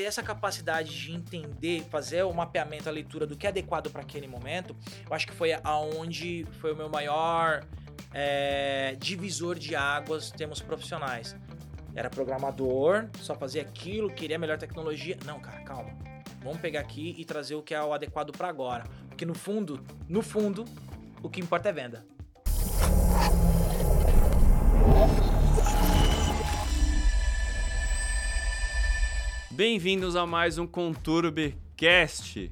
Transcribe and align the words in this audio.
ter 0.00 0.04
essa 0.04 0.22
capacidade 0.22 0.98
de 0.98 1.12
entender, 1.12 1.82
fazer 1.90 2.22
o 2.22 2.32
mapeamento, 2.32 2.88
a 2.88 2.92
leitura 2.92 3.26
do 3.26 3.36
que 3.36 3.46
é 3.46 3.50
adequado 3.50 3.90
para 3.90 4.00
aquele 4.00 4.26
momento, 4.26 4.74
eu 5.06 5.14
acho 5.14 5.26
que 5.26 5.32
foi 5.34 5.52
aonde 5.62 6.46
foi 6.58 6.72
o 6.72 6.76
meu 6.76 6.88
maior 6.88 7.62
é, 8.14 8.96
divisor 8.98 9.58
de 9.58 9.76
águas 9.76 10.30
em 10.30 10.38
termos 10.38 10.62
profissionais. 10.62 11.36
Era 11.94 12.08
programador, 12.08 13.10
só 13.18 13.34
fazia 13.34 13.60
aquilo, 13.60 14.08
queria 14.08 14.38
melhor 14.38 14.56
tecnologia. 14.56 15.18
Não, 15.26 15.38
cara, 15.38 15.60
calma. 15.64 15.90
Vamos 16.42 16.60
pegar 16.60 16.80
aqui 16.80 17.14
e 17.18 17.24
trazer 17.26 17.56
o 17.56 17.62
que 17.62 17.74
é 17.74 17.82
o 17.82 17.92
adequado 17.92 18.32
para 18.32 18.48
agora. 18.48 18.84
Porque 19.06 19.26
no 19.26 19.34
fundo, 19.34 19.84
no 20.08 20.22
fundo, 20.22 20.64
o 21.22 21.28
que 21.28 21.42
importa 21.42 21.68
é 21.68 21.72
venda. 21.72 22.06
Bem-vindos 29.60 30.16
a 30.16 30.24
mais 30.24 30.56
um 30.56 30.66
ConturbiCast. 30.66 32.50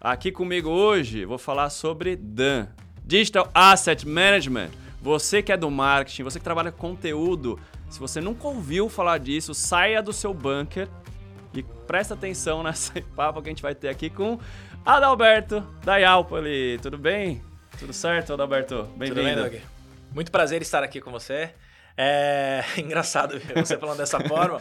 Aqui 0.00 0.30
comigo 0.30 0.70
hoje 0.70 1.24
vou 1.24 1.36
falar 1.36 1.68
sobre 1.68 2.14
DAN, 2.14 2.68
Digital 3.04 3.50
Asset 3.52 4.06
Management. 4.06 4.70
Você 5.02 5.42
que 5.42 5.50
é 5.50 5.56
do 5.56 5.68
marketing, 5.68 6.22
você 6.22 6.38
que 6.38 6.44
trabalha 6.44 6.70
com 6.70 6.90
conteúdo, 6.90 7.58
se 7.90 7.98
você 7.98 8.20
nunca 8.20 8.46
ouviu 8.46 8.88
falar 8.88 9.18
disso, 9.18 9.52
saia 9.52 10.00
do 10.00 10.12
seu 10.12 10.32
bunker 10.32 10.88
e 11.52 11.64
presta 11.64 12.14
atenção 12.14 12.62
nessa 12.62 13.02
papo 13.16 13.42
que 13.42 13.48
a 13.48 13.50
gente 13.50 13.62
vai 13.62 13.74
ter 13.74 13.88
aqui 13.88 14.08
com 14.08 14.38
Adalberto 14.86 15.60
da 15.82 15.96
Yalpoli. 15.96 16.78
Tudo 16.80 16.96
bem? 16.96 17.42
Tudo 17.80 17.92
certo, 17.92 18.34
Adalberto? 18.34 18.84
Bem-vindo. 18.96 19.20
Tudo 19.20 19.24
bem, 19.24 19.34
Doug? 19.34 19.54
Muito 20.14 20.30
prazer 20.30 20.62
estar 20.62 20.84
aqui 20.84 21.00
com 21.00 21.10
você. 21.10 21.52
É 22.00 22.62
engraçado 22.78 23.40
você 23.56 23.76
falando 23.76 23.98
dessa 23.98 24.20
forma, 24.20 24.60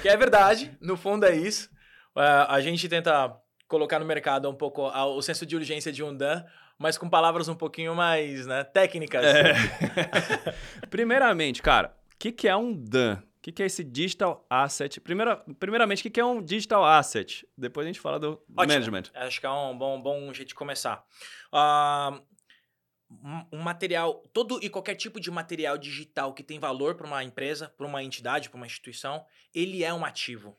que 0.00 0.08
é 0.08 0.16
verdade, 0.16 0.70
no 0.80 0.96
fundo 0.96 1.26
é 1.26 1.34
isso. 1.34 1.68
Uh, 2.14 2.46
a 2.48 2.60
gente 2.60 2.88
tenta 2.88 3.36
colocar 3.66 3.98
no 3.98 4.06
mercado 4.06 4.48
um 4.48 4.54
pouco 4.54 4.82
o 4.82 5.20
senso 5.20 5.44
de 5.44 5.56
urgência 5.56 5.90
de 5.90 6.04
um 6.04 6.16
Dan, 6.16 6.44
mas 6.78 6.96
com 6.96 7.10
palavras 7.10 7.48
um 7.48 7.56
pouquinho 7.56 7.92
mais 7.96 8.46
né, 8.46 8.62
técnicas. 8.62 9.24
É. 9.24 9.54
Primeiramente, 10.88 11.60
cara, 11.60 11.92
o 12.14 12.16
que, 12.16 12.30
que 12.30 12.46
é 12.46 12.56
um 12.56 12.72
Dan? 12.72 13.16
O 13.16 13.42
que, 13.42 13.50
que 13.50 13.62
é 13.64 13.66
esse 13.66 13.82
digital 13.82 14.46
asset? 14.48 15.00
Primeira, 15.00 15.36
primeiramente, 15.58 16.00
o 16.00 16.02
que, 16.04 16.10
que 16.10 16.20
é 16.20 16.24
um 16.24 16.42
digital 16.42 16.84
asset? 16.84 17.46
Depois 17.56 17.84
a 17.84 17.88
gente 17.88 18.00
fala 18.00 18.18
do 18.18 18.32
Ótimo. 18.56 18.74
management. 18.74 19.04
Acho 19.14 19.40
que 19.40 19.46
é 19.46 19.50
um 19.50 19.76
bom, 19.76 20.00
bom 20.00 20.32
jeito 20.32 20.48
de 20.48 20.54
começar. 20.54 21.04
Uh, 21.52 22.20
um 23.52 23.58
material, 23.58 24.22
todo 24.32 24.58
e 24.62 24.68
qualquer 24.68 24.94
tipo 24.94 25.20
de 25.20 25.30
material 25.30 25.78
digital 25.78 26.34
que 26.34 26.42
tem 26.42 26.58
valor 26.58 26.96
para 26.96 27.06
uma 27.06 27.22
empresa, 27.22 27.72
para 27.76 27.86
uma 27.86 28.02
entidade, 28.02 28.50
para 28.50 28.56
uma 28.56 28.66
instituição, 28.66 29.24
ele 29.54 29.84
é 29.84 29.92
um 29.92 30.04
ativo. 30.04 30.56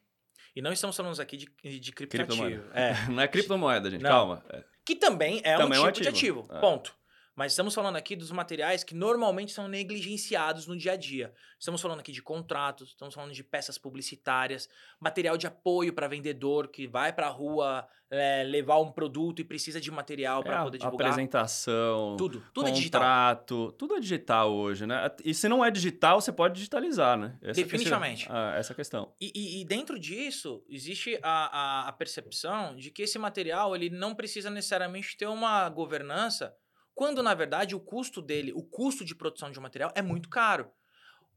E 0.56 0.62
não 0.62 0.72
estamos 0.72 0.95
falando 0.95 1.20
aqui 1.20 1.38
de, 1.38 1.80
de 1.80 1.92
criptoativo. 1.92 2.64
É. 2.73 2.94
Não 3.12 3.22
é 3.22 3.28
criptomoeda, 3.28 3.92
gente, 3.92 4.02
não. 4.02 4.09
calma. 4.09 4.45
É. 4.50 4.64
Que 4.84 4.95
também 4.95 5.40
é 5.44 5.56
também 5.56 5.78
um 5.80 5.84
tipo 5.84 5.84
é 5.84 5.84
um 5.84 5.90
ativo. 5.90 6.03
de 6.03 6.09
ativo, 6.09 6.48
é. 6.52 6.59
ponto. 6.59 6.95
Mas 7.38 7.52
estamos 7.52 7.76
falando 7.76 7.98
aqui 7.98 8.16
dos 8.16 8.32
materiais 8.32 8.84
que 8.84 8.96
normalmente 8.96 9.52
são 9.52 9.68
negligenciados 9.68 10.66
no 10.66 10.76
dia 10.76 10.94
a 10.94 10.96
dia. 10.96 11.32
Estamos 11.60 11.80
falando 11.80 12.00
aqui 12.00 12.12
de 12.12 12.20
contratos, 12.20 12.90
estamos 12.90 13.14
falando 13.14 13.32
de 13.32 13.44
peças 13.44 13.78
publicitárias, 13.78 14.68
material 15.00 15.38
de 15.38 15.46
apoio 15.46 15.94
para 15.94 16.08
vendedor 16.08 16.68
que 16.68 16.88
vai 16.88 17.14
para 17.14 17.28
a 17.28 17.30
rua 17.30 17.88
é, 18.10 18.44
levar 18.44 18.80
um 18.80 18.92
produto 18.92 19.40
e 19.40 19.44
precisa 19.44 19.80
de 19.80 19.92
material 19.92 20.42
para 20.42 20.62
é, 20.62 20.64
poder 20.64 20.78
divulgar. 20.80 21.10
Apresentação, 21.10 22.18
tudo, 22.18 22.44
tudo 22.52 22.72
contrato, 22.72 22.74
é 22.74 23.58
digital. 23.58 23.72
tudo 23.74 23.96
é 23.96 24.00
digital 24.00 24.52
hoje, 24.52 24.88
né? 24.88 25.12
E 25.24 25.32
se 25.32 25.48
não 25.48 25.64
é 25.64 25.70
digital, 25.70 26.20
você 26.20 26.32
pode 26.32 26.56
digitalizar, 26.56 27.20
né? 27.20 27.38
Essa 27.44 27.62
Definitivamente. 27.62 28.24
Questão, 28.24 28.36
ah, 28.36 28.56
essa 28.56 28.74
questão. 28.74 29.14
E, 29.22 29.32
e, 29.36 29.62
e, 29.62 29.66
dentro 29.66 30.00
disso 30.00 30.66
existe 30.68 31.20
a, 31.22 31.86
a, 31.86 31.88
a 31.90 31.92
percepção 31.92 32.76
de 32.76 32.90
que 32.90 33.04
esse 33.04 33.20
material 33.20 33.76
ele 33.76 33.92
não 33.92 34.16
precisa 34.16 34.50
necessariamente 34.50 35.16
ter 35.16 35.28
uma 35.28 35.70
governança 35.70 36.52
quando, 36.98 37.22
na 37.22 37.36
verdade, 37.36 37.76
o 37.76 37.80
custo 37.80 38.23
dele, 38.23 38.52
o 38.52 38.64
custo 38.64 39.06
de 39.06 39.13
produção 39.13 39.52
de 39.52 39.59
um 39.59 39.62
material 39.62 39.91
é 39.94 40.02
muito 40.02 40.28
caro. 40.30 40.63
Pra 40.66 40.74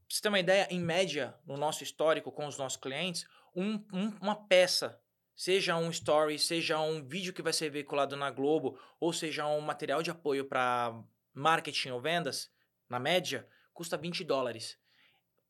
você 0.09 0.19
ter 0.19 0.27
uma 0.29 0.39
ideia, 0.39 0.67
em 0.71 0.79
média, 0.79 1.35
no 1.45 1.55
nosso 1.55 1.83
histórico 1.83 2.31
com 2.31 2.47
os 2.47 2.57
nossos 2.57 2.81
clientes, 2.81 3.27
um, 3.55 3.73
um, 3.93 4.07
uma 4.19 4.35
peça, 4.47 4.99
seja 5.35 5.77
um 5.77 5.91
story, 5.91 6.39
seja 6.39 6.79
um 6.79 7.07
vídeo 7.07 7.31
que 7.31 7.43
vai 7.43 7.53
ser 7.53 7.69
veiculado 7.69 8.15
na 8.15 8.31
Globo, 8.31 8.75
ou 8.99 9.13
seja 9.13 9.45
um 9.45 9.61
material 9.61 10.01
de 10.01 10.09
apoio 10.09 10.45
para 10.45 10.99
marketing 11.31 11.91
ou 11.91 12.01
vendas, 12.01 12.51
na 12.89 12.99
média, 12.99 13.47
custa 13.71 13.95
20 13.95 14.23
dólares. 14.23 14.79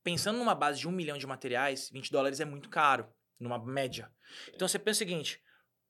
Pensando 0.03 0.39
numa 0.39 0.53
base 0.53 0.81
de 0.81 0.89
um 0.89 0.91
milhão 0.91 1.17
de 1.17 1.25
materiais, 1.25 1.89
20 1.89 2.11
dólares 2.11 2.41
é 2.41 2.45
muito 2.45 2.67
caro, 2.67 3.07
numa 3.39 3.57
média. 3.57 4.11
Então 4.53 4.67
você 4.67 4.78
pensa 4.78 4.97
o 4.97 5.07
seguinte: 5.07 5.41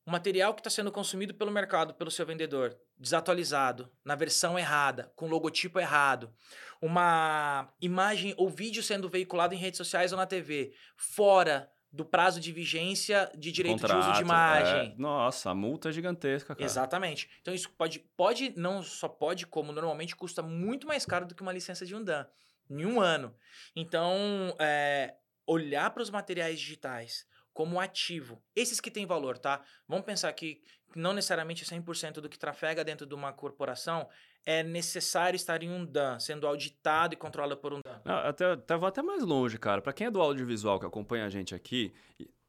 o 0.06 0.12
material 0.12 0.54
que 0.54 0.62
está 0.62 0.70
sendo 0.70 0.92
consumido 0.92 1.34
pelo 1.34 1.52
mercado, 1.52 1.94
pelo 1.94 2.10
seu 2.10 2.26
vendedor, 2.26 2.78
desatualizado, 2.98 3.92
na 4.04 4.16
versão 4.16 4.58
errada, 4.58 5.12
com 5.16 5.28
logotipo 5.28 5.80
errado, 5.80 6.34
uma 6.82 7.72
imagem 7.80 8.34
ou 8.38 8.50
vídeo 8.50 8.82
sendo 8.82 9.08
veiculado 9.08 9.54
em 9.54 9.58
redes 9.58 9.78
sociais 9.78 10.12
ou 10.12 10.18
na 10.18 10.26
TV, 10.26 10.74
fora 10.98 11.72
do 11.92 12.06
prazo 12.06 12.40
de 12.40 12.52
vigência 12.52 13.30
de 13.38 13.52
direito 13.52 13.82
Contrato, 13.82 14.02
de 14.02 14.08
uso 14.08 14.14
de 14.14 14.22
imagem. 14.22 14.94
É, 14.94 14.96
nossa, 14.98 15.50
a 15.50 15.56
multa 15.56 15.90
é 15.90 15.92
gigantesca, 15.92 16.56
cara. 16.56 16.66
Exatamente. 16.66 17.30
Então 17.42 17.54
isso 17.54 17.70
pode, 17.72 18.00
pode, 18.16 18.54
não 18.56 18.82
só 18.82 19.10
pode, 19.10 19.46
como 19.46 19.74
normalmente 19.74 20.16
custa 20.16 20.42
muito 20.42 20.88
mais 20.88 21.06
caro 21.06 21.26
do 21.26 21.36
que 21.36 21.42
uma 21.42 21.52
licença 21.52 21.86
de 21.86 21.94
um 21.94 22.02
Dan, 22.02 22.26
em 22.70 22.86
um 22.86 23.02
ano. 23.02 23.36
Então, 23.76 24.56
é, 24.58 25.16
olhar 25.46 25.92
para 25.92 26.02
os 26.02 26.10
materiais 26.10 26.60
digitais, 26.60 27.26
como 27.54 27.80
ativo. 27.80 28.42
Esses 28.56 28.80
que 28.80 28.92
têm 28.92 29.06
valor, 29.06 29.38
tá? 29.38 29.62
Vamos 29.88 30.06
pensar 30.06 30.32
que 30.34 30.62
não 30.96 31.14
necessariamente 31.14 31.66
100% 31.66 32.16
do 32.16 32.30
que 32.30 32.38
trafega 32.38 32.84
dentro 32.84 33.06
de 33.06 33.14
uma 33.14 33.32
corporação 33.32 34.08
é 34.46 34.64
necessário 34.64 35.36
estar 35.36 35.62
em 35.62 35.70
um 35.70 35.86
DAN, 35.86 36.20
sendo 36.20 36.48
auditado 36.48 37.14
e 37.14 37.18
controlado 37.18 37.58
por 37.58 37.74
um 37.74 37.80
DAN. 37.84 38.02
Não, 38.04 38.16
até, 38.16 38.52
até 38.52 38.76
vou 38.76 38.88
até 38.88 39.02
mais 39.02 39.24
longe, 39.24 39.58
cara. 39.58 39.82
Para 39.82 39.94
quem 39.94 40.08
é 40.08 40.12
do 40.12 40.22
audiovisual 40.22 40.80
que 40.80 40.86
acompanha 40.86 41.26
a 41.26 41.30
gente 41.30 41.54
aqui, 41.54 41.94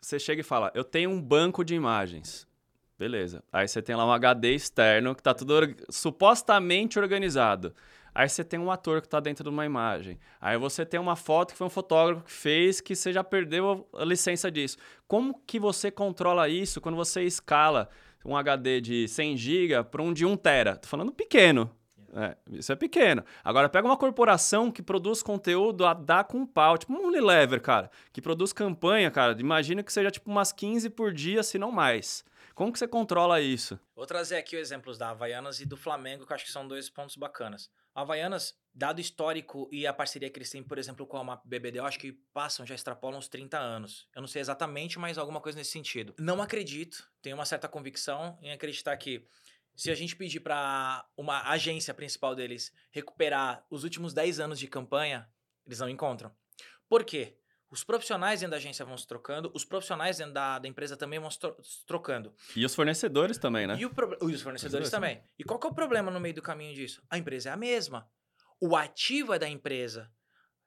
você 0.01 0.19
chega 0.19 0.41
e 0.41 0.45
fala: 0.45 0.73
"Eu 0.75 0.85
tenho 0.85 1.11
um 1.11 1.21
banco 1.21 1.65
de 1.65 1.75
imagens". 1.75 2.49
Beleza. 2.99 3.43
Aí 3.53 3.67
você 3.67 3.83
tem 3.83 3.97
lá 3.97 4.07
um 4.07 4.13
HD 4.13 4.55
externo 4.55 5.15
que 5.15 5.23
tá 5.23 5.34
tudo 5.34 5.75
supostamente 5.91 6.99
organizado. 6.99 7.75
Aí 8.15 8.28
você 8.28 8.45
tem 8.45 8.61
um 8.61 8.71
ator 8.71 9.00
que 9.00 9.06
está 9.06 9.21
dentro 9.21 9.45
de 9.45 9.50
uma 9.50 9.65
imagem. 9.65 10.19
Aí 10.41 10.59
você 10.59 10.84
tem 10.84 11.00
uma 11.00 11.17
foto 11.17 11.53
que 11.53 11.59
foi 11.59 11.67
um 11.67 11.71
fotógrafo 11.71 12.25
que 12.25 12.33
fez 12.33 12.81
que 12.81 12.95
você 12.95 13.12
já 13.12 13.25
perdeu 13.25 13.89
a 13.95 14.05
licença 14.05 14.50
disso. 14.50 14.77
Como 15.09 15.41
que 15.47 15.59
você 15.59 15.91
controla 15.91 16.49
isso 16.49 16.81
quando 16.81 16.97
você 16.97 17.22
escala 17.22 17.89
um 18.25 18.37
HD 18.37 18.81
de 18.81 19.09
100 19.09 19.37
GB 19.37 19.84
para 19.84 20.03
um 20.03 20.12
de 20.12 20.27
1 20.27 20.37
TB? 20.37 20.78
Tô 20.83 20.89
falando 20.89 21.12
pequeno. 21.12 21.71
É, 22.15 22.37
isso 22.51 22.71
é 22.71 22.77
pequeno. 22.77 23.25
Agora, 23.43 23.71
pega 23.71 23.89
uma 23.89 23.97
corporação 23.97 24.71
que 24.71 24.83
produz 24.83 25.22
conteúdo 25.22 25.87
a 25.87 25.95
dar 25.95 26.25
com 26.25 26.45
pau, 26.45 26.77
tipo 26.77 26.93
um 26.93 27.06
Unilever, 27.06 27.61
cara, 27.61 27.91
que 28.12 28.21
produz 28.21 28.53
campanha, 28.53 29.11
cara. 29.11 29.34
Imagina 29.41 29.83
que 29.83 29.91
seja 29.91 30.11
tipo 30.11 30.31
umas 30.31 30.53
15 30.53 30.91
por 30.91 31.12
dia, 31.12 31.43
se 31.43 31.59
não 31.59 31.72
mais. 31.72 32.22
Como 32.55 32.71
que 32.71 32.78
você 32.78 32.87
controla 32.87 33.41
isso? 33.41 33.81
Vou 33.97 34.05
trazer 34.05 34.37
aqui 34.37 34.56
os 34.56 34.62
exemplos 34.62 34.99
da 34.99 35.09
Havaianas 35.09 35.61
e 35.61 35.65
do 35.65 35.77
Flamengo, 35.77 36.27
que 36.27 36.34
acho 36.34 36.45
que 36.45 36.53
são 36.53 36.69
dois 36.69 36.91
pontos 36.91 37.17
bacanas. 37.17 37.71
Havaianas, 37.94 38.54
dado 38.75 39.00
histórico 39.00 39.69
e 39.70 39.86
a 39.86 39.92
parceria 39.92 40.30
que 40.30 40.38
eles 40.38 40.50
têm, 40.50 40.62
por 40.62 40.78
exemplo, 40.78 41.06
com 41.06 41.19
a 41.19 41.25
MAP 41.25 41.44
BBD, 41.44 41.78
eu 41.78 41.84
acho 41.84 41.98
que 41.98 42.12
passam, 42.32 42.66
já 42.66 42.75
extrapolam 42.75 43.19
uns 43.19 43.28
30 43.28 43.58
anos. 43.58 44.08
Eu 44.14 44.22
não 44.22 44.28
sei 44.28 44.41
exatamente, 44.41 44.98
mas 44.98 45.19
alguma 45.19 45.41
coisa 45.41 45.58
nesse 45.58 45.70
sentido. 45.70 46.14
Não 46.19 46.41
acredito, 46.41 47.06
tenho 47.20 47.36
uma 47.36 47.44
certa 47.44 47.69
convicção 47.69 48.38
em 48.41 48.50
acreditar 48.50 48.97
que 48.97 49.26
se 49.75 49.91
a 49.91 49.94
gente 49.94 50.16
pedir 50.16 50.41
para 50.41 51.06
uma 51.16 51.50
agência 51.50 51.94
principal 51.94 52.34
deles 52.34 52.72
recuperar 52.91 53.64
os 53.70 53.84
últimos 53.84 54.12
10 54.12 54.41
anos 54.41 54.59
de 54.59 54.69
campanha, 54.69 55.28
eles 55.66 55.78
não 55.78 55.88
encontram. 55.88 56.34
Por 56.88 57.04
quê? 57.04 57.38
Os 57.72 57.83
profissionais 57.83 58.41
dentro 58.41 58.50
da 58.50 58.59
agência 58.59 58.84
vão 58.84 58.99
se 58.99 59.06
trocando, 59.06 59.50
os 59.55 59.65
profissionais 59.65 60.19
dentro 60.19 60.34
da, 60.34 60.59
da 60.59 60.69
empresa 60.69 60.94
também 60.94 61.19
vão 61.19 61.31
se, 61.31 61.38
se 61.38 61.86
trocando. 61.86 62.34
E 62.54 62.66
os 62.66 62.74
fornecedores 62.74 63.39
também, 63.39 63.66
né? 63.66 63.78
E, 63.80 63.89
pro, 63.89 64.19
e 64.21 64.34
os 64.34 64.42
fornecedores 64.42 64.91
também. 64.91 65.16
também. 65.16 65.30
E 65.39 65.42
qual 65.42 65.59
que 65.59 65.66
é 65.66 65.71
o 65.71 65.74
problema 65.74 66.10
no 66.10 66.21
meio 66.21 66.34
do 66.34 66.42
caminho 66.42 66.74
disso? 66.74 67.03
A 67.09 67.16
empresa 67.16 67.48
é 67.48 67.53
a 67.53 67.57
mesma. 67.57 68.07
O 68.60 68.77
ativo 68.77 69.33
é 69.33 69.39
da 69.39 69.48
empresa. 69.48 70.13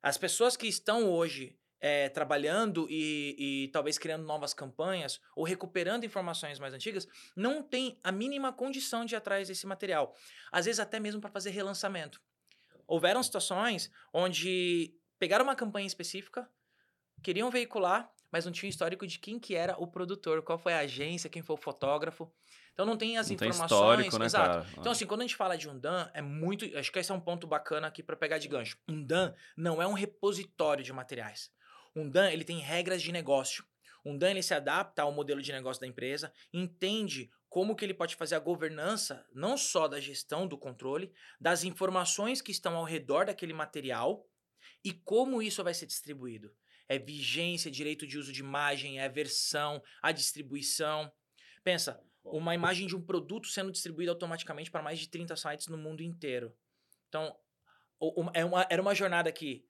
As 0.01 0.17
pessoas 0.17 0.57
que 0.57 0.65
estão 0.65 1.07
hoje 1.07 1.55
é, 1.79 2.09
trabalhando 2.09 2.87
e, 2.89 3.35
e, 3.37 3.67
talvez 3.67 3.99
criando 3.99 4.25
novas 4.25 4.55
campanhas 4.55 5.21
ou 5.35 5.43
recuperando 5.43 6.05
informações 6.05 6.57
mais 6.57 6.73
antigas, 6.73 7.07
não 7.35 7.61
tem 7.61 7.99
a 8.03 8.11
mínima 8.11 8.51
condição 8.51 9.05
de 9.05 9.13
ir 9.13 9.17
atrás 9.17 9.47
desse 9.47 9.67
material. 9.67 10.15
Às 10.51 10.65
vezes 10.65 10.79
até 10.79 10.99
mesmo 10.99 11.21
para 11.21 11.29
fazer 11.29 11.51
relançamento. 11.51 12.19
Houveram 12.87 13.21
situações 13.21 13.91
onde 14.11 14.95
pegaram 15.19 15.45
uma 15.45 15.55
campanha 15.55 15.85
específica, 15.85 16.49
queriam 17.23 17.49
veicular, 17.49 18.11
mas 18.31 18.45
não 18.45 18.51
tinha 18.51 18.69
histórico 18.69 19.05
de 19.07 19.19
quem 19.19 19.39
que 19.39 19.55
era 19.55 19.75
o 19.77 19.87
produtor, 19.87 20.41
qual 20.41 20.57
foi 20.57 20.73
a 20.73 20.79
agência, 20.79 21.29
quem 21.29 21.41
foi 21.41 21.55
o 21.55 21.61
fotógrafo. 21.61 22.31
Então 22.73 22.85
não 22.85 22.97
tem 22.97 23.17
as 23.17 23.29
não 23.29 23.35
informações. 23.35 23.69
Tem 23.69 23.77
histórico, 23.77 24.19
né, 24.19 24.25
Exato. 24.25 24.65
Cara? 24.65 24.79
Então, 24.79 24.91
assim, 24.91 25.05
quando 25.05 25.21
a 25.21 25.23
gente 25.23 25.35
fala 25.35 25.57
de 25.57 25.69
um 25.69 25.79
DAN, 25.79 26.11
é 26.13 26.21
muito. 26.21 26.65
Acho 26.77 26.91
que 26.91 26.99
esse 26.99 27.11
é 27.11 27.15
um 27.15 27.21
ponto 27.21 27.47
bacana 27.47 27.87
aqui 27.87 28.03
para 28.03 28.15
pegar 28.15 28.37
de 28.37 28.47
gancho. 28.47 28.77
Um 28.87 29.03
DAN 29.03 29.33
não 29.55 29.81
é 29.81 29.87
um 29.87 29.93
repositório 29.93 30.83
de 30.83 30.91
materiais. 30.91 31.51
Um 31.95 32.09
DAN, 32.09 32.29
ele 32.29 32.43
tem 32.43 32.59
regras 32.59 33.01
de 33.01 33.11
negócio. 33.11 33.63
Um 34.05 34.15
Dan 34.15 34.29
ele 34.29 34.43
se 34.43 34.53
adapta 34.53 35.01
ao 35.01 35.11
modelo 35.11 35.41
de 35.41 35.51
negócio 35.51 35.81
da 35.81 35.87
empresa, 35.87 36.31
entende 36.53 37.31
como 37.49 37.75
que 37.75 37.83
ele 37.83 37.93
pode 37.93 38.15
fazer 38.15 38.35
a 38.35 38.39
governança 38.39 39.25
não 39.33 39.57
só 39.57 39.87
da 39.87 39.99
gestão 39.99 40.45
do 40.45 40.57
controle, 40.57 41.11
das 41.41 41.63
informações 41.63 42.41
que 42.41 42.51
estão 42.51 42.75
ao 42.75 42.83
redor 42.83 43.25
daquele 43.25 43.53
material 43.53 44.29
e 44.83 44.93
como 44.93 45.41
isso 45.41 45.63
vai 45.63 45.73
ser 45.73 45.87
distribuído. 45.87 46.53
É 46.87 46.99
vigência, 46.99 47.71
direito 47.71 48.05
de 48.05 48.17
uso 48.17 48.31
de 48.31 48.41
imagem, 48.41 48.99
é 48.99 49.05
a 49.05 49.09
versão, 49.09 49.81
a 50.01 50.11
distribuição. 50.11 51.11
Pensa, 51.63 51.99
uma 52.23 52.55
imagem 52.55 52.87
de 52.87 52.95
um 52.95 53.01
produto 53.01 53.47
sendo 53.47 53.71
distribuída 53.71 54.11
automaticamente 54.11 54.71
para 54.71 54.81
mais 54.81 54.99
de 54.99 55.09
30 55.09 55.35
sites 55.35 55.67
no 55.67 55.77
mundo 55.77 56.01
inteiro. 56.01 56.55
Então, 57.07 57.35
é 58.33 58.73
era 58.73 58.81
uma 58.81 58.95
jornada 58.95 59.31
que 59.31 59.65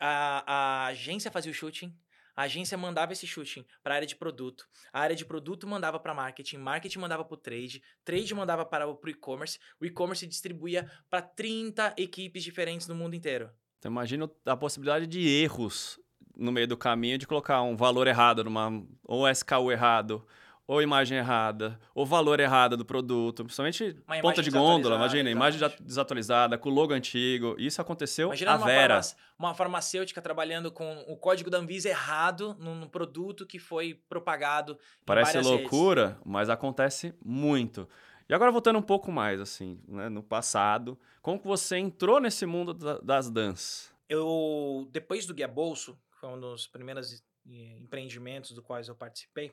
a, 0.00 0.44
a 0.46 0.86
agência 0.86 1.30
fazia 1.30 1.50
o 1.50 1.54
shooting, 1.54 1.96
a 2.34 2.42
agência 2.42 2.78
mandava 2.78 3.12
esse 3.12 3.26
shooting 3.26 3.64
para 3.82 3.94
a 3.94 3.96
área 3.96 4.06
de 4.06 4.16
produto, 4.16 4.66
a 4.92 5.00
área 5.00 5.14
de 5.14 5.24
produto 5.24 5.66
mandava 5.66 6.00
para 6.00 6.14
marketing, 6.14 6.56
marketing 6.58 6.98
mandava 6.98 7.24
para 7.24 7.34
o 7.34 7.38
trade, 7.38 7.82
trade 8.04 8.34
mandava 8.34 8.64
para 8.64 8.88
o 8.88 8.98
e-commerce, 9.06 9.58
o 9.80 9.84
e-commerce 9.84 10.26
distribuía 10.26 10.90
para 11.10 11.20
30 11.20 11.94
equipes 11.98 12.42
diferentes 12.42 12.86
no 12.86 12.94
mundo 12.94 13.14
inteiro. 13.14 13.50
Então 13.78 13.90
imagina 13.90 14.30
a 14.46 14.56
possibilidade 14.56 15.06
de 15.06 15.28
erros 15.28 16.00
no 16.42 16.52
meio 16.52 16.66
do 16.66 16.76
caminho 16.76 17.16
de 17.16 17.26
colocar 17.26 17.62
um 17.62 17.76
valor 17.76 18.06
errado 18.06 18.44
numa 18.44 18.82
ou 19.04 19.28
SKU 19.28 19.70
errado, 19.70 20.26
ou 20.66 20.80
imagem 20.80 21.18
errada, 21.18 21.78
ou 21.94 22.06
valor 22.06 22.40
errado 22.40 22.76
do 22.76 22.84
produto, 22.84 23.44
principalmente 23.44 23.96
ponta 24.20 24.42
de 24.42 24.50
gôndola, 24.50 24.96
imagina, 24.96 25.30
imagem 25.30 25.60
desatualizada, 25.80 26.56
com 26.56 26.70
logo 26.70 26.92
antigo. 26.92 27.54
Isso 27.58 27.80
aconteceu 27.80 28.28
imagina 28.28 28.52
a 28.52 28.56
uma 28.56 28.66
Vera. 28.66 29.00
uma 29.38 29.54
farmacêutica 29.54 30.22
trabalhando 30.22 30.70
com 30.70 31.04
o 31.08 31.16
código 31.16 31.50
da 31.50 31.58
Anvisa 31.58 31.88
errado 31.88 32.56
num 32.58 32.88
produto 32.88 33.46
que 33.46 33.58
foi 33.58 33.94
propagado. 34.08 34.78
Parece 35.04 35.40
loucura, 35.40 36.06
redes. 36.06 36.22
mas 36.24 36.48
acontece 36.48 37.14
muito. 37.24 37.88
E 38.28 38.34
agora 38.34 38.50
voltando 38.50 38.78
um 38.78 38.82
pouco 38.82 39.12
mais, 39.12 39.40
assim, 39.40 39.78
né, 39.86 40.08
no 40.08 40.22
passado, 40.22 40.98
como 41.20 41.38
que 41.38 41.46
você 41.46 41.76
entrou 41.76 42.20
nesse 42.20 42.46
mundo 42.46 42.72
das 43.02 43.28
danças? 43.28 43.92
Eu, 44.08 44.88
depois 44.90 45.26
do 45.26 45.34
Guia 45.34 45.48
Bolso, 45.48 45.98
foi 46.22 46.30
um 46.30 46.38
dos 46.38 46.68
primeiros 46.68 47.12
eh, 47.12 47.78
empreendimentos 47.80 48.52
do 48.52 48.62
quais 48.62 48.86
eu 48.86 48.94
participei, 48.94 49.52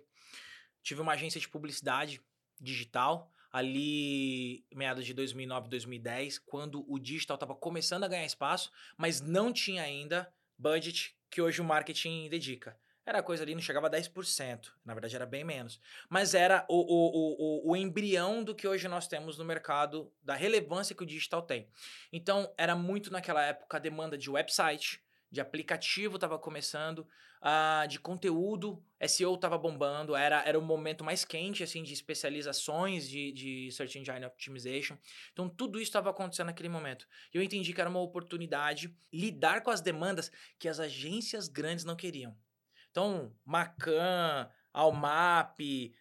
tive 0.84 1.02
uma 1.02 1.14
agência 1.14 1.42
de 1.42 1.50
publicidade 1.50 2.22
digital 2.62 3.34
ali 3.52 4.64
meados 4.72 5.04
de 5.04 5.12
2009, 5.16 5.68
2010, 5.68 6.38
quando 6.38 6.86
o 6.88 7.00
digital 7.00 7.34
estava 7.34 7.56
começando 7.56 8.04
a 8.04 8.08
ganhar 8.08 8.24
espaço, 8.24 8.72
mas 8.96 9.20
não 9.20 9.52
tinha 9.52 9.82
ainda 9.82 10.32
budget 10.56 11.18
que 11.32 11.42
hoje 11.42 11.60
o 11.60 11.64
marketing 11.64 12.30
dedica. 12.30 12.80
Era 13.04 13.24
coisa 13.24 13.42
ali, 13.42 13.56
não 13.56 13.62
chegava 13.62 13.88
a 13.88 13.90
10%. 13.90 14.72
Na 14.86 14.94
verdade, 14.94 15.16
era 15.16 15.26
bem 15.26 15.44
menos. 15.44 15.82
Mas 16.08 16.36
era 16.36 16.64
o, 16.70 16.76
o, 16.76 17.70
o, 17.70 17.72
o 17.72 17.76
embrião 17.76 18.44
do 18.44 18.54
que 18.54 18.68
hoje 18.68 18.88
nós 18.88 19.08
temos 19.08 19.36
no 19.36 19.44
mercado, 19.44 20.14
da 20.22 20.36
relevância 20.36 20.96
que 20.96 21.02
o 21.02 21.08
digital 21.08 21.42
tem. 21.42 21.68
Então, 22.14 22.54
era 22.56 22.76
muito 22.76 23.12
naquela 23.12 23.44
época 23.44 23.78
a 23.78 23.80
demanda 23.80 24.16
de 24.16 24.30
website, 24.30 25.02
de 25.32 25.40
aplicativo 25.40 26.16
estava 26.16 26.40
começando, 26.40 27.08
uh, 27.42 27.88
de 27.88 28.00
conteúdo, 28.00 28.84
SEO 29.08 29.36
estava 29.36 29.58
bombando, 29.58 30.16
era, 30.16 30.44
era 30.44 30.58
o 30.58 30.62
momento 30.62 31.04
mais 31.04 31.24
quente 31.24 31.64
assim 31.64 31.84
de 31.84 31.94
especializações 31.94 33.08
de, 33.08 33.32
de 33.32 33.72
Search 33.72 34.00
Engine 34.00 34.26
Optimization. 34.26 34.98
Então 35.32 35.48
tudo 35.48 35.78
isso 35.78 35.90
estava 35.90 36.10
acontecendo 36.10 36.48
naquele 36.48 36.70
momento. 36.70 37.08
E 37.34 37.38
eu 37.38 37.44
entendi 37.44 37.74
que 37.74 37.82
era 37.82 37.90
uma 37.90 38.02
oportunidade 38.02 38.96
lidar 39.14 39.62
com 39.62 39.72
as 39.72 39.82
demandas 39.82 40.32
que 40.58 40.68
as 40.68 40.80
agências 40.80 41.48
grandes 41.48 41.86
não 41.86 41.96
queriam. 41.96 42.36
Então, 42.92 43.32
Macan, 43.46 44.50
Almap, 44.74 45.60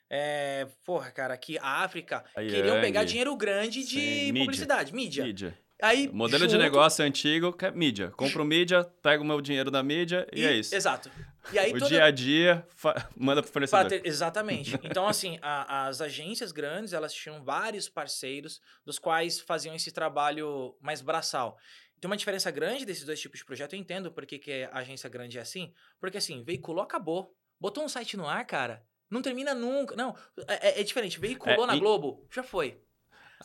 é, 0.08 0.66
porra, 0.84 1.10
cara, 1.10 1.34
aqui 1.34 1.58
África, 1.60 2.24
queriam 2.34 2.80
pegar 2.80 3.04
dinheiro 3.04 3.36
grande 3.36 3.84
de 3.84 4.00
Sim, 4.00 4.34
publicidade, 4.34 4.94
mídia. 4.94 5.24
mídia. 5.24 5.58
Aí, 5.80 6.08
Modelo 6.08 6.44
junto... 6.44 6.50
de 6.50 6.58
negócio 6.58 7.04
antigo 7.04 7.52
que 7.52 7.64
é 7.64 7.70
mídia. 7.70 8.10
Compro 8.10 8.44
mídia, 8.44 8.84
pego 9.00 9.22
o 9.22 9.26
meu 9.26 9.40
dinheiro 9.40 9.70
da 9.70 9.82
mídia 9.82 10.26
e, 10.32 10.40
e 10.40 10.44
é 10.44 10.52
isso. 10.54 10.74
Exato. 10.74 11.10
E 11.52 11.58
aí, 11.58 11.70
o 11.70 11.78
toda... 11.78 11.86
dia 11.86 12.04
a 12.04 12.10
dia 12.10 12.66
fa... 12.74 13.08
manda 13.16 13.40
para 13.42 13.48
o 13.48 13.52
fornecedor. 13.52 13.88
Ter... 13.88 14.04
Exatamente. 14.04 14.78
Então, 14.82 15.06
assim, 15.06 15.38
a, 15.40 15.86
as 15.86 16.00
agências 16.00 16.50
grandes, 16.50 16.92
elas 16.92 17.14
tinham 17.14 17.44
vários 17.44 17.88
parceiros 17.88 18.60
dos 18.84 18.98
quais 18.98 19.38
faziam 19.38 19.74
esse 19.74 19.92
trabalho 19.92 20.76
mais 20.80 21.00
braçal. 21.00 21.56
Tem 22.00 22.10
uma 22.10 22.16
diferença 22.16 22.50
grande 22.50 22.84
desses 22.84 23.04
dois 23.04 23.20
tipos 23.20 23.38
de 23.38 23.44
projeto. 23.44 23.74
Eu 23.74 23.78
entendo 23.78 24.10
por 24.10 24.26
que, 24.26 24.38
que 24.38 24.68
a 24.72 24.78
agência 24.78 25.08
grande 25.08 25.38
é 25.38 25.40
assim. 25.40 25.72
Porque, 26.00 26.18
assim, 26.18 26.42
veiculou, 26.42 26.82
acabou. 26.82 27.34
Botou 27.60 27.84
um 27.84 27.88
site 27.88 28.16
no 28.16 28.28
ar, 28.28 28.44
cara. 28.44 28.84
Não 29.10 29.22
termina 29.22 29.54
nunca. 29.54 29.96
Não, 29.96 30.14
é, 30.46 30.80
é 30.80 30.84
diferente. 30.84 31.18
Veiculou 31.18 31.64
é, 31.64 31.66
na 31.66 31.76
e... 31.76 31.80
Globo, 31.80 32.26
já 32.30 32.42
foi. 32.42 32.80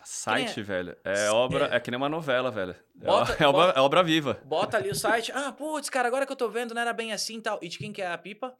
Site, 0.03 0.59
é? 0.59 0.63
velho. 0.63 0.97
É 1.03 1.29
obra, 1.29 1.69
é. 1.71 1.75
é. 1.75 1.79
que 1.79 1.91
nem 1.91 1.97
uma 1.97 2.09
novela, 2.09 2.49
velho. 2.51 2.75
É 3.01 3.05
bota, 3.05 3.31
é, 3.43 3.47
obra, 3.47 3.67
bota, 3.67 3.79
é 3.79 3.81
obra 3.81 4.03
viva. 4.03 4.41
Bota 4.43 4.77
ali 4.77 4.89
o 4.89 4.95
site. 4.95 5.31
Ah, 5.31 5.51
putz, 5.51 5.89
cara, 5.89 6.07
agora 6.07 6.25
que 6.25 6.31
eu 6.31 6.35
tô 6.35 6.49
vendo, 6.49 6.73
não 6.73 6.81
era 6.81 6.93
bem 6.93 7.13
assim 7.13 7.37
e 7.37 7.41
tal. 7.41 7.59
E 7.61 7.67
de 7.67 7.77
quem 7.77 7.93
que 7.93 8.01
é 8.01 8.11
a 8.11 8.17
pipa? 8.17 8.55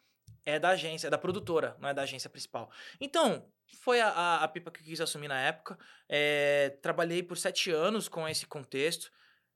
É 0.45 0.59
da 0.59 0.69
agência, 0.69 1.07
é 1.07 1.09
da 1.09 1.17
produtora, 1.17 1.75
não 1.79 1.89
é 1.89 1.93
da 1.93 2.01
agência 2.01 2.29
principal. 2.29 2.69
Então, 2.99 3.45
foi 3.81 4.01
a, 4.01 4.09
a, 4.09 4.43
a 4.43 4.47
pipa 4.47 4.69
que 4.71 4.81
eu 4.81 4.85
quis 4.85 5.01
assumir 5.01 5.27
na 5.27 5.39
época. 5.39 5.77
É, 6.09 6.77
trabalhei 6.81 7.23
por 7.23 7.37
sete 7.37 7.71
anos 7.71 8.07
com 8.07 8.27
esse 8.27 8.45
contexto 8.45 9.09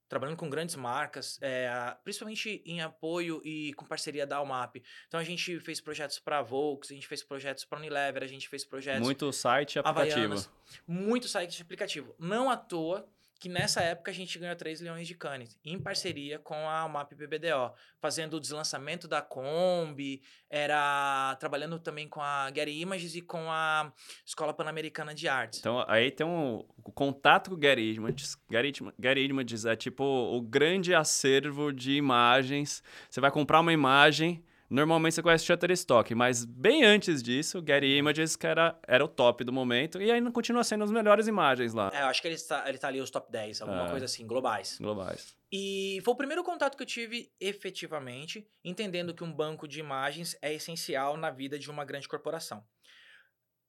trabalhando 0.08 0.38
com 0.38 0.50
grandes 0.50 0.76
marcas, 0.76 1.38
é, 1.42 1.70
principalmente 2.04 2.62
em 2.66 2.82
apoio 2.82 3.42
e 3.44 3.74
com 3.74 3.86
parceria 3.86 4.26
da 4.26 4.38
Almap. 4.38 4.78
Então 5.08 5.20
a 5.20 5.24
gente 5.24 5.60
fez 5.60 5.82
projetos 5.82 6.20
para 6.20 6.40
a 6.40 6.42
Volks, 6.42 6.92
a 6.92 6.94
gente 6.94 7.08
fez 7.08 7.24
projetos 7.24 7.66
para 7.66 7.78
Unilever, 7.78 8.24
a 8.24 8.28
gente 8.28 8.48
fez 8.48 8.64
projetos 8.64 9.06
muito 9.06 9.32
site 9.34 9.80
aplicativo, 9.80 10.50
muito 10.88 11.28
site 11.28 11.62
aplicativo. 11.62 12.16
Não 12.18 12.50
à 12.50 12.58
toa 12.58 13.08
que 13.40 13.50
nessa 13.50 13.82
época 13.82 14.12
a 14.12 14.14
gente 14.14 14.38
ganhou 14.40 14.56
3 14.56 14.82
leões 14.82 15.08
de 15.08 15.16
Cannes, 15.16 15.58
em 15.64 15.80
parceria 15.80 16.40
com 16.40 16.56
a 16.68 16.88
MAP 16.88 17.14
BBDO, 17.14 17.74
fazendo 18.00 18.38
o 18.38 18.40
deslançamento 18.40 19.08
da 19.08 19.22
Kombi, 19.22 20.22
era 20.50 21.36
trabalhando 21.40 21.80
também 21.80 22.08
com 22.08 22.22
a 22.22 22.52
Getty 22.54 22.72
Images 22.72 23.16
e 23.16 23.22
com 23.22 23.52
a 23.52 23.92
Escola 24.26 24.54
Pan-Americana 24.54 25.14
de 25.14 25.28
Artes. 25.28 25.60
Então 25.60 25.84
aí 25.88 26.10
tem 26.10 26.26
um 26.26 26.66
o 26.84 26.92
contato 26.92 27.52
com 27.52 27.56
o 27.56 27.62
Getty 27.62 27.94
Images, 27.94 28.38
Getty 28.50 29.22
Images 29.30 29.66
é 29.66 29.76
tipo 29.76 30.04
o 30.04 30.42
grande 30.42 30.96
acervo 30.96 31.72
de 31.72 31.94
imagens. 31.94 32.82
Você 33.10 33.22
vai 33.22 33.30
comprar 33.30 33.60
uma 33.60 33.74
imagem, 33.74 34.44
Normalmente 34.70 35.16
você 35.16 35.24
conhece 35.24 35.46
Shutterstock, 35.46 36.14
mas 36.14 36.44
bem 36.44 36.84
antes 36.84 37.24
disso, 37.24 37.64
Getty 37.66 37.88
Images 37.88 38.36
que 38.36 38.46
era, 38.46 38.78
era 38.86 39.04
o 39.04 39.08
top 39.08 39.46
do 39.46 39.54
momento 39.54 40.02
e 40.02 40.12
ainda 40.12 40.30
continua 40.30 40.64
sendo 40.64 40.84
as 40.84 40.92
melhores 40.92 41.26
imagens 41.26 41.74
lá. 41.74 41.90
É, 41.94 42.02
eu 42.02 42.08
acho 42.08 42.22
que 42.22 42.28
ele 42.28 42.36
está, 42.36 42.68
ele 42.68 42.78
tá 42.78 42.90
ali 42.90 43.00
os 43.00 43.10
top 43.10 43.32
10, 43.32 43.62
alguma 43.62 43.88
é. 43.88 43.90
coisa 43.90 44.06
assim, 44.06 44.28
globais. 44.28 44.78
Globais. 44.78 45.38
E 45.50 46.02
foi 46.04 46.14
o 46.14 46.18
primeiro 46.18 46.44
contato 46.44 46.76
que 46.76 46.84
eu 46.84 46.88
tive 46.88 47.32
efetivamente, 47.40 48.46
entendendo 48.62 49.14
que 49.14 49.24
um 49.24 49.32
banco 49.32 49.68
de 49.68 49.80
imagens 49.80 50.38
é 50.42 50.54
essencial 50.54 51.16
na 51.16 51.32
vida 51.32 51.58
de 51.58 51.72
uma 51.72 51.86
grande 51.86 52.08
corporação. 52.08 52.62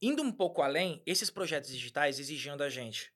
Indo 0.03 0.23
um 0.23 0.33
pouco 0.33 0.63
além, 0.63 1.01
esses 1.07 1.31
projetos 1.31 1.71
digitais 1.71 2.19
exigiam 2.19 2.57
da 2.57 2.69
gente 2.69 3.13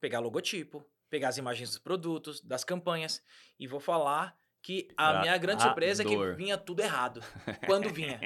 pegar 0.00 0.20
logotipo, 0.20 0.86
pegar 1.10 1.28
as 1.28 1.38
imagens 1.38 1.70
dos 1.70 1.78
produtos, 1.78 2.40
das 2.40 2.64
campanhas, 2.64 3.22
e 3.58 3.66
vou 3.66 3.80
falar 3.80 4.36
que 4.66 4.88
a 4.96 5.20
minha 5.20 5.38
grande 5.38 5.62
surpresa 5.62 6.02
é 6.02 6.04
que 6.04 6.32
vinha 6.34 6.58
tudo 6.58 6.80
errado. 6.80 7.22
Quando 7.66 7.88
vinha. 7.88 8.18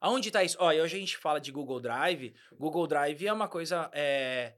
Aonde 0.00 0.30
está 0.30 0.42
isso? 0.42 0.56
Olha, 0.58 0.82
hoje 0.82 0.96
a 0.96 0.98
gente 0.98 1.18
fala 1.18 1.38
de 1.38 1.52
Google 1.52 1.80
Drive. 1.80 2.34
Google 2.58 2.86
Drive 2.86 3.26
é 3.26 3.30
uma 3.30 3.46
coisa 3.46 3.90
é, 3.92 4.54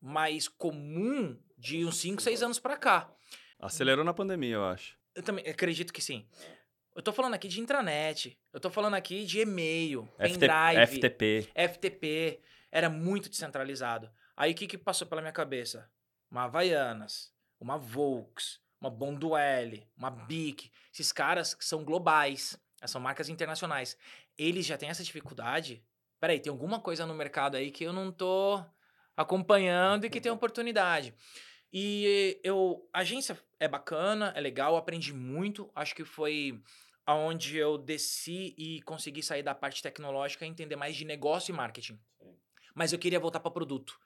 mais 0.00 0.48
comum 0.48 1.38
de 1.58 1.84
uns 1.84 1.98
5, 1.98 2.22
6 2.22 2.42
anos 2.42 2.58
para 2.58 2.74
cá. 2.74 3.12
Acelerou 3.60 4.02
na 4.02 4.14
pandemia, 4.14 4.54
eu 4.54 4.64
acho. 4.64 4.96
Eu 5.14 5.22
também 5.22 5.46
acredito 5.46 5.92
que 5.92 6.00
sim. 6.00 6.26
Eu 6.96 7.02
tô 7.02 7.12
falando 7.12 7.34
aqui 7.34 7.48
de 7.48 7.60
intranet. 7.60 8.40
Eu 8.50 8.58
tô 8.58 8.70
falando 8.70 8.94
aqui 8.94 9.26
de 9.26 9.40
e-mail, 9.40 10.08
pendrive. 10.16 10.86
FTP. 10.86 11.48
FTP. 11.54 12.40
Era 12.72 12.88
muito 12.88 13.28
descentralizado. 13.28 14.10
Aí 14.34 14.52
o 14.52 14.54
que, 14.54 14.66
que 14.66 14.78
passou 14.78 15.06
pela 15.06 15.20
minha 15.20 15.34
cabeça? 15.34 15.86
Uma 16.30 16.44
Havaianas, 16.44 17.30
uma 17.60 17.76
Volks, 17.76 18.58
uma 18.80 18.90
Bonduelle, 18.90 19.86
uma 19.96 20.10
Bic, 20.10 20.70
esses 20.92 21.12
caras 21.12 21.54
que 21.54 21.64
são 21.64 21.84
globais, 21.84 22.58
são 22.86 23.00
marcas 23.00 23.28
internacionais, 23.28 23.96
eles 24.36 24.66
já 24.66 24.78
têm 24.78 24.88
essa 24.88 25.02
dificuldade. 25.02 25.82
Peraí, 26.20 26.40
tem 26.40 26.50
alguma 26.50 26.80
coisa 26.80 27.04
no 27.06 27.14
mercado 27.14 27.56
aí 27.56 27.70
que 27.70 27.84
eu 27.84 27.92
não 27.92 28.12
tô 28.12 28.62
acompanhando 29.16 30.04
e 30.04 30.10
que 30.10 30.20
tem 30.20 30.30
oportunidade. 30.30 31.14
E 31.72 32.40
eu, 32.42 32.88
a 32.92 33.00
agência 33.00 33.38
é 33.60 33.68
bacana, 33.68 34.32
é 34.34 34.40
legal, 34.40 34.76
aprendi 34.76 35.12
muito, 35.12 35.70
acho 35.74 35.94
que 35.94 36.04
foi 36.04 36.62
aonde 37.04 37.56
eu 37.56 37.76
desci 37.76 38.54
e 38.56 38.82
consegui 38.82 39.22
sair 39.22 39.42
da 39.42 39.54
parte 39.54 39.82
tecnológica 39.82 40.44
e 40.44 40.48
entender 40.48 40.76
mais 40.76 40.94
de 40.94 41.04
negócio 41.04 41.52
e 41.52 41.56
marketing. 41.56 41.98
Mas 42.74 42.92
eu 42.92 42.98
queria 42.98 43.18
voltar 43.18 43.40
para 43.40 43.50
produto. 43.50 43.98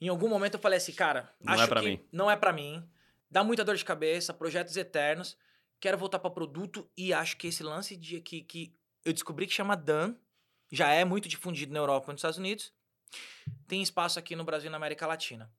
Em 0.00 0.08
algum 0.08 0.28
momento 0.28 0.54
eu 0.54 0.60
falei 0.60 0.78
assim, 0.78 0.92
cara, 0.92 1.32
não 1.40 1.52
acho 1.52 1.62
é 1.62 1.66
pra 1.66 1.80
que 1.80 1.88
mim. 1.88 2.04
não 2.10 2.30
é 2.30 2.36
para 2.36 2.52
mim 2.52 2.88
dá 3.30 3.44
muita 3.44 3.64
dor 3.64 3.76
de 3.76 3.84
cabeça, 3.84 4.34
projetos 4.34 4.76
eternos. 4.76 5.36
Quero 5.78 5.96
voltar 5.96 6.18
para 6.18 6.30
produto 6.30 6.90
e 6.96 7.12
acho 7.12 7.36
que 7.36 7.46
esse 7.46 7.62
lance 7.62 7.96
de 7.96 8.20
que, 8.20 8.42
que 8.42 8.74
eu 9.04 9.12
descobri 9.12 9.46
que 9.46 9.54
chama 9.54 9.76
Dan, 9.76 10.14
já 10.70 10.88
é 10.92 11.04
muito 11.04 11.28
difundido 11.28 11.72
na 11.72 11.78
Europa 11.78 12.10
e 12.10 12.12
nos 12.12 12.20
Estados 12.20 12.38
Unidos. 12.38 12.72
Tem 13.66 13.82
espaço 13.82 14.18
aqui 14.18 14.36
no 14.36 14.44
Brasil 14.44 14.68
e 14.68 14.70
na 14.70 14.76
América 14.76 15.06
Latina. 15.06 15.50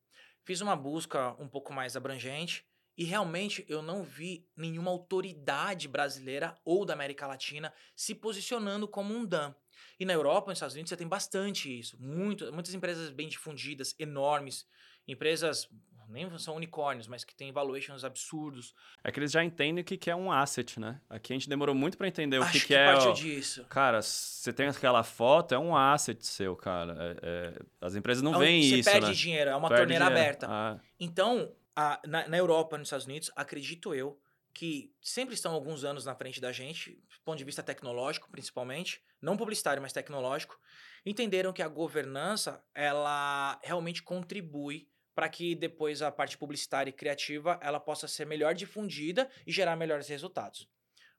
Fiz 0.44 0.62
uma 0.62 0.76
busca 0.76 1.36
um 1.42 1.48
pouco 1.48 1.74
mais 1.74 1.96
abrangente 1.96 2.66
e 2.98 3.04
realmente 3.04 3.66
eu 3.68 3.82
não 3.82 4.04
vi 4.04 4.48
nenhuma 4.56 4.92
autoridade 4.92 5.88
brasileira 5.88 6.58
ou 6.64 6.86
da 6.86 6.94
América 6.94 7.28
Latina 7.28 7.74
se 7.96 8.14
posicionando 8.14 8.88
como 8.88 9.14
um 9.14 9.26
DAM. 9.26 9.56
E 10.00 10.06
na 10.06 10.14
Europa, 10.14 10.50
nos 10.50 10.58
Estados 10.58 10.76
Unidos, 10.76 10.90
você 10.90 10.98
tem 10.98 11.08
bastante 11.08 11.80
isso. 11.80 12.00
Muito, 12.02 12.52
muitas 12.54 12.74
empresas 12.74 13.10
bem 13.10 13.28
difundidas, 13.28 13.96
enormes. 14.00 14.66
Empresas 15.08 15.68
nem 16.12 16.38
são 16.38 16.56
unicórnios, 16.56 17.08
mas 17.08 17.24
que 17.24 17.34
têm 17.36 17.52
valuations 17.52 18.04
absurdos. 18.04 18.74
É 19.04 19.12
que 19.12 19.20
eles 19.20 19.32
já 19.32 19.44
entendem 19.44 19.82
o 19.82 19.86
que 19.86 20.10
é 20.10 20.16
um 20.16 20.32
asset, 20.32 20.80
né? 20.80 21.02
Aqui 21.10 21.34
a 21.34 21.36
gente 21.36 21.50
demorou 21.50 21.74
muito 21.74 21.98
para 21.98 22.08
entender 22.08 22.38
o 22.40 22.44
Acho 22.44 22.52
que, 22.54 22.60
que, 22.60 22.68
que 22.68 22.76
é. 22.76 22.86
partiu 22.94 23.12
ó, 23.12 23.14
disso. 23.14 23.66
Cara, 23.70 24.02
você 24.02 24.52
tem 24.54 24.68
aquela 24.68 25.04
foto, 25.04 25.54
é 25.56 25.60
um 25.60 25.76
asset 25.76 26.26
seu, 26.26 26.56
cara. 26.56 26.96
É- 27.24 27.56
é- 27.58 27.60
as 27.80 27.96
empresas 27.96 28.22
não 28.22 28.34
É 28.34 28.38
um- 28.38 28.40
veem 28.40 28.62
você 28.70 28.76
isso, 28.80 28.92
perde 28.92 29.08
né? 29.08 29.14
dinheiro, 29.14 29.50
é 29.50 29.56
uma 29.56 29.70
Perde 29.70 29.82
torneira 29.84 30.06
dinheiro. 30.06 30.22
aberta. 30.28 30.48
Ah, 30.50 30.80
Então, 31.00 31.56
a- 31.76 32.00
na, 32.06 32.28
na 32.28 32.38
Europa 32.38 32.78
nos 32.78 32.88
Estados 32.88 33.06
Unidos, 33.06 33.32
acredito 33.36 33.96
eu 33.96 34.20
que 34.54 34.94
sempre 35.02 35.34
estão 35.34 35.54
alguns 35.54 35.86
anos 35.86 36.04
na 36.04 36.14
frente 36.14 36.42
da 36.42 36.52
gente, 36.52 36.92
do 36.92 37.22
ponto 37.24 37.38
de 37.38 37.44
vista 37.46 37.64
tecnológico, 37.64 38.30
principalmente, 38.30 39.02
não 39.22 39.38
publicitário, 39.38 39.82
mas 39.82 39.94
tecnológico, 39.94 40.60
entenderam 41.06 41.54
que 41.54 41.62
a 41.62 41.70
governança 41.70 42.62
ela 42.76 43.58
realmente 43.64 44.04
contribui 44.04 44.90
para 45.22 45.30
que 45.30 45.54
depois 45.54 46.02
a 46.02 46.12
parte 46.12 46.36
publicitária 46.36 46.90
e 46.90 46.94
criativa 46.94 47.60
ela 47.62 47.80
possa 47.80 48.08
ser 48.08 48.26
melhor 48.26 48.56
difundida 48.56 49.30
e 49.46 49.52
gerar 49.52 49.76
melhores 49.76 50.08
resultados. 50.08 50.68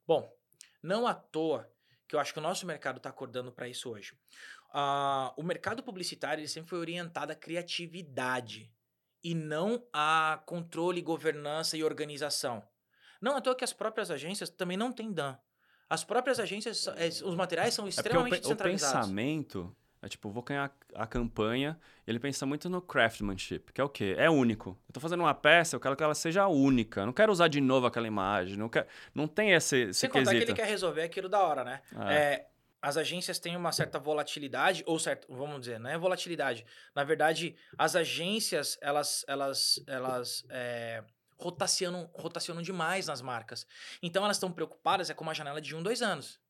Bom, 0.04 0.28
não 0.82 1.06
à 1.06 1.14
toa 1.14 1.70
que 2.08 2.16
eu 2.16 2.18
acho 2.18 2.32
que 2.32 2.40
o 2.40 2.42
nosso 2.42 2.66
mercado 2.66 2.96
está 2.96 3.10
acordando 3.10 3.52
para 3.52 3.68
isso 3.68 3.88
hoje. 3.88 4.18
Ah, 4.74 5.32
o 5.36 5.42
mercado 5.44 5.84
publicitário 5.84 6.40
ele 6.40 6.48
sempre 6.48 6.70
foi 6.70 6.80
orientado 6.80 7.30
à 7.30 7.36
criatividade 7.36 8.72
e 9.22 9.36
não 9.36 9.86
a 9.92 10.42
controle, 10.46 11.00
governança 11.00 11.76
e 11.76 11.84
organização. 11.84 12.60
Não 13.20 13.36
à 13.36 13.40
toa 13.40 13.54
que 13.54 13.62
as 13.62 13.72
próprias 13.72 14.10
agências 14.10 14.50
também 14.50 14.76
não 14.76 14.90
têm 14.92 15.12
DAN. 15.12 15.38
As 15.88 16.02
próprias 16.02 16.40
agências, 16.40 16.88
eh, 16.88 17.06
os 17.24 17.36
materiais 17.36 17.72
são 17.72 17.84
É 17.84 17.86
o, 17.86 17.88
extremamente 17.88 18.32
pe- 18.32 18.38
o 18.38 18.40
descentralizados. 18.40 19.00
pensamento 19.06 19.76
é 20.02 20.08
tipo, 20.08 20.28
vou 20.28 20.42
ganhar 20.42 20.70
a 20.94 21.06
campanha, 21.06 21.78
ele 22.04 22.18
pensa 22.18 22.44
muito 22.44 22.68
no 22.68 22.82
craftsmanship, 22.82 23.72
que 23.72 23.80
é 23.80 23.84
o 23.84 23.88
quê? 23.88 24.16
É 24.18 24.28
único. 24.28 24.76
Eu 24.88 24.92
tô 24.92 24.98
fazendo 24.98 25.20
uma 25.20 25.32
peça, 25.32 25.76
eu 25.76 25.80
quero 25.80 25.96
que 25.96 26.02
ela 26.02 26.14
seja 26.14 26.48
única. 26.48 27.02
Eu 27.02 27.06
não 27.06 27.12
quero 27.12 27.30
usar 27.30 27.46
de 27.46 27.60
novo 27.60 27.86
aquela 27.86 28.08
imagem. 28.08 28.56
Não, 28.56 28.68
quero, 28.68 28.86
não 29.14 29.28
tem 29.28 29.52
esse, 29.52 29.76
esse 29.84 30.00
Sem 30.00 30.10
contar 30.10 30.24
que 30.24 30.30
quesito. 30.30 30.50
ele 30.50 30.56
quer 30.56 30.66
resolver 30.66 31.02
aquilo 31.02 31.28
da 31.28 31.40
hora, 31.40 31.62
né? 31.62 31.80
Ah, 31.94 32.12
É, 32.12 32.48
as 32.82 32.96
agências 32.96 33.38
têm 33.38 33.56
uma 33.56 33.70
certa 33.70 33.96
volatilidade, 34.00 34.82
ou 34.86 34.98
certo, 34.98 35.28
vamos 35.32 35.60
dizer, 35.60 35.78
não 35.78 35.88
é 35.88 35.96
volatilidade. 35.96 36.66
Na 36.96 37.04
verdade, 37.04 37.54
as 37.78 37.94
agências, 37.94 38.76
elas, 38.80 39.24
elas, 39.28 39.80
elas 39.86 40.44
é, 40.50 41.04
rotacionam, 41.38 42.10
rotacionam 42.12 42.60
demais 42.60 43.06
nas 43.06 43.22
marcas. 43.22 43.64
Então, 44.02 44.24
elas 44.24 44.36
estão 44.36 44.50
preocupadas 44.50 45.10
é 45.10 45.14
com 45.14 45.22
uma 45.22 45.32
janela 45.32 45.60
de 45.60 45.76
um, 45.76 45.82
dois 45.82 46.02
anos. 46.02 46.40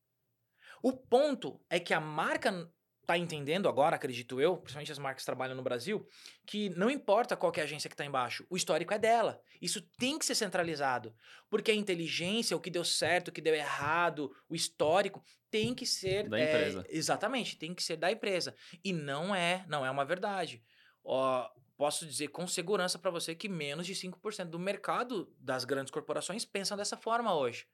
O 0.83 0.91
ponto 0.95 1.61
é 1.69 1.79
que 1.79 1.93
a 1.93 2.01
marca 2.01 2.67
tá 3.07 3.19
entendendo 3.19 3.69
agora, 3.69 3.97
acredito 3.97 4.41
eu, 4.41 4.57
principalmente 4.57 4.93
as 4.93 4.99
marcas 4.99 5.23
que 5.23 5.27
trabalham 5.27 5.57
no 5.57 5.63
Brasil, 5.63 6.07
que 6.47 6.71
não 6.71 6.91
importa 6.91 7.37
qual 7.37 7.51
que 7.51 7.61
é 7.61 7.63
a 7.63 7.67
agência 7.67 7.89
que 7.89 7.95
está 7.95 8.05
embaixo, 8.05 8.47
o 8.49 8.57
histórico 8.57 8.95
é 8.95 8.99
dela. 8.99 9.41
Isso 9.61 9.81
tem 9.99 10.19
que 10.19 10.25
ser 10.25 10.35
centralizado. 10.35 11.15
Porque 11.51 11.71
a 11.71 11.75
inteligência, 11.75 12.57
o 12.57 12.61
que 12.61 12.71
deu 12.71 12.85
certo, 12.85 13.29
o 13.29 13.33
que 13.33 13.41
deu 13.41 13.55
errado, 13.55 14.35
o 14.49 14.55
histórico, 14.55 15.23
tem 15.51 15.75
que 15.75 15.85
ser. 15.85 16.29
Da 16.29 16.39
é, 16.39 16.45
empresa. 16.45 16.87
exatamente, 16.89 17.57
tem 17.57 17.75
que 17.75 17.83
ser 17.83 17.97
da 17.97 18.11
empresa. 18.11 18.55
E 18.83 18.93
não 18.93 19.35
é, 19.35 19.65
não 19.69 19.85
é 19.85 19.91
uma 19.91 20.05
verdade. 20.05 20.63
Ó, 21.05 21.49
posso 21.77 22.07
dizer 22.07 22.29
com 22.29 22.47
segurança 22.47 22.99
para 22.99 23.11
você 23.11 23.35
que 23.35 23.49
menos 23.49 23.87
de 23.87 23.95
5% 23.95 24.45
do 24.47 24.59
mercado 24.59 25.33
das 25.39 25.65
grandes 25.65 25.91
corporações 25.91 26.45
pensam 26.45 26.77
dessa 26.77 26.97
forma 26.97 27.35
hoje. 27.35 27.67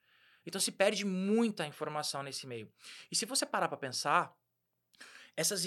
Então 0.45 0.59
se 0.59 0.71
perde 0.71 1.05
muita 1.05 1.65
informação 1.67 2.23
nesse 2.23 2.47
meio. 2.47 2.71
E 3.11 3.15
se 3.15 3.25
você 3.25 3.45
parar 3.45 3.67
para 3.67 3.77
pensar, 3.77 4.33
essas 5.39 5.63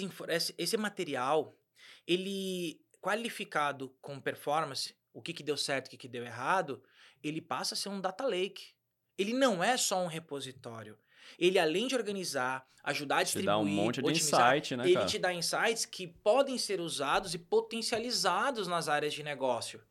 esse, 0.55 0.77
material, 0.77 1.57
ele 2.05 2.79
qualificado 3.01 3.89
com 3.99 4.19
performance, 4.19 4.95
o 5.11 5.19
que, 5.19 5.33
que 5.33 5.41
deu 5.41 5.57
certo, 5.57 5.87
o 5.87 5.89
que, 5.89 5.97
que 5.97 6.07
deu 6.07 6.23
errado, 6.23 6.83
ele 7.23 7.41
passa 7.41 7.73
a 7.73 7.77
ser 7.77 7.89
um 7.89 7.99
data 7.99 8.23
lake. 8.23 8.75
Ele 9.17 9.33
não 9.33 9.63
é 9.63 9.75
só 9.75 10.03
um 10.03 10.05
repositório. 10.05 10.95
Ele, 11.39 11.57
além 11.57 11.87
de 11.87 11.95
organizar, 11.95 12.67
ajudar 12.83 13.17
a 13.17 13.19
te 13.19 13.25
distribuir, 13.25 13.45
dá 13.47 13.57
um 13.57 13.65
monte 13.65 13.99
de 13.99 14.07
otimizar, 14.07 14.55
insight, 14.55 14.75
né, 14.75 14.83
ele 14.85 14.93
cara? 14.93 15.05
te 15.07 15.17
dá 15.17 15.33
insights 15.33 15.85
que 15.85 16.07
podem 16.07 16.57
ser 16.57 16.79
usados 16.79 17.33
e 17.33 17.39
potencializados 17.39 18.67
nas 18.67 18.87
áreas 18.87 19.13
de 19.13 19.23
negócio. 19.23 19.83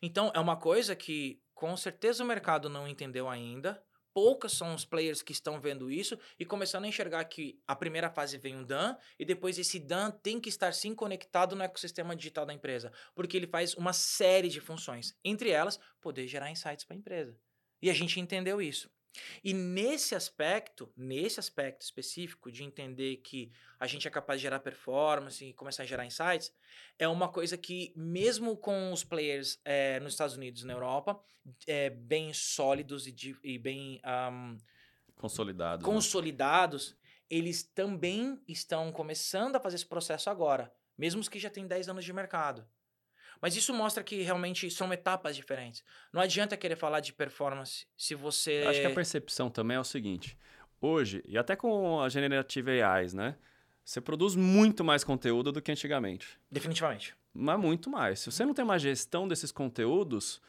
Então, 0.00 0.32
é 0.34 0.40
uma 0.40 0.56
coisa 0.56 0.96
que 0.96 1.42
com 1.54 1.76
certeza 1.76 2.24
o 2.24 2.26
mercado 2.26 2.70
não 2.70 2.88
entendeu 2.88 3.28
ainda. 3.28 3.82
Poucas 4.16 4.52
são 4.52 4.74
os 4.74 4.82
players 4.82 5.20
que 5.20 5.32
estão 5.32 5.60
vendo 5.60 5.90
isso 5.90 6.18
e 6.38 6.46
começando 6.46 6.84
a 6.84 6.88
enxergar 6.88 7.22
que 7.26 7.60
a 7.66 7.76
primeira 7.76 8.08
fase 8.08 8.38
vem 8.38 8.56
um 8.56 8.64
DAN 8.64 8.96
e 9.18 9.26
depois 9.26 9.58
esse 9.58 9.78
DAN 9.78 10.10
tem 10.10 10.40
que 10.40 10.48
estar 10.48 10.72
sim 10.72 10.94
conectado 10.94 11.54
no 11.54 11.62
ecossistema 11.62 12.16
digital 12.16 12.46
da 12.46 12.54
empresa, 12.54 12.90
porque 13.14 13.36
ele 13.36 13.46
faz 13.46 13.74
uma 13.74 13.92
série 13.92 14.48
de 14.48 14.58
funções, 14.58 15.14
entre 15.22 15.50
elas 15.50 15.78
poder 16.00 16.26
gerar 16.26 16.50
insights 16.50 16.82
para 16.82 16.96
a 16.96 16.98
empresa. 16.98 17.38
E 17.82 17.90
a 17.90 17.92
gente 17.92 18.18
entendeu 18.18 18.62
isso. 18.62 18.90
E 19.42 19.52
nesse 19.54 20.14
aspecto, 20.14 20.92
nesse 20.96 21.38
aspecto 21.40 21.82
específico 21.82 22.50
de 22.50 22.62
entender 22.64 23.16
que 23.18 23.50
a 23.78 23.86
gente 23.86 24.06
é 24.06 24.10
capaz 24.10 24.40
de 24.40 24.42
gerar 24.42 24.60
performance 24.60 25.44
e 25.44 25.52
começar 25.52 25.82
a 25.82 25.86
gerar 25.86 26.04
insights, 26.04 26.52
é 26.98 27.06
uma 27.08 27.28
coisa 27.28 27.56
que, 27.56 27.92
mesmo 27.96 28.56
com 28.56 28.92
os 28.92 29.04
players 29.04 29.60
eh, 29.64 30.00
nos 30.00 30.12
Estados 30.14 30.36
Unidos 30.36 30.62
e 30.62 30.66
na 30.66 30.72
Europa, 30.74 31.20
eh, 31.66 31.90
bem 31.90 32.32
sólidos 32.32 33.06
e, 33.06 33.12
di- 33.12 33.38
e 33.42 33.58
bem 33.58 34.00
ahm, 34.02 34.56
Consolidado. 35.14 35.82
né? 35.86 35.92
consolidados, 35.92 36.96
eles 37.28 37.62
também 37.62 38.40
estão 38.46 38.92
começando 38.92 39.56
a 39.56 39.60
fazer 39.60 39.76
esse 39.76 39.86
processo 39.86 40.28
agora, 40.30 40.72
mesmo 40.96 41.20
os 41.20 41.28
que 41.28 41.38
já 41.38 41.50
têm 41.50 41.66
10 41.66 41.88
anos 41.88 42.04
de 42.04 42.12
mercado. 42.12 42.66
Mas 43.40 43.56
isso 43.56 43.72
mostra 43.72 44.02
que 44.02 44.22
realmente 44.22 44.70
são 44.70 44.92
etapas 44.92 45.36
diferentes. 45.36 45.82
Não 46.12 46.20
adianta 46.20 46.56
querer 46.56 46.76
falar 46.76 47.00
de 47.00 47.12
performance 47.12 47.86
se 47.96 48.14
você. 48.14 48.64
Acho 48.66 48.80
que 48.80 48.86
a 48.86 48.94
percepção 48.94 49.50
também 49.50 49.76
é 49.76 49.80
o 49.80 49.84
seguinte. 49.84 50.36
Hoje, 50.80 51.22
e 51.26 51.38
até 51.38 51.56
com 51.56 52.00
a 52.00 52.08
Generative 52.08 52.82
AIs, 52.82 53.14
né? 53.14 53.36
Você 53.84 54.00
produz 54.00 54.34
muito 54.34 54.82
mais 54.82 55.04
conteúdo 55.04 55.52
do 55.52 55.62
que 55.62 55.70
antigamente. 55.70 56.38
Definitivamente. 56.50 57.14
Mas 57.32 57.58
muito 57.60 57.88
mais. 57.88 58.20
Se 58.20 58.32
você 58.32 58.44
não 58.44 58.52
tem 58.52 58.64
uma 58.64 58.78
gestão 58.78 59.28
desses 59.28 59.52
conteúdos, 59.52 60.40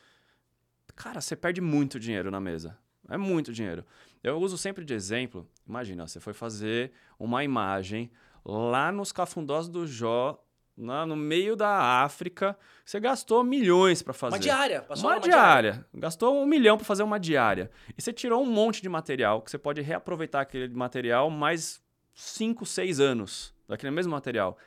cara, 0.95 1.21
você 1.21 1.35
perde 1.35 1.61
muito 1.61 1.99
dinheiro 1.99 2.31
na 2.31 2.39
mesa. 2.39 2.77
É 3.07 3.15
muito 3.15 3.53
dinheiro. 3.53 3.85
Eu 4.23 4.39
uso 4.39 4.57
sempre 4.57 4.83
de 4.83 4.93
exemplo. 4.93 5.47
Imagina, 5.67 6.07
você 6.07 6.19
foi 6.19 6.33
fazer 6.33 6.91
uma 7.19 7.43
imagem 7.43 8.11
lá 8.43 8.91
nos 8.91 9.11
cafundós 9.11 9.69
do 9.69 9.85
Jó, 9.85 10.43
lá 10.77 11.05
no 11.05 11.15
meio 11.15 11.55
da 11.55 12.03
África. 12.03 12.57
Você 12.85 12.99
gastou 12.99 13.43
milhões 13.43 14.01
para 14.01 14.13
fazer. 14.13 14.35
Uma 14.35 14.39
diária. 14.39 14.81
Passou 14.81 15.09
Uma, 15.09 15.15
uma 15.15 15.21
diária. 15.21 15.85
Gastou 15.93 16.41
um 16.41 16.45
milhão 16.45 16.77
para 16.77 16.85
fazer 16.85 17.03
uma 17.03 17.19
diária. 17.19 17.71
E 17.97 18.01
você 18.01 18.13
tirou 18.13 18.41
um 18.41 18.45
monte 18.45 18.81
de 18.81 18.89
material, 18.89 19.41
que 19.41 19.49
você 19.49 19.57
pode 19.57 19.81
reaproveitar 19.81 20.41
aquele 20.41 20.67
material 20.69 21.29
mais 21.29 21.81
5, 22.13 22.65
6 22.65 22.99
anos 22.99 23.53
daquele 23.67 23.91
mesmo 23.91 24.11
material. 24.11 24.57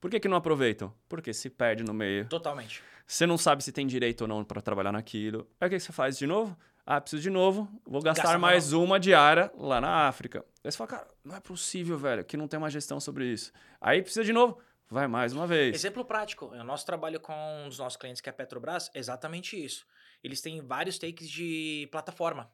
Por 0.00 0.10
que, 0.10 0.20
que 0.20 0.28
não 0.28 0.36
aproveitam? 0.36 0.92
Porque 1.08 1.32
se 1.32 1.48
perde 1.48 1.82
no 1.82 1.94
meio. 1.94 2.26
Totalmente. 2.28 2.82
Você 3.06 3.26
não 3.26 3.38
sabe 3.38 3.64
se 3.64 3.72
tem 3.72 3.86
direito 3.86 4.22
ou 4.22 4.28
não 4.28 4.44
para 4.44 4.60
trabalhar 4.60 4.92
naquilo. 4.92 5.48
Aí 5.60 5.66
o 5.66 5.70
que 5.70 5.76
que 5.76 5.82
você 5.82 5.92
faz 5.92 6.16
de 6.16 6.26
novo? 6.26 6.56
Ah, 6.86 7.00
preciso 7.00 7.22
de 7.22 7.30
novo, 7.30 7.66
vou 7.86 8.02
gastar 8.02 8.24
Gasta 8.24 8.38
mais 8.38 8.74
uma 8.74 9.00
diária 9.00 9.50
lá 9.56 9.80
na 9.80 10.06
África. 10.06 10.44
Aí 10.62 10.70
você 10.70 10.76
fala, 10.76 10.88
cara, 10.90 11.08
não 11.24 11.34
é 11.34 11.40
possível, 11.40 11.96
velho, 11.96 12.22
que 12.22 12.36
não 12.36 12.46
tem 12.46 12.58
uma 12.58 12.68
gestão 12.68 13.00
sobre 13.00 13.24
isso. 13.24 13.50
Aí 13.80 14.02
precisa 14.02 14.22
de 14.22 14.34
novo, 14.34 14.58
vai 14.90 15.06
mais 15.06 15.32
uma 15.32 15.46
vez. 15.46 15.74
Exemplo 15.74 16.04
prático. 16.04 16.46
O 16.46 16.64
nosso 16.64 16.86
trabalho 16.86 17.20
com 17.20 17.34
um 17.64 17.68
dos 17.68 17.78
nossos 17.78 17.96
clientes, 17.96 18.20
que 18.20 18.28
é 18.28 18.32
a 18.32 18.34
Petrobras, 18.34 18.90
é 18.94 18.98
exatamente 18.98 19.62
isso. 19.62 19.86
Eles 20.22 20.40
têm 20.40 20.60
vários 20.66 20.98
takes 20.98 21.28
de 21.28 21.88
plataforma. 21.90 22.52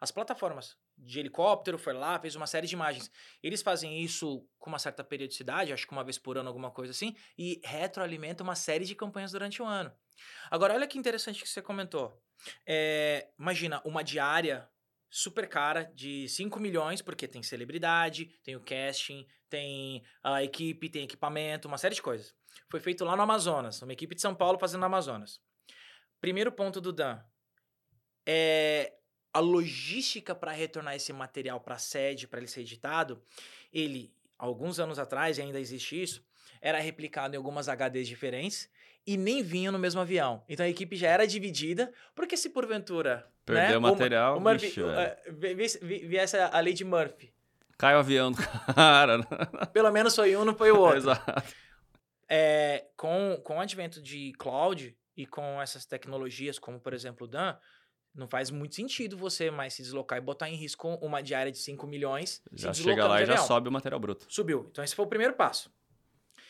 As 0.00 0.10
plataformas 0.10 0.76
de 0.96 1.18
helicóptero 1.18 1.78
foi 1.78 1.92
lá, 1.92 2.18
fez 2.18 2.36
uma 2.36 2.46
série 2.46 2.66
de 2.66 2.74
imagens. 2.74 3.10
Eles 3.42 3.62
fazem 3.62 4.00
isso 4.02 4.46
com 4.58 4.70
uma 4.70 4.78
certa 4.78 5.02
periodicidade, 5.02 5.72
acho 5.72 5.86
que 5.86 5.92
uma 5.92 6.04
vez 6.04 6.18
por 6.18 6.36
ano, 6.36 6.48
alguma 6.48 6.70
coisa 6.70 6.92
assim, 6.92 7.16
e 7.36 7.60
retroalimenta 7.64 8.42
uma 8.42 8.54
série 8.54 8.84
de 8.84 8.94
campanhas 8.94 9.32
durante 9.32 9.62
o 9.62 9.64
ano. 9.64 9.92
Agora, 10.50 10.74
olha 10.74 10.86
que 10.86 10.98
interessante 10.98 11.42
que 11.42 11.48
você 11.48 11.62
comentou. 11.62 12.22
É, 12.66 13.28
imagina, 13.38 13.80
uma 13.84 14.04
diária 14.04 14.68
super 15.14 15.46
cara 15.46 15.84
de 15.94 16.26
5 16.26 16.58
milhões, 16.58 17.02
porque 17.02 17.28
tem 17.28 17.42
celebridade, 17.42 18.24
tem 18.42 18.56
o 18.56 18.60
casting, 18.60 19.26
tem 19.46 20.02
a 20.24 20.42
equipe, 20.42 20.88
tem 20.88 21.04
equipamento, 21.04 21.68
uma 21.68 21.76
série 21.76 21.94
de 21.94 22.00
coisas. 22.00 22.34
Foi 22.70 22.80
feito 22.80 23.04
lá 23.04 23.14
no 23.14 23.20
Amazonas, 23.20 23.82
uma 23.82 23.92
equipe 23.92 24.14
de 24.14 24.22
São 24.22 24.34
Paulo 24.34 24.58
fazendo 24.58 24.80
no 24.80 24.86
Amazonas. 24.86 25.38
Primeiro 26.18 26.50
ponto 26.50 26.80
do 26.80 26.94
Dan 26.94 27.22
é 28.26 28.94
a 29.34 29.38
logística 29.38 30.34
para 30.34 30.52
retornar 30.52 30.96
esse 30.96 31.12
material 31.12 31.60
para 31.60 31.74
a 31.74 31.78
sede, 31.78 32.26
para 32.26 32.40
ele 32.40 32.48
ser 32.48 32.62
editado. 32.62 33.22
Ele 33.70 34.14
alguns 34.38 34.80
anos 34.80 34.98
atrás, 34.98 35.36
e 35.36 35.42
ainda 35.42 35.60
existe 35.60 36.02
isso, 36.02 36.24
era 36.58 36.80
replicado 36.80 37.34
em 37.34 37.36
algumas 37.36 37.68
HDs 37.68 38.08
diferentes 38.08 38.70
e 39.06 39.16
nem 39.16 39.42
vinha 39.42 39.72
no 39.72 39.78
mesmo 39.78 40.00
avião. 40.00 40.42
Então 40.48 40.64
a 40.64 40.68
equipe 40.68 40.94
já 40.96 41.08
era 41.08 41.26
dividida, 41.26 41.92
porque 42.14 42.36
se 42.36 42.50
porventura. 42.50 43.26
Perdeu 43.44 43.70
né, 43.80 43.88
o 43.88 43.90
material, 43.90 44.36
o 44.36 44.40
Murphy, 44.40 44.66
vixe, 44.66 44.80
o- 44.82 44.86
velho. 44.86 45.00
eh, 45.00 45.22
vi- 45.32 45.54
vi- 45.82 46.06
viesse 46.06 46.36
a 46.36 46.60
lei 46.60 46.72
de 46.74 46.84
Murphy. 46.84 47.32
Cai 47.76 47.96
o 47.96 47.98
avião 47.98 48.30
do 48.30 48.38
cara. 48.76 49.18
né? 49.18 49.24
Pelo 49.72 49.90
menos 49.90 50.14
foi 50.14 50.36
um, 50.36 50.44
não 50.44 50.54
foi 50.54 50.70
o 50.70 50.78
outro. 50.78 50.98
Exato. 50.98 51.42
É, 52.28 52.86
com, 52.96 53.40
com 53.44 53.56
o 53.56 53.60
advento 53.60 54.00
de 54.00 54.32
cloud 54.38 54.96
e 55.16 55.26
com 55.26 55.60
essas 55.60 55.84
tecnologias, 55.84 56.58
como 56.58 56.80
por 56.80 56.94
exemplo 56.94 57.26
o 57.26 57.28
Dan, 57.28 57.56
não 58.14 58.28
faz 58.28 58.50
muito 58.50 58.74
sentido 58.74 59.16
você 59.16 59.50
mais 59.50 59.74
se 59.74 59.82
deslocar 59.82 60.18
e 60.18 60.20
botar 60.20 60.48
em 60.48 60.54
risco 60.54 60.88
uma 61.02 61.22
diária 61.22 61.50
de 61.50 61.58
5 61.58 61.86
milhões. 61.86 62.40
Já 62.52 62.72
chega 62.72 63.06
lá 63.08 63.20
e 63.22 63.26
já 63.26 63.36
sobe 63.38 63.68
o 63.68 63.72
material 63.72 63.98
bruto. 64.00 64.26
Subiu. 64.28 64.66
Então, 64.70 64.84
esse 64.84 64.94
foi 64.94 65.04
o 65.04 65.08
primeiro 65.08 65.34
passo. 65.34 65.70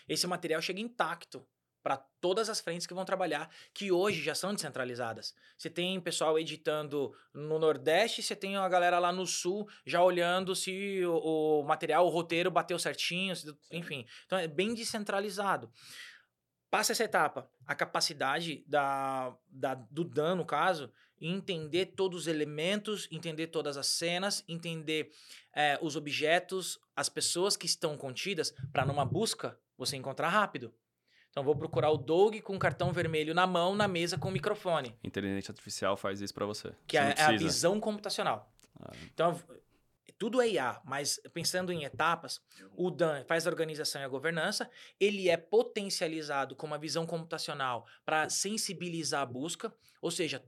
Esse 0.08 0.26
material 0.26 0.60
chega 0.60 0.80
intacto 0.80 1.44
para 1.82 1.96
todas 1.96 2.48
as 2.48 2.60
frentes 2.60 2.86
que 2.86 2.94
vão 2.94 3.04
trabalhar, 3.04 3.50
que 3.74 3.90
hoje 3.90 4.22
já 4.22 4.34
são 4.34 4.54
descentralizadas. 4.54 5.34
Você 5.58 5.68
tem 5.68 6.00
pessoal 6.00 6.38
editando 6.38 7.12
no 7.34 7.58
Nordeste, 7.58 8.22
você 8.22 8.36
tem 8.36 8.56
a 8.56 8.68
galera 8.68 8.98
lá 8.98 9.12
no 9.12 9.26
Sul 9.26 9.68
já 9.84 10.02
olhando 10.02 10.54
se 10.54 11.04
o, 11.04 11.60
o 11.60 11.62
material, 11.64 12.06
o 12.06 12.10
roteiro 12.10 12.50
bateu 12.50 12.78
certinho, 12.78 13.34
se- 13.34 13.52
enfim. 13.70 14.06
Então, 14.26 14.38
é 14.38 14.46
bem 14.46 14.74
descentralizado. 14.74 15.70
Passa 16.70 16.92
essa 16.92 17.04
etapa. 17.04 17.50
A 17.66 17.74
capacidade 17.74 18.64
da, 18.66 19.36
da, 19.48 19.74
do 19.74 20.04
Dan, 20.04 20.36
no 20.36 20.46
caso, 20.46 20.90
entender 21.20 21.86
todos 21.86 22.22
os 22.22 22.26
elementos, 22.26 23.06
entender 23.10 23.48
todas 23.48 23.76
as 23.76 23.86
cenas, 23.88 24.42
entender 24.48 25.10
eh, 25.54 25.78
os 25.82 25.96
objetos, 25.96 26.80
as 26.96 27.08
pessoas 27.08 27.56
que 27.56 27.66
estão 27.66 27.96
contidas, 27.96 28.54
para 28.72 28.86
numa 28.86 29.04
busca 29.04 29.58
você 29.76 29.96
encontrar 29.96 30.30
rápido. 30.30 30.74
Então, 31.32 31.42
vou 31.42 31.56
procurar 31.56 31.90
o 31.90 31.96
Doug 31.96 32.40
com 32.42 32.58
cartão 32.58 32.92
vermelho 32.92 33.32
na 33.34 33.46
mão, 33.46 33.74
na 33.74 33.88
mesa 33.88 34.18
com 34.18 34.28
o 34.28 34.30
microfone, 34.30 34.94
Inteligência 35.02 35.50
artificial 35.50 35.96
faz 35.96 36.20
isso 36.20 36.34
pra 36.34 36.44
você. 36.44 36.74
que 36.86 36.98
Você 36.98 37.02
é, 37.02 37.14
é 37.16 37.22
a 37.22 37.32
visão 37.32 37.80
computacional. 37.80 38.52
Ah. 38.78 38.92
Então, 39.14 39.40
tudo 40.18 40.42
é 40.42 40.48
IA, 40.50 40.82
mas 40.84 41.18
pensando 41.32 41.72
em 41.72 41.84
etapas, 41.84 42.38
o 42.76 42.90
Dan 42.90 43.24
faz 43.24 43.46
a 43.46 43.50
organização 43.50 44.02
e 44.02 44.04
a 44.04 44.08
governança, 44.08 44.70
ele 45.00 45.30
é 45.30 45.38
potencializado 45.38 46.54
com 46.54 46.66
uma 46.66 46.76
visão 46.78 47.06
computacional 47.06 47.86
para 48.04 48.28
sensibilizar 48.28 49.22
a 49.22 49.26
busca, 49.26 49.72
ou 50.02 50.10
seja, 50.10 50.44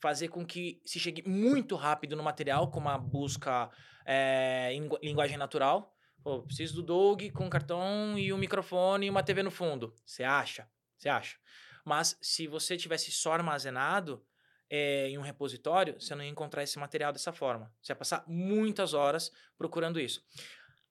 fazer 0.00 0.28
com 0.28 0.44
que 0.44 0.82
se 0.84 0.98
chegue 0.98 1.22
muito 1.26 1.76
rápido 1.76 2.16
no 2.16 2.24
material, 2.24 2.72
com 2.72 2.80
uma 2.80 2.98
busca 2.98 3.70
eh, 4.04 4.70
em 4.72 4.80
lingu- 4.80 4.98
linguagem 5.00 5.36
natural. 5.38 5.93
Pô, 6.24 6.42
preciso 6.42 6.76
do 6.76 6.82
Doug 6.82 7.22
com 7.34 7.50
cartão 7.50 8.18
e 8.18 8.32
um 8.32 8.38
microfone 8.38 9.06
e 9.06 9.10
uma 9.10 9.22
TV 9.22 9.42
no 9.42 9.50
fundo. 9.50 9.94
Você 10.06 10.24
acha? 10.24 10.66
Você 10.96 11.06
acha? 11.10 11.36
Mas 11.84 12.16
se 12.22 12.46
você 12.46 12.78
tivesse 12.78 13.12
só 13.12 13.34
armazenado 13.34 14.24
eh, 14.70 15.08
em 15.10 15.18
um 15.18 15.20
repositório, 15.20 16.00
você 16.00 16.14
não 16.14 16.24
ia 16.24 16.30
encontrar 16.30 16.62
esse 16.62 16.78
material 16.78 17.12
dessa 17.12 17.30
forma. 17.30 17.70
Você 17.82 17.92
ia 17.92 17.96
passar 17.96 18.24
muitas 18.26 18.94
horas 18.94 19.30
procurando 19.58 20.00
isso. 20.00 20.24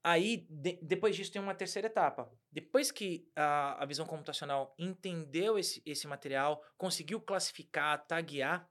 Aí, 0.03 0.45
de- 0.49 0.77
depois 0.83 1.15
disso, 1.15 1.31
tem 1.31 1.41
uma 1.41 1.55
terceira 1.55 1.87
etapa. 1.87 2.29
Depois 2.51 2.91
que 2.91 3.27
a, 3.35 3.81
a 3.81 3.85
visão 3.87 4.05
computacional 4.05 4.75
entendeu 4.77 5.57
esse, 5.57 5.81
esse 5.83 6.05
material, 6.05 6.63
conseguiu 6.77 7.19
classificar, 7.19 8.05
taguear, 8.05 8.69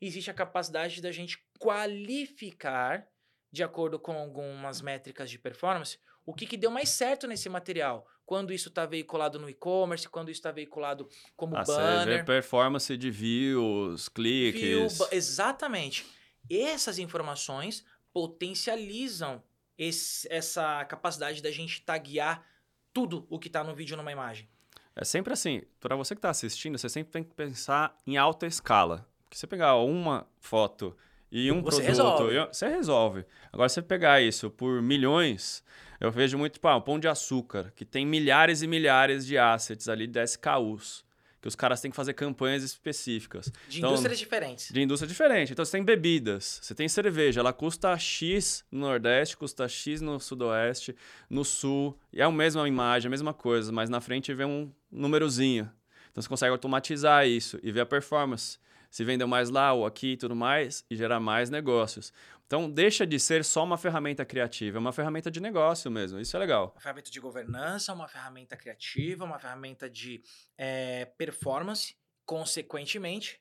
existe 0.00 0.30
a 0.30 0.34
capacidade 0.34 1.02
da 1.02 1.10
gente 1.10 1.38
qualificar, 1.58 3.08
de 3.54 3.62
acordo 3.62 3.98
com 3.98 4.12
algumas 4.18 4.80
métricas 4.80 5.30
de 5.30 5.38
performance, 5.38 5.98
o 6.26 6.34
que, 6.34 6.44
que 6.46 6.56
deu 6.56 6.70
mais 6.70 6.88
certo 6.88 7.26
nesse 7.28 7.48
material. 7.48 8.06
Quando 8.26 8.52
isso 8.52 8.68
está 8.68 8.84
veiculado 8.84 9.38
no 9.38 9.48
e-commerce, 9.48 10.08
quando 10.08 10.30
isso 10.30 10.38
está 10.40 10.50
veiculado 10.50 11.08
como 11.36 11.56
Ah, 11.56 11.62
banner. 11.62 12.24
performance 12.24 12.96
de 12.96 13.10
views, 13.10 14.08
cliques. 14.08 14.60
View, 14.98 15.08
exatamente. 15.12 16.04
Essas 16.50 16.98
informações 16.98 17.84
potencializam 18.12 19.42
esse- 19.78 20.26
essa 20.30 20.84
capacidade 20.84 21.42
da 21.42 21.50
gente 21.50 21.80
taguear 21.82 22.44
tudo 22.92 23.26
o 23.28 23.38
que 23.38 23.48
está 23.48 23.62
no 23.64 23.74
vídeo 23.74 23.96
numa 23.96 24.10
imagem. 24.12 24.48
É 24.96 25.04
sempre 25.04 25.32
assim, 25.32 25.62
para 25.80 25.96
você 25.96 26.14
que 26.14 26.18
está 26.20 26.30
assistindo, 26.30 26.78
você 26.78 26.88
sempre 26.88 27.12
tem 27.12 27.24
que 27.24 27.34
pensar 27.34 27.96
em 28.06 28.16
alta 28.16 28.46
escala. 28.46 29.08
Porque 29.24 29.36
você 29.36 29.46
pegar 29.46 29.76
uma 29.76 30.26
foto 30.40 30.96
e 31.36 31.50
um 31.50 31.60
Você 31.62 31.82
produto, 31.82 31.88
resolve. 31.88 32.34
e- 32.36 32.46
você 32.46 32.68
resolve. 32.68 33.24
Agora, 33.52 33.68
se 33.68 33.74
você 33.74 33.82
pegar 33.82 34.22
isso 34.22 34.48
por 34.50 34.80
milhões, 34.80 35.64
eu 36.00 36.10
vejo 36.10 36.38
muito, 36.38 36.54
tipo, 36.54 36.68
ah, 36.68 36.76
um 36.76 36.80
pão 36.80 36.98
de 36.98 37.08
açúcar, 37.08 37.72
que 37.74 37.84
tem 37.84 38.06
milhares 38.06 38.62
e 38.62 38.66
milhares 38.68 39.26
de 39.26 39.36
assets 39.36 39.88
ali 39.88 40.06
de 40.06 40.20
SKUs, 40.22 41.04
que 41.42 41.48
os 41.48 41.54
caras 41.56 41.80
têm 41.80 41.90
que 41.90 41.96
fazer 41.96 42.14
campanhas 42.14 42.62
específicas. 42.62 43.52
De 43.68 43.78
Então, 43.78 43.90
indústrias 43.90 44.18
diferentes. 44.18 44.70
De 44.72 44.80
indústria 44.80 45.08
diferente. 45.08 45.52
Então, 45.52 45.64
você 45.64 45.72
tem 45.72 45.84
bebidas, 45.84 46.60
você 46.62 46.74
tem 46.74 46.88
cerveja, 46.88 47.40
ela 47.40 47.52
custa 47.52 47.98
X 47.98 48.64
no 48.70 48.80
Nordeste, 48.80 49.36
custa 49.36 49.68
X 49.68 50.00
no 50.00 50.18
Sudoeste, 50.20 50.94
no 51.28 51.44
Sul, 51.44 51.98
e 52.12 52.20
é 52.20 52.24
a 52.24 52.30
mesma 52.30 52.66
imagem, 52.68 53.08
a 53.08 53.10
mesma 53.10 53.34
coisa, 53.34 53.72
mas 53.72 53.90
na 53.90 54.00
frente 54.00 54.32
vem 54.32 54.46
um 54.46 54.70
númerozinho. 54.90 55.70
Então, 56.12 56.22
você 56.22 56.28
consegue 56.28 56.52
automatizar 56.52 57.26
isso 57.26 57.58
e 57.62 57.72
ver 57.72 57.80
a 57.80 57.86
performance. 57.86 58.58
Se 58.94 59.02
vendeu 59.02 59.26
mais 59.26 59.50
lá 59.50 59.72
ou 59.72 59.84
aqui 59.84 60.12
e 60.12 60.16
tudo 60.16 60.36
mais, 60.36 60.84
e 60.88 60.94
gerar 60.94 61.18
mais 61.18 61.50
negócios. 61.50 62.12
Então, 62.46 62.70
deixa 62.70 63.04
de 63.04 63.18
ser 63.18 63.44
só 63.44 63.64
uma 63.64 63.76
ferramenta 63.76 64.24
criativa, 64.24 64.78
é 64.78 64.80
uma 64.80 64.92
ferramenta 64.92 65.32
de 65.32 65.40
negócio 65.40 65.90
mesmo. 65.90 66.20
Isso 66.20 66.36
é 66.36 66.38
legal. 66.38 66.70
Uma 66.76 66.80
ferramenta 66.80 67.10
de 67.10 67.18
governança, 67.18 67.92
uma 67.92 68.06
ferramenta 68.06 68.56
criativa, 68.56 69.24
uma 69.24 69.36
ferramenta 69.36 69.90
de 69.90 70.22
eh, 70.56 71.06
performance, 71.18 71.96
consequentemente, 72.24 73.40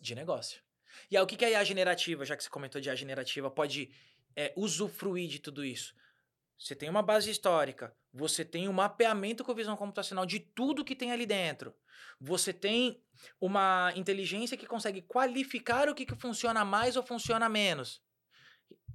de 0.00 0.16
negócio. 0.16 0.60
E 1.08 1.16
aí, 1.16 1.22
o 1.22 1.26
que 1.28 1.36
que 1.36 1.44
a 1.44 1.50
IA 1.50 1.62
generativa, 1.62 2.24
já 2.24 2.36
que 2.36 2.42
você 2.42 2.50
comentou 2.50 2.80
de 2.80 2.88
IA 2.88 2.96
generativa, 2.96 3.48
pode 3.48 3.88
eh, 4.34 4.52
usufruir 4.56 5.28
de 5.28 5.38
tudo 5.38 5.64
isso? 5.64 5.94
Você 6.62 6.76
tem 6.76 6.88
uma 6.88 7.02
base 7.02 7.28
histórica, 7.28 7.92
você 8.14 8.44
tem 8.44 8.68
um 8.68 8.72
mapeamento 8.72 9.42
com 9.42 9.52
visão 9.52 9.76
computacional 9.76 10.24
de 10.24 10.38
tudo 10.38 10.84
que 10.84 10.94
tem 10.94 11.10
ali 11.10 11.26
dentro. 11.26 11.74
Você 12.20 12.52
tem 12.52 13.02
uma 13.40 13.92
inteligência 13.96 14.56
que 14.56 14.64
consegue 14.64 15.02
qualificar 15.02 15.88
o 15.88 15.94
que, 15.94 16.06
que 16.06 16.14
funciona 16.14 16.64
mais 16.64 16.96
ou 16.96 17.02
funciona 17.02 17.48
menos. 17.48 18.00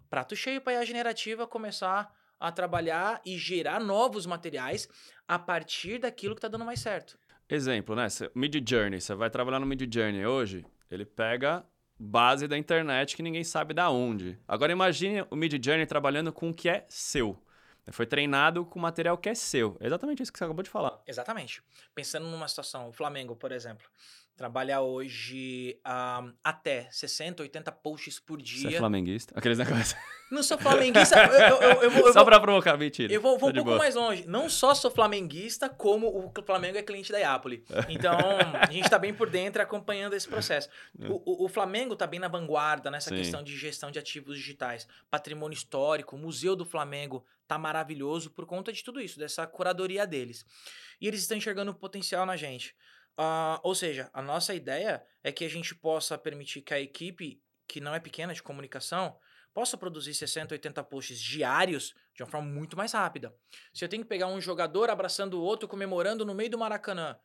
Prato 0.10 0.34
cheio 0.34 0.62
para 0.62 0.80
a 0.80 0.86
generativa 0.86 1.46
começar 1.46 2.10
a 2.40 2.54
trabalhar 2.54 3.22
e 3.26 3.38
gerar 3.38 3.82
novos 3.82 4.26
materiais 4.26 4.88
a 5.28 5.38
partir 5.38 6.00
daquilo 6.00 6.36
que 6.36 6.40
está 6.40 6.48
dando 6.48 6.64
mais 6.64 6.80
certo. 6.80 7.20
Exemplo, 7.50 7.98
né? 7.98 8.08
Mid 8.34 8.56
Journey, 8.66 9.02
você 9.02 9.14
vai 9.14 9.30
trabalhar 9.30 9.60
no 9.60 9.66
Mid 9.66 9.94
Journey 9.94 10.26
hoje, 10.26 10.66
ele 10.90 11.06
pega 11.06 11.66
base 12.00 12.48
da 12.48 12.58
internet 12.58 13.14
que 13.14 13.24
ninguém 13.24 13.44
sabe 13.44 13.74
da 13.74 13.90
onde. 13.90 14.40
Agora 14.48 14.72
imagine 14.72 15.26
o 15.30 15.36
Mid 15.36 15.54
Journey 15.62 15.86
trabalhando 15.86 16.32
com 16.32 16.50
o 16.50 16.54
que 16.54 16.70
é 16.70 16.86
seu. 16.88 17.38
Foi 17.92 18.06
treinado 18.06 18.66
com 18.66 18.80
material 18.80 19.18
que 19.18 19.30
é 19.30 19.36
seu. 19.36 19.78
É 19.80 19.88
exatamente 19.88 20.22
isso 20.22 20.32
que 20.32 20.38
você 20.38 20.46
acabou 20.46 20.64
de 20.64 20.70
falar. 20.70 21.02
Exatamente. 21.08 21.62
Pensando 21.96 22.28
numa 22.28 22.48
situação, 22.48 22.90
o 22.90 22.92
Flamengo, 22.92 23.36
por 23.36 23.52
exemplo, 23.52 23.88
trabalha 24.38 24.80
hoje 24.82 25.80
ah, 25.84 26.24
até 26.44 26.88
60, 26.92 27.42
80 27.44 27.72
posts 27.72 28.20
por 28.20 28.40
Você 28.40 28.68
é 28.68 28.70
dia. 28.70 28.78
flamenguista? 28.80 29.34
Aqueles 29.36 29.58
negócios. 29.60 29.96
Não 30.32 30.44
sou 30.44 30.58
flamenguista. 30.58 31.18
eu, 31.18 31.58
eu- 31.62 31.82
eu- 31.84 31.92
vou- 31.92 32.14
Só 32.14 32.24
pra 32.24 32.40
provocar, 32.40 32.78
mentira. 32.78 33.12
Eu 33.12 33.20
vou, 33.20 33.38
vou 33.40 33.52
Tá 33.52 33.54
um 33.54 33.64
pouco 33.64 33.70
boa. 33.72 33.78
mais 33.80 33.96
longe. 33.96 34.28
Não 34.28 34.48
só 34.50 34.76
sou 34.76 34.92
flamenguista, 34.92 35.68
como 35.68 36.08
o 36.08 36.32
Flamengo 36.46 36.78
é 36.78 36.84
cliente 36.84 37.12
da 37.12 37.18
Iapoli. 37.18 37.64
Então, 37.90 38.18
a 38.62 38.70
gente 38.72 38.90
tá 38.90 39.00
bem 39.00 39.14
por 39.14 39.30
dentro 39.30 39.62
acompanhando 39.62 40.14
esse 40.14 40.28
processo. 40.28 40.70
O, 41.00 41.44
o- 41.44 41.46
o 41.46 41.50
Flamengo 41.50 41.96
tá 41.96 42.06
bem 42.06 42.20
na 42.20 42.28
vanguarda 42.28 42.92
nessa 42.92 43.10
Sim. 43.10 43.16
questão 43.18 43.42
de 43.42 43.58
gestão 43.58 43.90
de 43.90 43.98
ativos 44.00 44.38
digitais. 44.38 44.88
Patrimônio 45.10 45.56
histórico, 45.56 46.16
o 46.16 46.20
Museu 46.20 46.56
do 46.56 46.64
Flamengo 46.66 47.26
tá 47.48 47.58
maravilhoso 47.58 48.30
por 48.30 48.46
conta 48.46 48.72
de 48.72 48.84
tudo 48.84 49.00
isso, 49.02 49.18
dessa 49.18 49.48
curadoria 49.48 50.06
deles. 50.06 50.46
E 51.00 51.08
eles 51.08 51.22
estão 51.22 51.38
enxergando 51.38 51.72
o 51.72 51.76
potencial 51.76 52.26
na 52.26 52.36
gente. 52.36 52.76
Ah, 53.18 53.60
ou 53.64 53.74
seja, 53.74 54.10
a 54.14 54.22
nossa 54.22 54.54
ideia 54.54 55.04
é 55.24 55.32
que 55.32 55.44
a 55.44 55.50
gente 55.50 55.74
possa 55.74 56.18
permitir 56.18 56.62
que 56.62 56.74
a 56.74 56.80
equipe, 56.80 57.42
que 57.68 57.82
não 57.82 57.94
é 57.96 58.00
pequena 58.00 58.34
de 58.34 58.44
comunicação, 58.44 59.18
possa 59.54 59.76
produzir 59.76 60.14
60, 60.14 60.54
80 60.54 60.84
posts 60.84 61.20
diários 61.20 61.96
de 62.14 62.22
uma 62.22 62.30
forma 62.30 62.48
muito 62.48 62.78
mais 62.78 62.92
rápida. 62.92 63.36
Se 63.74 63.84
eu 63.84 63.90
tenho 63.90 64.04
que 64.04 64.10
pegar 64.10 64.28
um 64.28 64.40
jogador 64.40 64.90
abraçando 64.90 65.34
o 65.34 65.42
outro, 65.42 65.68
comemorando 65.68 66.24
no 66.24 66.36
meio 66.36 66.52
do 66.52 66.60
Maracanã, 66.60 67.20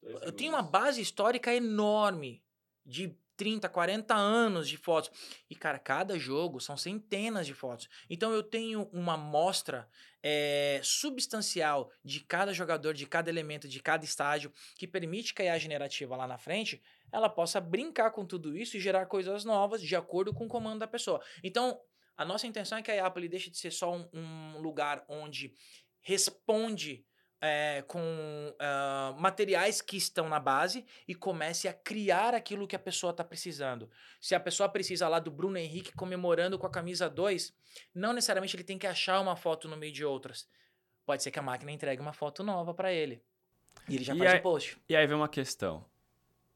eu 0.00 0.32
tenho 0.32 0.52
uma 0.52 0.62
base 0.62 1.00
histórica 1.00 1.52
enorme 1.52 2.44
de 2.86 3.16
30, 3.36 3.68
40 3.68 4.14
anos 4.14 4.68
de 4.68 4.76
fotos. 4.76 5.10
E, 5.48 5.54
cara, 5.54 5.78
cada 5.78 6.18
jogo 6.18 6.60
são 6.60 6.76
centenas 6.76 7.46
de 7.46 7.54
fotos. 7.54 7.88
Então 8.08 8.32
eu 8.32 8.42
tenho 8.42 8.88
uma 8.92 9.14
amostra 9.14 9.88
eh, 10.22 10.80
substancial 10.82 11.90
de 12.04 12.20
cada 12.20 12.52
jogador, 12.52 12.94
de 12.94 13.06
cada 13.06 13.30
elemento, 13.30 13.68
de 13.68 13.80
cada 13.80 14.04
estágio, 14.04 14.52
que 14.76 14.86
permite 14.86 15.34
que 15.34 15.42
a 15.42 15.46
IA 15.46 15.58
generativa 15.58 16.16
lá 16.16 16.26
na 16.26 16.38
frente 16.38 16.82
ela 17.10 17.28
possa 17.28 17.60
brincar 17.60 18.10
com 18.10 18.24
tudo 18.24 18.56
isso 18.56 18.76
e 18.76 18.80
gerar 18.80 19.06
coisas 19.06 19.44
novas 19.44 19.82
de 19.82 19.94
acordo 19.94 20.32
com 20.32 20.46
o 20.46 20.48
comando 20.48 20.78
da 20.80 20.86
pessoa. 20.86 21.22
Então, 21.42 21.78
a 22.16 22.24
nossa 22.24 22.46
intenção 22.46 22.78
é 22.78 22.82
que 22.82 22.90
a 22.90 23.06
Apple 23.06 23.28
deixe 23.28 23.50
de 23.50 23.58
ser 23.58 23.70
só 23.70 23.94
um, 23.94 24.08
um 24.12 24.58
lugar 24.60 25.04
onde 25.08 25.54
responde 26.00 27.04
é, 27.44 27.82
com 27.88 27.98
uh, 28.00 29.20
materiais 29.20 29.82
que 29.82 29.96
estão 29.96 30.28
na 30.28 30.38
base 30.38 30.86
e 31.08 31.14
comece 31.14 31.66
a 31.66 31.72
criar 31.74 32.34
aquilo 32.34 32.68
que 32.68 32.76
a 32.76 32.78
pessoa 32.78 33.10
está 33.10 33.24
precisando. 33.24 33.90
Se 34.20 34.32
a 34.34 34.38
pessoa 34.40 34.68
precisa 34.68 35.08
lá 35.08 35.18
do 35.18 35.30
Bruno 35.30 35.58
Henrique 35.58 35.92
comemorando 35.92 36.56
com 36.56 36.66
a 36.66 36.70
camisa 36.70 37.10
2, 37.10 37.52
não 37.92 38.12
necessariamente 38.12 38.54
ele 38.54 38.62
tem 38.62 38.78
que 38.78 38.86
achar 38.86 39.20
uma 39.20 39.34
foto 39.34 39.66
no 39.66 39.76
meio 39.76 39.92
de 39.92 40.04
outras. 40.04 40.48
Pode 41.04 41.22
ser 41.24 41.32
que 41.32 41.38
a 41.40 41.42
máquina 41.42 41.72
entregue 41.72 42.00
uma 42.00 42.12
foto 42.12 42.44
nova 42.44 42.72
para 42.72 42.92
ele. 42.92 43.20
E 43.88 43.96
ele 43.96 44.04
já 44.04 44.14
E 44.14 44.18
faz 44.18 44.30
aí- 44.34 44.38
o 44.38 44.42
post. 44.42 44.78
E 44.88 44.94
aí 44.94 45.04
vem 45.04 45.16
uma 45.16 45.28
questão. 45.28 45.84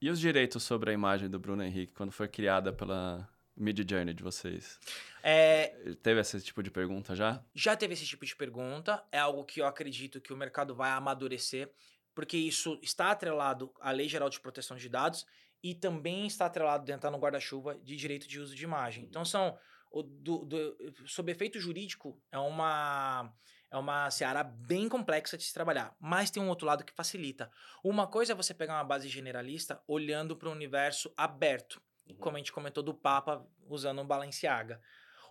E 0.01 0.09
os 0.09 0.20
direitos 0.20 0.62
sobre 0.62 0.90
a 0.90 0.92
imagem 0.92 1.29
do 1.29 1.38
Bruno 1.40 1.64
Henrique 1.64 1.92
quando 1.94 2.12
foi 2.12 2.29
criada 2.29 2.72
pela 2.72 3.29
Mid 3.56 3.88
Journey 3.88 4.14
de 4.14 4.22
vocês? 4.22 4.78
É, 5.22 5.94
Teve 6.02 6.20
esse 6.20 6.40
tipo 6.40 6.62
de 6.62 6.70
pergunta 6.70 7.14
já? 7.14 7.42
já 7.54 7.76
teve 7.76 7.94
esse 7.94 8.04
tipo 8.04 8.24
de 8.24 8.36
pergunta, 8.36 9.02
é 9.10 9.18
algo 9.18 9.44
que 9.44 9.60
eu 9.60 9.66
acredito 9.66 10.20
que 10.20 10.32
o 10.32 10.36
mercado 10.36 10.74
vai 10.74 10.90
amadurecer, 10.90 11.72
porque 12.14 12.36
isso 12.36 12.78
está 12.82 13.10
atrelado 13.10 13.72
à 13.80 13.90
Lei 13.90 14.08
Geral 14.08 14.28
de 14.28 14.40
Proteção 14.40 14.76
de 14.76 14.88
Dados 14.88 15.26
e 15.62 15.74
também 15.74 16.26
está 16.26 16.46
atrelado 16.46 16.84
dentro 16.84 17.10
no 17.10 17.18
guarda-chuva 17.18 17.76
de 17.82 17.96
direito 17.96 18.28
de 18.28 18.38
uso 18.40 18.54
de 18.54 18.62
imagem. 18.64 19.04
Então 19.04 19.24
são 19.24 19.58
o 19.90 20.02
do, 20.02 20.44
do, 20.44 20.76
sob 21.06 21.30
efeito 21.30 21.58
jurídico 21.58 22.20
é 22.30 22.38
uma 22.38 23.32
é 23.70 23.76
uma 23.76 24.10
seara 24.10 24.44
bem 24.44 24.88
complexa 24.88 25.36
de 25.36 25.42
se 25.42 25.52
trabalhar, 25.52 25.94
mas 25.98 26.30
tem 26.30 26.42
um 26.42 26.48
outro 26.48 26.66
lado 26.66 26.84
que 26.84 26.92
facilita. 26.92 27.50
Uma 27.82 28.06
coisa 28.06 28.32
é 28.32 28.34
você 28.34 28.54
pegar 28.54 28.74
uma 28.74 28.84
base 28.84 29.08
generalista 29.08 29.82
olhando 29.88 30.36
para 30.36 30.48
o 30.48 30.52
universo 30.52 31.12
aberto, 31.16 31.82
como 32.18 32.36
a 32.36 32.38
gente 32.38 32.52
comentou 32.52 32.82
do 32.82 32.94
Papa 32.94 33.46
usando 33.68 34.00
um 34.00 34.06
Balenciaga. 34.06 34.80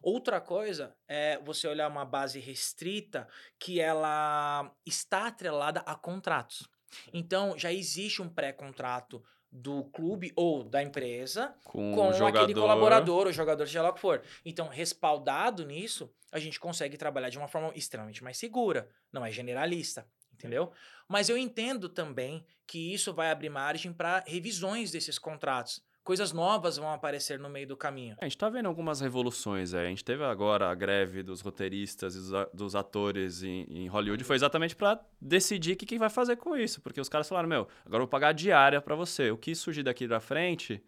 Outra 0.01 0.39
coisa 0.39 0.95
é 1.07 1.39
você 1.39 1.67
olhar 1.67 1.87
uma 1.87 2.05
base 2.05 2.39
restrita 2.39 3.27
que 3.57 3.79
ela 3.79 4.71
está 4.85 5.27
atrelada 5.27 5.79
a 5.81 5.95
contratos. 5.95 6.69
Então, 7.11 7.57
já 7.57 7.73
existe 7.73 8.21
um 8.21 8.29
pré-contrato 8.29 9.23
do 9.51 9.85
clube 9.85 10.33
ou 10.35 10.63
da 10.63 10.83
empresa 10.83 11.55
Com, 11.63 11.93
com 11.95 12.09
o 12.09 12.13
jogador. 12.13 12.43
aquele 12.43 12.59
colaborador 12.59 13.27
ou 13.27 13.33
jogador, 13.33 13.65
seja 13.65 13.81
lá 13.81 13.89
o 13.89 13.93
que 13.93 14.01
for. 14.01 14.21
Então, 14.43 14.67
respaldado 14.67 15.65
nisso, 15.65 16.13
a 16.31 16.39
gente 16.39 16.59
consegue 16.59 16.97
trabalhar 16.97 17.29
de 17.29 17.37
uma 17.37 17.47
forma 17.47 17.71
extremamente 17.73 18.23
mais 18.23 18.37
segura, 18.37 18.89
não 19.11 19.25
é 19.25 19.31
generalista, 19.31 20.05
entendeu? 20.33 20.71
Mas 21.07 21.29
eu 21.29 21.37
entendo 21.37 21.87
também 21.87 22.45
que 22.67 22.93
isso 22.93 23.13
vai 23.13 23.31
abrir 23.31 23.49
margem 23.49 23.93
para 23.93 24.23
revisões 24.27 24.91
desses 24.91 25.17
contratos. 25.17 25.81
Coisas 26.05 26.31
novas 26.31 26.77
vão 26.77 26.91
aparecer 26.91 27.39
no 27.39 27.49
meio 27.49 27.65
do 27.65 27.75
caminho. 27.75 28.15
A 28.21 28.25
gente 28.25 28.37
tá 28.37 28.47
vendo 28.47 28.67
algumas 28.67 29.01
revoluções 29.01 29.73
aí. 29.73 29.87
A 29.87 29.89
gente 29.89 30.05
teve 30.05 30.23
agora 30.23 30.69
a 30.69 30.75
greve 30.75 31.23
dos 31.23 31.41
roteiristas 31.41 32.15
e 32.15 32.19
dos, 32.53 32.75
atores 32.75 33.41
em, 33.41 33.65
em 33.67 33.87
Hollywood. 33.87 34.23
Foi 34.23 34.35
exatamente 34.35 34.75
pra 34.75 35.03
decidir 35.19 35.73
o 35.73 35.75
que, 35.75 35.83
que 35.83 35.97
vai 35.97 36.11
fazer 36.11 36.35
com 36.35 36.55
isso. 36.55 36.79
Porque 36.79 37.01
os 37.01 37.09
caras 37.09 37.27
falaram, 37.27 37.49
meu, 37.49 37.67
agora 37.83 37.95
eu 37.95 38.05
vou 38.05 38.07
pagar 38.07 38.33
diária 38.33 38.79
pra 38.79 38.93
você. 38.93 39.31
O 39.31 39.37
que 39.37 39.55
surgir 39.55 39.81
daqui 39.81 40.07
pra 40.07 40.19
frente 40.19 40.79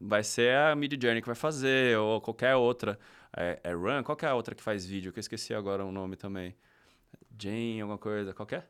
vai 0.00 0.24
ser 0.24 0.56
a 0.56 0.74
Mid 0.74 0.94
Journey 0.98 1.20
que 1.20 1.28
vai 1.28 1.36
fazer, 1.36 1.98
ou 1.98 2.22
qualquer 2.22 2.56
outra. 2.56 2.98
É, 3.36 3.60
é 3.62 3.72
Run? 3.74 4.02
Qual 4.02 4.16
é 4.22 4.26
a 4.28 4.34
outra 4.34 4.54
que 4.54 4.62
faz 4.62 4.86
vídeo? 4.86 5.12
Que 5.12 5.18
eu 5.18 5.20
esqueci 5.20 5.52
agora 5.52 5.84
o 5.84 5.92
nome 5.92 6.16
também. 6.16 6.56
Jane, 7.38 7.82
alguma 7.82 7.98
coisa. 7.98 8.32
Qual 8.32 8.46
que 8.46 8.54
é? 8.54 8.64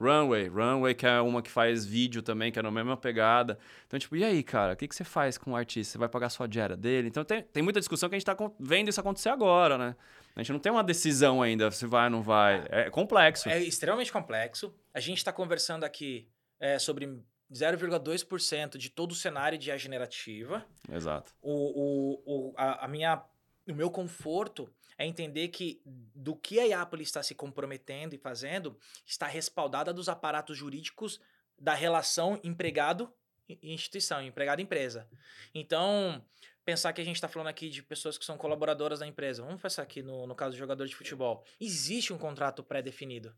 Runway, 0.00 0.48
Runway, 0.48 0.94
que 0.94 1.06
é 1.06 1.20
uma 1.20 1.42
que 1.42 1.50
faz 1.50 1.84
vídeo 1.84 2.22
também, 2.22 2.52
que 2.52 2.58
é 2.58 2.62
na 2.62 2.70
mesma 2.70 2.96
pegada. 2.96 3.58
Então, 3.86 3.98
tipo, 3.98 4.16
e 4.16 4.24
aí, 4.24 4.42
cara, 4.42 4.74
o 4.74 4.76
que, 4.76 4.86
que 4.86 4.94
você 4.94 5.04
faz 5.04 5.38
com 5.38 5.52
o 5.52 5.56
artista? 5.56 5.92
Você 5.92 5.98
vai 5.98 6.08
pagar 6.08 6.28
só 6.28 6.44
a 6.44 6.46
diária 6.46 6.76
dele? 6.76 7.08
Então, 7.08 7.24
tem, 7.24 7.42
tem 7.42 7.62
muita 7.62 7.80
discussão 7.80 8.08
que 8.08 8.14
a 8.14 8.18
gente 8.18 8.26
tá 8.26 8.36
vendo 8.60 8.88
isso 8.88 9.00
acontecer 9.00 9.28
agora, 9.28 9.78
né? 9.78 9.96
A 10.34 10.42
gente 10.42 10.52
não 10.52 10.58
tem 10.58 10.70
uma 10.70 10.84
decisão 10.84 11.42
ainda 11.42 11.70
se 11.70 11.86
vai 11.86 12.04
ou 12.04 12.10
não 12.10 12.22
vai. 12.22 12.66
É 12.68 12.90
complexo. 12.90 13.48
É 13.48 13.62
extremamente 13.62 14.12
complexo. 14.12 14.74
A 14.92 15.00
gente 15.00 15.18
está 15.18 15.32
conversando 15.32 15.84
aqui 15.84 16.28
é, 16.60 16.78
sobre 16.78 17.06
0,2% 17.50 18.76
de 18.76 18.90
todo 18.90 19.12
o 19.12 19.14
cenário 19.14 19.56
de 19.56 19.70
IA 19.70 19.78
generativa. 19.78 20.64
Exato. 20.92 21.32
o, 21.40 21.52
o, 21.52 22.22
o, 22.50 22.54
a, 22.56 22.84
a 22.84 22.88
minha, 22.88 23.22
o 23.66 23.74
meu 23.74 23.90
conforto 23.90 24.68
é 24.98 25.06
entender 25.06 25.48
que 25.48 25.80
do 25.84 26.34
que 26.34 26.58
a 26.60 26.64
Iapoli 26.64 27.02
está 27.02 27.22
se 27.22 27.34
comprometendo 27.34 28.14
e 28.14 28.18
fazendo 28.18 28.78
está 29.04 29.26
respaldada 29.26 29.92
dos 29.92 30.08
aparatos 30.08 30.56
jurídicos 30.56 31.20
da 31.58 31.74
relação 31.74 32.38
empregado 32.42 33.12
e 33.48 33.72
instituição, 33.72 34.22
empregado 34.22 34.60
empresa. 34.60 35.08
Então, 35.54 36.24
pensar 36.64 36.92
que 36.92 37.00
a 37.00 37.04
gente 37.04 37.16
está 37.16 37.28
falando 37.28 37.48
aqui 37.48 37.68
de 37.68 37.82
pessoas 37.82 38.18
que 38.18 38.24
são 38.24 38.36
colaboradoras 38.36 38.98
da 38.98 39.06
empresa. 39.06 39.42
Vamos 39.42 39.60
pensar 39.62 39.82
aqui 39.82 40.02
no, 40.02 40.26
no 40.26 40.34
caso 40.34 40.56
do 40.56 40.58
jogador 40.58 40.86
de 40.86 40.94
futebol. 40.96 41.44
Existe 41.60 42.12
um 42.12 42.18
contrato 42.18 42.62
pré-definido. 42.62 43.34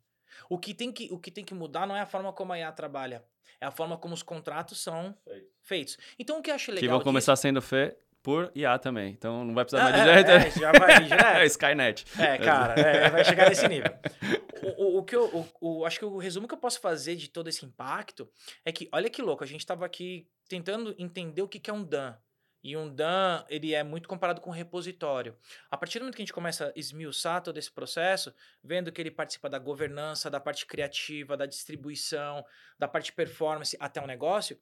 O 0.49 0.59
que, 0.59 0.73
tem 0.73 0.91
que, 0.93 1.09
o 1.13 1.19
que 1.19 1.31
tem 1.31 1.45
que 1.45 1.55
mudar 1.55 1.87
não 1.87 1.97
é 1.97 2.01
a 2.01 2.07
forma 2.07 2.33
como 2.33 2.53
a 2.53 2.59
IA 2.59 2.71
trabalha, 2.73 3.25
é 3.61 3.67
a 3.67 3.71
forma 3.71 3.99
como 3.99 4.15
os 4.15 4.23
contratos 4.23 4.79
são 4.81 5.17
feitos. 5.63 5.99
Então, 6.19 6.39
o 6.39 6.43
que 6.43 6.51
eu 6.51 6.55
acho 6.55 6.71
legal 6.71 6.81
que 6.81 6.89
vão 6.89 6.99
disso- 6.99 7.05
começar 7.05 7.37
sendo 7.37 7.61
feitos 7.61 7.99
por 8.29 8.53
IA 8.55 8.79
também. 8.79 9.11
Então, 9.11 9.43
não 9.43 9.55
vai 9.55 9.65
precisar 9.65 9.91
mais 9.91 10.07
é, 10.07 10.23
de 10.23 10.31
é, 10.31 10.51
já 10.51 10.71
vai 10.73 11.03
direto. 11.03 11.25
É, 11.39 11.47
Skynet. 11.47 12.05
É, 12.21 12.37
cara, 12.37 12.79
é, 12.79 13.09
vai 13.09 13.25
chegar 13.25 13.49
nesse 13.49 13.67
nível. 13.67 13.91
O, 14.63 14.85
o, 14.85 14.99
o 14.99 15.03
que 15.03 15.17
eu 15.17 15.25
o, 15.35 15.79
o- 15.79 15.87
acho 15.87 15.99
que 15.99 16.05
o 16.05 16.19
resumo 16.19 16.47
que 16.47 16.53
eu 16.53 16.59
posso 16.59 16.79
fazer 16.79 17.17
de 17.17 17.31
todo 17.31 17.49
esse 17.49 17.65
impacto 17.65 18.31
é 18.67 18.71
que, 18.71 18.87
olha 18.93 19.09
que 19.09 19.23
louco, 19.23 19.43
a 19.43 19.47
gente 19.47 19.61
estava 19.61 19.87
aqui 19.87 20.29
tentando 20.47 20.95
entender 20.99 21.41
o 21.41 21.49
que, 21.49 21.59
que 21.59 21.71
é 21.71 21.73
um 21.73 21.83
DAN. 21.83 22.19
E 22.63 22.77
um 22.77 22.95
DAN, 22.95 23.47
ele 23.49 23.73
é 23.73 23.83
muito 23.83 24.07
comparado 24.07 24.43
com 24.43 24.51
um 24.51 24.53
repositório. 24.53 25.35
A 25.71 25.79
partir 25.79 25.99
do 25.99 26.03
momento 26.03 26.17
que 26.17 26.21
a 26.21 26.27
gente 26.27 26.35
começa 26.35 26.67
a 26.67 26.79
esmiuçar 26.79 27.41
todo 27.41 27.57
esse 27.57 27.73
processo, 27.73 28.35
vendo 28.63 28.93
que 28.93 29.01
ele 29.01 29.11
participa 29.11 29.49
da 29.49 29.59
governança, 29.59 30.29
da 30.29 30.39
parte 30.39 30.67
criativa, 30.67 31.35
da 31.35 31.47
distribuição, 31.47 32.45
da 32.79 32.87
parte 32.87 33.11
performance 33.11 33.75
até 33.81 34.03
um 34.03 34.07
negócio, 34.07 34.61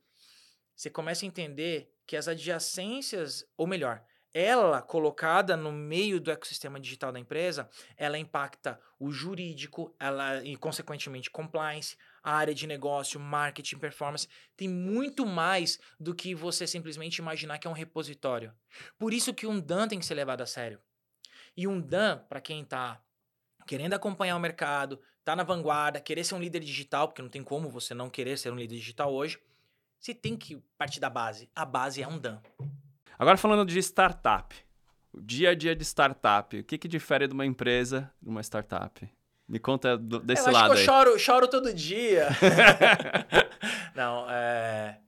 você 0.77 0.89
começa 0.89 1.25
a 1.25 1.27
entender 1.27 1.91
que 2.07 2.17
as 2.17 2.29
adjacências, 2.29 3.45
ou 3.57 3.67
melhor, 3.67 4.03
ela 4.33 4.83
colocada 4.83 5.57
no 5.57 5.73
meio 5.73 6.21
do 6.21 6.31
ecossistema 6.31 6.79
digital 6.79 7.11
da 7.11 7.19
empresa, 7.19 7.71
ela 7.97 8.19
impacta 8.19 8.79
o 8.99 9.11
jurídico, 9.11 9.97
ela 9.99 10.45
e 10.45 10.57
consequentemente 10.57 11.31
compliance, 11.31 11.97
a 12.23 12.35
área 12.35 12.55
de 12.55 12.67
negócio, 12.67 13.19
marketing, 13.19 13.79
performance, 13.79 14.29
tem 14.55 14.69
muito 14.69 15.25
mais 15.25 15.79
do 15.99 16.15
que 16.15 16.35
você 16.35 16.67
simplesmente 16.67 17.17
imaginar 17.17 17.59
que 17.59 17.67
é 17.67 17.71
um 17.71 17.73
repositório. 17.73 18.53
Por 18.99 19.15
isso 19.15 19.33
que 19.33 19.47
um 19.47 19.59
DAN 19.59 19.89
tem 19.89 19.99
que 19.99 20.05
ser 20.05 20.15
levado 20.15 20.43
a 20.43 20.47
sério. 20.47 20.79
E 21.57 21.67
um 21.67 21.81
DAN, 21.81 22.19
para 22.29 22.41
quem 22.41 22.61
está 22.61 23.01
querendo 23.67 23.95
acompanhar 23.95 24.37
o 24.37 24.41
mercado, 24.41 25.01
tá 25.25 25.35
na 25.35 25.45
vanguarda, 25.45 25.99
querer 25.99 26.25
ser 26.25 26.35
um 26.35 26.41
líder 26.41 26.61
digital, 26.61 27.09
porque 27.09 27.23
não 27.23 27.31
tem 27.31 27.43
como 27.43 27.71
você 27.71 27.95
não 27.95 28.11
querer 28.11 28.37
ser 28.37 28.53
um 28.53 28.57
líder 28.57 28.77
digital 28.77 29.15
hoje, 29.15 29.41
você 29.99 30.15
tem 30.15 30.37
que 30.37 30.63
partir 30.79 31.01
da 31.01 31.11
base. 31.11 31.49
A 31.55 31.65
base 31.65 32.03
é 32.03 32.09
um 32.09 32.19
DAN. 32.19 32.41
Agora 33.19 33.37
falando 33.37 33.65
de 33.65 33.79
startup. 33.79 34.55
O 35.13 35.21
dia 35.21 35.51
a 35.51 35.55
dia 35.55 35.75
de 35.75 35.83
startup. 35.85 36.59
O 36.59 36.65
que, 36.65 36.77
que 36.79 36.87
difere 36.89 37.27
de 37.27 37.33
uma 37.35 37.47
empresa 37.47 38.13
de 38.21 38.29
uma 38.29 38.43
startup? 38.43 39.09
Me 39.49 39.59
conta 39.59 39.97
desse 39.97 40.43
eu 40.43 40.49
acho 40.49 40.53
lado 40.53 40.71
que 40.73 40.77
eu 40.77 40.81
aí. 40.81 40.85
choro, 40.85 41.19
choro 41.19 41.49
todo 41.49 41.73
dia. 41.73 42.29
não, 43.95 44.29
é... 44.31 45.01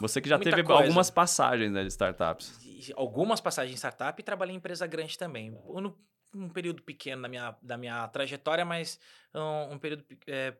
Você 0.00 0.20
que 0.20 0.28
já 0.28 0.36
Muita 0.36 0.50
teve 0.50 0.62
coisa. 0.62 0.82
algumas 0.82 1.10
passagens 1.10 1.72
né, 1.72 1.82
de 1.82 1.88
startups. 1.88 2.58
algumas 2.94 3.40
passagens 3.40 3.72
em 3.74 3.78
startup 3.78 4.20
e 4.20 4.24
trabalhei 4.24 4.54
em 4.54 4.58
empresa 4.58 4.86
grande 4.86 5.16
também. 5.16 5.50
No, 5.50 5.96
um 6.34 6.50
período 6.50 6.82
pequeno 6.82 7.22
da 7.22 7.28
minha, 7.28 7.56
da 7.62 7.78
minha 7.78 8.06
trajetória, 8.08 8.64
mas 8.64 9.00
um, 9.34 9.74
um 9.74 9.78
período 9.78 10.02
pe- 10.04 10.18
é, 10.26 10.54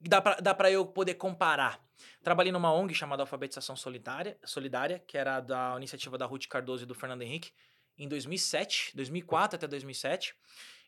dá 0.00 0.20
pra, 0.20 0.36
dá 0.36 0.54
pra 0.54 0.70
eu 0.70 0.86
poder 0.86 1.14
comparar. 1.14 1.80
Trabalhei 2.22 2.52
numa 2.52 2.72
ONG 2.72 2.94
chamada 2.94 3.22
Alfabetização 3.22 3.76
Solidária, 3.76 4.38
Solidária, 4.44 4.98
que 4.98 5.16
era 5.16 5.40
da 5.40 5.74
iniciativa 5.76 6.18
da 6.18 6.26
Ruth 6.26 6.46
Cardoso 6.46 6.84
e 6.84 6.86
do 6.86 6.94
Fernando 6.94 7.22
Henrique, 7.22 7.52
em 7.98 8.08
2007, 8.08 8.94
2004 8.94 9.56
até 9.56 9.66
2007. 9.66 10.34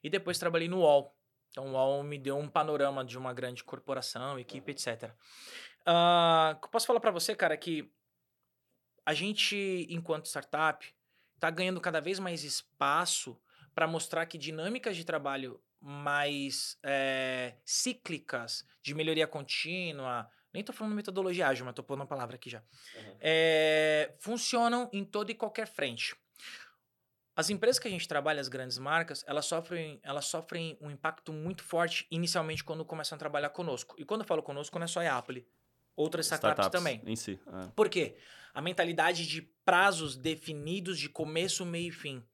E 0.03 0.11
depois 0.11 0.39
trabalhei 0.39 0.69
no 0.69 0.81
UOL. 0.81 1.15
Então 1.51 1.67
o 1.67 1.73
UOL 1.73 2.03
me 2.03 2.19
deu 2.19 2.37
um 2.37 2.49
panorama 2.49 3.05
de 3.05 3.17
uma 3.17 3.33
grande 3.33 3.65
corporação, 3.65 4.39
equipe, 4.39 4.73
etc. 4.73 5.13
Ah, 5.87 6.57
que 6.61 6.67
eu 6.67 6.71
posso 6.71 6.87
falar 6.87 7.01
pra 7.01 7.11
você, 7.11 7.35
cara, 7.35 7.57
que 7.57 7.91
a 9.07 9.15
gente, 9.15 9.87
enquanto 9.89 10.27
startup, 10.27 10.87
está 11.35 11.51
ganhando 11.51 11.81
cada 11.81 12.01
vez 12.01 12.19
mais 12.19 12.45
espaço 12.45 13.41
para 13.75 13.87
mostrar 13.87 14.27
que 14.27 14.37
dinâmicas 14.37 14.97
de 14.97 15.05
trabalho 15.05 15.61
mais 15.81 16.79
eh, 16.83 17.55
cíclicas, 17.65 18.65
de 18.83 18.95
melhoria 18.95 19.27
contínua, 19.27 20.29
nem 20.53 20.61
estou 20.61 20.75
falando 20.75 20.95
metodologia 20.95 21.49
ágil, 21.49 21.65
mas 21.65 21.73
estou 21.73 21.85
pondo 21.85 22.01
uma 22.01 22.07
palavra 22.07 22.37
aqui 22.37 22.51
já, 22.51 22.63
eh, 23.21 24.15
funcionam 24.19 24.89
em 24.93 25.05
toda 25.05 25.31
e 25.31 25.35
qualquer 25.35 25.67
frente. 25.67 26.17
As 27.37 27.51
empresas 27.51 27.79
que 27.79 27.87
a 27.87 27.91
gente 27.91 28.09
trabalha, 28.09 28.41
as 28.41 28.49
grandes 28.49 28.79
marcas, 28.79 29.25
elas 29.25 29.47
sofrem, 29.47 30.01
elas 30.03 30.25
sofrem 30.25 30.77
um 30.81 30.91
impacto 30.91 31.33
muito 31.33 31.63
forte 31.63 32.05
inicialmente 32.11 32.65
quando 32.65 32.85
começam 32.85 33.15
a 33.15 33.19
trabalhar 33.19 33.51
conosco. 33.51 33.95
E 33.97 34.05
quando 34.05 34.23
eu 34.23 34.27
falo 34.27 34.43
conosco, 34.43 34.77
não 34.77 34.85
é 34.85 34.89
só 34.89 35.01
a 35.01 35.17
Apple, 35.17 35.47
outras 35.95 36.27
startups, 36.27 36.69
também. 36.71 37.01
Em 37.07 37.15
si. 37.15 37.39
é. 37.47 37.69
Por 37.77 37.89
quê? 37.89 38.17
A 38.53 38.61
mentalidade 38.61 39.25
de 39.25 39.43
prazos 39.65 40.17
definidos 40.17 40.99
de 40.99 41.09
começo, 41.09 41.65
meio 41.65 41.91
e 41.91 41.93
fim. 41.93 42.25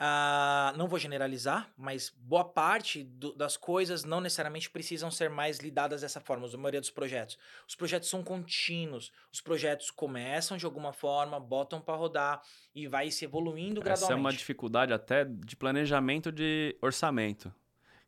Ah, 0.00 0.72
não 0.76 0.86
vou 0.86 0.98
generalizar, 0.98 1.68
mas 1.76 2.12
boa 2.16 2.44
parte 2.44 3.02
do- 3.02 3.32
das 3.34 3.56
coisas 3.56 4.04
não 4.04 4.20
necessariamente 4.20 4.70
precisam 4.70 5.10
ser 5.10 5.28
mais 5.28 5.58
lidadas 5.58 6.02
dessa 6.02 6.20
forma, 6.20 6.46
a 6.46 6.56
maioria 6.56 6.80
dos 6.80 6.90
projetos. 6.90 7.36
Os 7.66 7.74
projetos 7.74 8.08
são 8.08 8.22
contínuos, 8.22 9.10
os 9.32 9.40
projetos 9.40 9.90
começam 9.90 10.56
de 10.56 10.64
alguma 10.64 10.92
forma, 10.92 11.40
botam 11.40 11.80
para 11.80 11.96
rodar 11.96 12.42
e 12.74 12.86
vai 12.86 13.10
se 13.10 13.24
evoluindo 13.24 13.80
Essa 13.80 13.88
é 13.88 13.92
uma 13.92 14.06
gradualmente. 14.06 14.38
dificuldade 14.38 14.92
até 14.92 15.24
de 15.24 15.56
planejamento 15.56 16.30
de 16.30 16.76
orçamento. 16.80 17.52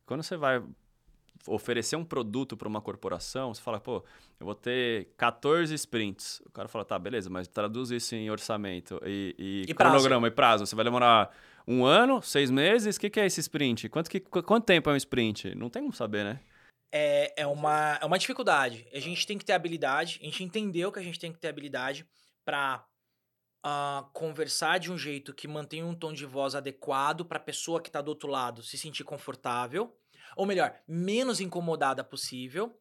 Quando 0.07 0.23
você 0.23 0.37
vai 0.37 0.63
oferecer 1.47 1.97
um 1.97 2.05
produto 2.05 2.57
para 2.57 2.69
uma 2.69 2.81
corporação, 2.83 3.53
você 3.55 3.63
fala, 3.63 3.81
pô, 3.81 4.05
eu 4.39 4.45
vou 4.45 4.55
ter 4.55 5.09
14 5.17 5.75
sprints. 5.75 6.41
O 6.47 6.51
cara 6.53 6.69
fala, 6.69 6.85
tá, 6.85 6.99
beleza, 6.99 7.31
mas 7.31 7.49
traduz 7.49 7.91
isso 7.91 8.15
em 8.15 8.31
orçamento 8.31 9.01
e, 9.07 9.35
e, 9.39 9.71
E 9.71 9.75
prazo. 9.75 9.93
cronograma 9.95 10.29
e 10.29 10.31
prazo. 10.31 10.67
Você 10.67 10.77
vai 10.77 10.85
demorar 10.85 11.35
um 11.67 11.85
ano, 11.85 12.23
seis 12.23 12.51
meses? 12.51 12.97
O 12.97 13.01
que, 13.01 13.11
que 13.11 13.21
é 13.21 13.27
esse 13.27 13.41
sprint? 13.41 13.89
Quanto, 13.89 14.11
que, 14.11 14.21
qu- 14.21 14.43
quanto 14.43 14.65
tempo 14.65 14.91
é 14.91 14.93
um 14.93 14.97
sprint? 14.97 15.55
Não 15.55 15.71
tem 15.71 15.83
como 15.83 15.95
saber, 15.95 16.25
né? 16.25 16.41
É, 16.93 17.43
é, 17.43 17.47
uma, 17.47 17.99
é 18.01 18.05
uma 18.05 18.19
dificuldade. 18.19 18.87
A 18.93 18.99
gente 18.99 19.27
tem 19.27 19.39
que 19.39 19.45
ter 19.45 19.53
habilidade, 19.53 20.19
a 20.21 20.25
gente 20.25 20.43
entendeu 20.43 20.91
que 20.91 20.99
a 20.99 21.03
gente 21.03 21.19
tem 21.19 21.33
que 21.33 21.39
ter 21.39 21.49
habilidade 21.49 22.07
para 22.45 22.85
conversar 24.13 24.79
de 24.79 24.91
um 24.91 24.97
jeito 24.97 25.35
que 25.35 25.47
mantenha 25.47 25.85
um 25.85 25.95
tom 25.95 26.13
de 26.13 26.25
voz 26.25 26.55
adequado 26.55 27.25
para 27.25 27.37
a 27.37 27.43
pessoa 27.43 27.81
que 27.81 27.91
está 27.91 28.01
do 28.01 28.09
outro 28.09 28.29
lado 28.29 28.63
se 28.63 28.79
sentir 28.79 29.05
confortável, 29.05 29.95
ou 30.35 30.47
melhor, 30.47 30.75
menos 30.89 31.41
incomodada 31.41 32.03
possível, 32.03 32.75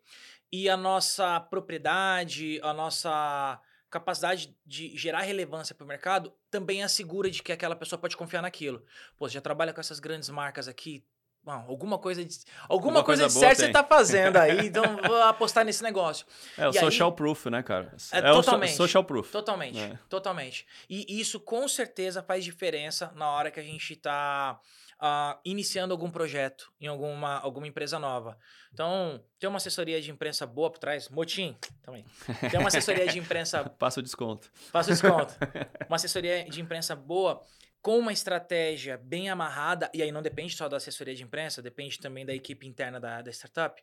e 0.52 0.70
a 0.70 0.78
nossa 0.78 1.40
propriedade, 1.40 2.60
a 2.64 2.74
nossa 2.74 3.62
capacidade 3.90 4.56
de 4.66 4.96
gerar 4.98 5.22
relevância 5.22 5.74
para 5.76 5.84
o 5.84 5.88
mercado 5.88 6.34
também 6.52 6.84
assegura 6.84 7.30
de 7.30 7.42
que 7.42 7.52
aquela 7.52 7.76
pessoa 7.76 8.00
pode 8.00 8.16
confiar 8.16 8.42
naquilo. 8.42 8.84
Pô, 9.18 9.28
você 9.28 9.34
já 9.36 9.42
trabalha 9.42 9.74
com 9.74 9.80
essas 9.82 10.00
grandes 10.00 10.30
marcas 10.30 10.68
aqui, 10.68 11.04
Bom, 11.42 11.54
alguma 11.70 11.98
coisa 11.98 12.24
de, 12.24 12.36
alguma 12.68 13.00
Alguma 13.00 13.04
coisa 13.04 13.24
coisa 13.24 13.34
de 13.34 13.40
certo 13.40 13.58
você 13.60 13.64
tem. 13.64 13.72
tá 13.72 13.82
fazendo 13.82 14.36
aí, 14.36 14.60
então 14.68 14.84
vou 15.08 15.22
apostar 15.24 15.64
nesse 15.64 15.82
negócio. 15.82 16.26
É 16.58 16.68
o 16.68 16.74
E 16.74 16.78
aí- 16.78 16.84
social 16.84 17.14
proof, 17.14 17.46
né, 17.46 17.64
cara? 17.64 17.94
É, 18.12 18.30
o 18.30 18.36
so- 18.36 18.42
totalmente. 18.44 18.74
social 18.76 19.04
proof. 19.06 19.32
Totalmente, 19.32 19.80
É. 19.80 19.98
totalmente. 20.10 20.68
E 20.90 21.18
isso 21.20 21.40
com 21.40 21.66
certeza 21.70 22.22
faz 22.22 22.44
diferença 22.44 23.14
na 23.16 23.32
hora 23.32 23.52
que 23.52 23.60
a 23.60 23.64
gente 23.64 23.96
tá 23.96 24.60
ah, 25.00 25.40
iniciando 25.46 25.94
algum 25.94 26.12
projeto 26.12 26.72
em 26.80 26.88
alguma, 26.88 27.40
alguma 27.40 27.68
empresa 27.68 27.98
nova. 27.98 28.38
Então, 28.74 29.24
tem 29.40 29.50
uma 29.50 29.58
assessoria 29.58 30.02
de 30.02 30.12
imprensa 30.12 30.46
boa 30.46 30.70
por 30.70 30.78
trás, 30.78 31.08
Motim, 31.10 31.58
também. 31.82 32.06
Tem 32.52 32.60
uma 32.60 32.68
assessoria 32.68 33.08
de 33.08 33.18
imprensa 33.18 33.64
Passa 33.80 34.00
o 34.02 34.04
desconto. 34.04 34.52
Faço 34.72 34.90
desconto. 34.90 35.34
uma 35.88 35.96
assessoria 35.96 36.44
de 36.44 36.60
imprensa 36.60 36.96
boa, 36.96 37.42
com 37.82 37.98
uma 37.98 38.12
estratégia 38.12 38.98
bem 38.98 39.30
amarrada, 39.30 39.90
e 39.94 40.02
aí 40.02 40.12
não 40.12 40.22
depende 40.22 40.56
só 40.56 40.68
da 40.68 40.78
assessoria 40.78 41.16
de 41.16 41.24
imprensa, 41.24 41.62
depende 41.62 41.98
também 41.98 42.26
da 42.26 42.34
equipe 42.34 42.68
interna 42.68 43.00
da, 43.00 43.22
da 43.22 43.32
startup. 43.32 43.82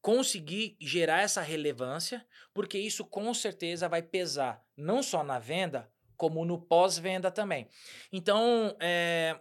Conseguir 0.00 0.76
gerar 0.80 1.20
essa 1.20 1.42
relevância, 1.42 2.24
porque 2.54 2.78
isso 2.78 3.04
com 3.04 3.32
certeza 3.34 3.88
vai 3.88 4.02
pesar 4.02 4.62
não 4.76 5.02
só 5.02 5.22
na 5.22 5.38
venda, 5.38 5.90
como 6.16 6.44
no 6.46 6.58
pós-venda 6.58 7.30
também. 7.30 7.68
Então, 8.10 8.74
é, 8.80 9.38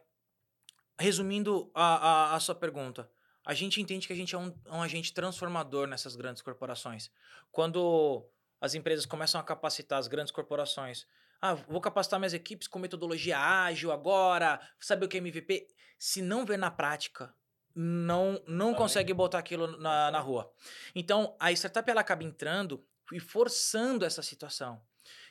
resumindo 1.00 1.70
a, 1.74 1.96
a, 1.96 2.36
a 2.36 2.40
sua 2.40 2.56
pergunta, 2.56 3.10
a 3.46 3.54
gente 3.54 3.82
entende 3.82 4.08
que 4.08 4.14
a 4.14 4.16
gente 4.16 4.34
é 4.34 4.38
um, 4.38 4.54
um 4.68 4.82
agente 4.82 5.14
transformador 5.14 5.88
nessas 5.88 6.16
grandes 6.16 6.42
corporações. 6.42 7.12
Quando 7.52 8.26
as 8.60 8.74
empresas 8.74 9.06
começam 9.06 9.40
a 9.40 9.44
capacitar 9.44 10.00
as 10.00 10.08
grandes 10.08 10.32
corporações, 10.32 11.06
ah, 11.42 11.54
vou 11.54 11.80
capacitar 11.80 12.20
minhas 12.20 12.34
equipes 12.34 12.68
com 12.68 12.80
metodologia 12.80 13.38
ágil 13.38 13.92
agora, 13.92 14.60
saber 14.80 15.06
o 15.06 15.10
que 15.10 15.18
é 15.18 15.20
MVP. 15.20 15.68
Se 15.98 16.22
não 16.22 16.46
ver 16.46 16.58
na 16.58 16.72
prática, 16.72 17.34
não, 17.76 18.42
não 18.48 18.74
consegue 18.74 19.14
botar 19.14 19.38
aquilo 19.38 19.78
na, 19.78 20.10
na 20.10 20.20
rua. 20.20 20.52
Então, 20.96 21.36
a 21.40 21.52
startup 21.52 21.90
ela 21.90 22.02
acaba 22.02 22.24
entrando 22.24 22.84
e 23.12 23.20
forçando 23.20 24.06
essa 24.06 24.24
situação. 24.24 24.82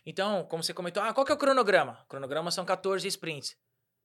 Então, 0.06 0.44
como 0.44 0.62
você 0.62 0.74
comentou, 0.74 1.02
ah, 1.02 1.12
qual 1.12 1.24
que 1.24 1.32
é 1.32 1.34
o 1.34 1.38
cronograma? 1.38 2.00
O 2.04 2.06
cronograma 2.06 2.50
são 2.50 2.64
14 2.64 3.08
sprints. 3.08 3.56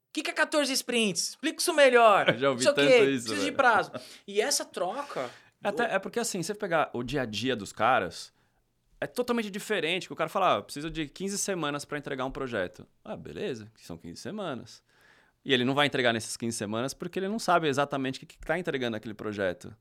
O 0.10 0.12
que, 0.12 0.24
que 0.24 0.32
é 0.32 0.34
14 0.34 0.74
sprints? 0.74 1.30
Explica 1.30 1.62
isso 1.62 1.74
melhor. 1.74 2.36
Já 2.38 2.50
ouvi 2.50 2.66
Não 2.66 2.72
sei 2.74 2.84
o 2.84 2.88
tanto 2.88 2.88
quê, 2.88 3.12
isso, 3.12 3.28
Preciso 3.28 3.46
de 3.46 3.52
prazo. 3.52 3.92
E 4.28 4.42
essa 4.42 4.66
troca... 4.66 5.30
Até, 5.64 5.94
é 5.96 6.00
porque 6.00 6.20
assim, 6.20 6.42
você 6.42 6.56
pegar 6.56 6.90
o 6.94 7.04
dia 7.04 7.22
a 7.22 7.26
dia 7.26 7.56
dos 7.56 7.72
caras, 7.74 8.34
é 9.00 9.06
totalmente 9.06 9.52
diferente. 9.52 10.08
Que 10.08 10.14
o 10.14 10.16
cara 10.16 10.30
fala, 10.30 10.58
ah, 10.58 10.62
precisa 10.64 10.90
de 10.90 11.08
15 11.08 11.38
semanas 11.38 11.86
para 11.86 11.98
entregar 11.98 12.26
um 12.26 12.32
projeto. 12.32 12.88
Ah, 13.04 13.16
beleza, 13.16 13.70
que 13.76 13.86
são 13.86 13.98
15 13.98 14.20
semanas. 14.20 14.82
E 15.46 15.54
ele 15.54 15.64
não 15.64 15.76
vai 15.76 15.86
entregar 15.86 16.12
nessas 16.12 16.36
15 16.36 16.58
semanas 16.58 16.94
porque 16.94 17.20
ele 17.20 17.28
não 17.28 17.38
sabe 17.40 17.68
exatamente 17.68 18.24
o 18.24 18.26
que 18.26 18.36
está 18.36 18.58
entregando 18.58 18.98
aquele 18.98 19.14
projeto. 19.14 19.76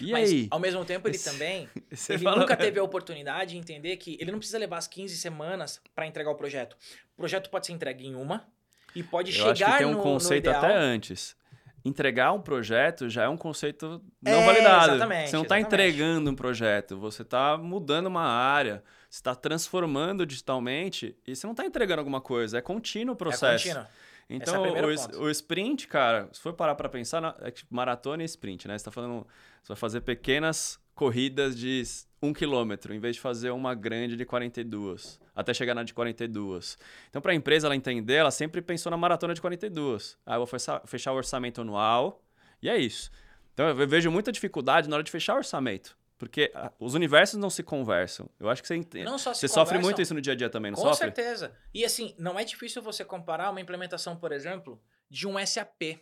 E 0.00 0.12
mas, 0.12 0.30
aí? 0.30 0.48
ao 0.50 0.58
mesmo 0.58 0.82
tempo, 0.84 1.06
ele 1.08 1.16
Esse- 1.16 1.30
também 1.30 1.68
ele 2.08 2.18
fala- 2.24 2.40
nunca 2.40 2.56
teve 2.56 2.78
a 2.80 2.82
oportunidade 2.82 3.50
de 3.50 3.58
entender 3.58 3.96
que 3.98 4.16
ele 4.20 4.30
não 4.32 4.38
precisa 4.38 4.58
levar 4.58 4.78
as 4.78 4.86
15 4.86 5.16
semanas 5.18 5.80
para 5.94 6.06
entregar 6.06 6.30
o 6.30 6.34
projeto. 6.36 6.74
O 7.12 7.16
projeto 7.16 7.50
pode 7.50 7.66
ser 7.66 7.72
entregue 7.72 8.06
em 8.06 8.14
uma 8.14 8.46
e 8.94 9.02
pode 9.02 9.30
Eu 9.30 9.36
chegar 9.36 9.50
acho 9.52 9.64
que 9.64 9.78
tem 9.78 9.86
um 9.86 9.90
no, 9.92 9.96
no 9.98 10.02
conceito 10.02 10.46
ideal. 10.48 10.64
até 10.64 10.74
antes. 10.76 11.36
Entregar 11.84 12.32
um 12.32 12.40
projeto 12.40 13.10
já 13.10 13.24
é 13.24 13.28
um 13.28 13.36
conceito 13.36 14.02
não 14.22 14.32
É, 14.40 14.46
validado. 14.46 14.92
exatamente, 14.94 15.28
você 15.30 15.36
não 15.36 15.42
está 15.42 15.60
entregando 15.60 16.30
um 16.30 16.34
projeto, 16.34 16.96
você 16.98 17.20
está 17.22 17.58
mudando 17.58 18.06
uma 18.06 18.22
área, 18.22 18.82
você 19.10 19.18
está 19.18 19.34
transformando 19.34 20.24
digitalmente 20.24 21.14
e 21.26 21.36
você 21.36 21.46
não 21.46 21.52
está 21.52 21.66
entregando 21.66 22.00
alguma 22.00 22.22
coisa, 22.22 22.56
é 22.56 22.62
contínuo 22.62 23.12
o 23.14 23.16
É 23.16 23.18
processo. 23.18 23.64
contínuo. 23.68 23.86
Então, 24.30 24.54
é 24.54 24.58
o 24.58 24.62
primeiro 24.62 24.88
o, 25.20 25.28
sprint, 25.28 25.86
cara, 25.86 26.30
se 26.32 26.40
for 26.40 26.54
parar 26.54 26.74
pra 26.74 26.88
pensar, 26.88 27.20
na- 27.20 27.34
é 27.42 27.50
tipo 27.50 27.74
maratona 27.74 28.22
e 28.22 28.24
sprint, 28.24 28.66
né? 28.66 28.78
Você 28.78 28.86
tá 28.86 28.90
falando, 28.90 29.26
você 29.62 29.68
vai 29.68 29.76
fazer 29.76 30.00
pequenas 30.00 30.80
corridas 30.94 31.56
de 31.58 31.82
um 32.22 32.32
quilômetro, 32.32 32.94
em 32.94 32.98
vez 32.98 33.16
de 33.16 33.20
fazer 33.20 33.50
uma 33.50 33.74
grande 33.74 34.16
de 34.16 34.24
42, 34.24 35.20
até 35.34 35.52
chegar 35.52 35.74
na 35.74 35.82
de 35.82 35.92
42. 35.92 36.78
Então, 37.10 37.20
pra 37.20 37.34
empresa 37.34 37.66
ela 37.66 37.76
entender, 37.76 38.14
ela 38.14 38.30
sempre 38.30 38.62
pensou 38.62 38.90
na 38.90 38.96
maratona 38.96 39.34
de 39.34 39.40
42. 39.40 40.16
Ah, 40.24 40.34
eu 40.36 40.46
vou 40.46 40.58
fechar, 40.86 41.12
o 41.12 41.16
orçamento 41.16 41.60
anual, 41.60 42.22
e 42.62 42.68
é 42.68 42.78
isso. 42.78 43.10
Então, 43.52 43.68
eu 43.68 43.86
vejo 43.86 44.10
muita 44.10 44.32
dificuldade 44.32 44.88
na 44.88 44.96
hora 44.96 45.02
de 45.02 45.10
fechar 45.10 45.34
o 45.34 45.38
orçamento, 45.38 45.96
porque 46.16 46.50
ah, 46.54 46.72
os 46.78 46.94
universos 46.94 47.38
não 47.38 47.50
se 47.50 47.62
conversam. 47.62 48.28
Eu 48.40 48.48
acho 48.48 48.62
que 48.62 48.68
você 48.68 48.76
entende. 48.76 49.04
Não 49.04 49.18
só 49.18 49.34
se 49.34 49.40
Você 49.40 49.48
sofre 49.48 49.74
conversam, 49.74 49.82
muito 49.82 50.02
isso 50.02 50.14
no 50.14 50.20
dia 50.20 50.32
a 50.32 50.36
dia 50.36 50.48
também, 50.48 50.70
não 50.70 50.76
Com 50.76 50.84
sofre? 50.84 50.98
certeza. 50.98 51.52
E 51.74 51.84
assim, 51.84 52.14
não 52.18 52.38
é 52.38 52.44
difícil 52.44 52.80
você 52.80 53.04
comparar 53.04 53.50
uma 53.50 53.60
implementação, 53.60 54.16
por 54.16 54.32
exemplo, 54.32 54.80
de 55.10 55.26
um 55.28 55.34
SAP, 55.44 56.00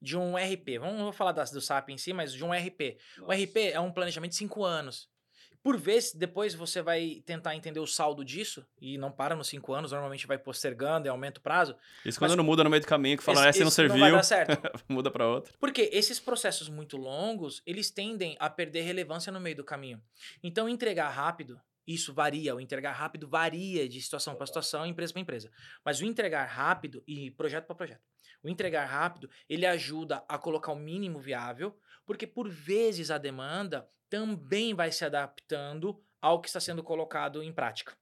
de 0.00 0.16
um 0.16 0.36
RP. 0.36 0.78
Vamos 0.78 1.00
vou 1.00 1.12
falar 1.12 1.32
das, 1.32 1.50
do 1.50 1.60
SAP 1.60 1.90
em 1.90 1.98
si, 1.98 2.12
mas 2.12 2.32
de 2.32 2.44
um 2.44 2.52
RP. 2.52 2.96
O 3.20 3.32
RP 3.32 3.56
é 3.72 3.80
um 3.80 3.92
planejamento 3.92 4.30
de 4.30 4.36
cinco 4.36 4.64
anos. 4.64 5.08
Por 5.62 5.76
vezes, 5.76 6.14
depois 6.14 6.54
você 6.54 6.80
vai 6.80 7.22
tentar 7.26 7.54
entender 7.54 7.80
o 7.80 7.86
saldo 7.86 8.24
disso, 8.24 8.66
e 8.80 8.96
não 8.96 9.12
para 9.12 9.36
nos 9.36 9.48
cinco 9.48 9.74
anos, 9.74 9.92
normalmente 9.92 10.26
vai 10.26 10.38
postergando 10.38 11.06
e 11.06 11.10
aumenta 11.10 11.38
o 11.38 11.42
prazo. 11.42 11.76
Isso 12.02 12.18
quando 12.18 12.34
não 12.34 12.42
muda 12.42 12.64
no 12.64 12.70
meio 12.70 12.80
do 12.80 12.86
caminho, 12.86 13.18
que 13.18 13.22
fala, 13.22 13.40
Esse- 13.40 13.48
essa 13.58 13.64
não 13.64 13.70
serviu, 13.70 13.96
Não 13.96 14.00
vai 14.00 14.10
dar 14.12 14.22
certo. 14.22 14.58
muda 14.88 15.10
pra 15.10 15.26
outra. 15.28 15.52
Porque 15.60 15.90
esses 15.92 16.18
processos 16.18 16.70
muito 16.70 16.96
longos, 16.96 17.60
eles 17.66 17.90
tendem 17.90 18.36
a 18.40 18.48
perder 18.48 18.82
relevância 18.84 19.30
no 19.30 19.38
meio 19.38 19.56
do 19.56 19.62
caminho. 19.62 20.00
Então, 20.42 20.66
entregar 20.66 21.10
rápido, 21.10 21.60
isso 21.86 22.14
varia. 22.14 22.54
O 22.56 22.60
entregar 22.60 22.92
rápido 22.92 23.28
varia 23.28 23.86
de 23.86 24.00
situação 24.00 24.34
para 24.34 24.46
situação, 24.46 24.86
empresa 24.86 25.12
para 25.12 25.20
empresa. 25.20 25.50
Mas 25.84 26.00
o 26.00 26.06
entregar 26.06 26.46
rápido 26.46 27.02
e 27.06 27.30
projeto 27.32 27.66
para 27.66 27.74
projeto. 27.74 28.00
O 28.42 28.48
entregar 28.48 28.86
rápido, 28.86 29.28
ele 29.48 29.66
ajuda 29.66 30.24
a 30.28 30.38
colocar 30.38 30.72
o 30.72 30.76
mínimo 30.76 31.18
viável, 31.18 31.78
porque 32.06 32.26
por 32.26 32.48
vezes 32.48 33.10
a 33.10 33.18
demanda 33.18 33.88
também 34.08 34.74
vai 34.74 34.90
se 34.90 35.04
adaptando 35.04 36.02
ao 36.20 36.40
que 36.40 36.48
está 36.48 36.60
sendo 36.60 36.82
colocado 36.82 37.42
em 37.42 37.52
prática. 37.52 37.96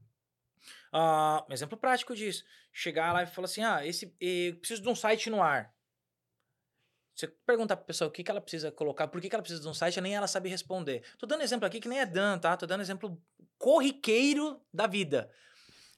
Ah, 0.93 1.45
um 1.49 1.53
exemplo 1.53 1.77
prático 1.77 2.15
disso. 2.15 2.45
Chegar 2.73 3.13
lá 3.13 3.23
e 3.23 3.27
falar 3.27 3.47
assim: 3.47 3.63
ah, 3.63 3.87
esse, 3.87 4.15
eh, 4.21 4.53
preciso 4.59 4.83
de 4.83 4.89
um 4.89 4.95
site 4.95 5.31
no 5.31 5.43
ar. 5.43 5.75
Você 7.15 7.27
perguntar 7.27 7.77
pra 7.77 7.85
pessoa 7.85 8.09
o 8.09 8.13
que, 8.13 8.23
que 8.23 8.31
ela 8.31 8.41
precisa 8.41 8.71
colocar, 8.71 9.09
por 9.09 9.21
que, 9.21 9.29
que 9.29 9.35
ela 9.35 9.43
precisa 9.43 9.61
de 9.61 9.69
um 9.69 9.75
site, 9.75 10.01
nem 10.01 10.15
ela 10.15 10.29
sabe 10.29 10.49
responder. 10.49 11.03
Tô 11.19 11.27
dando 11.27 11.43
exemplo 11.43 11.67
aqui 11.67 11.81
que 11.81 11.89
nem 11.89 11.99
é 11.99 12.07
Dan, 12.07 12.39
tá? 12.39 12.57
Tô 12.57 12.65
dando 12.65 12.81
exemplo 12.81 13.21
corriqueiro 13.59 14.65
da 14.73 14.87
vida. 14.87 15.29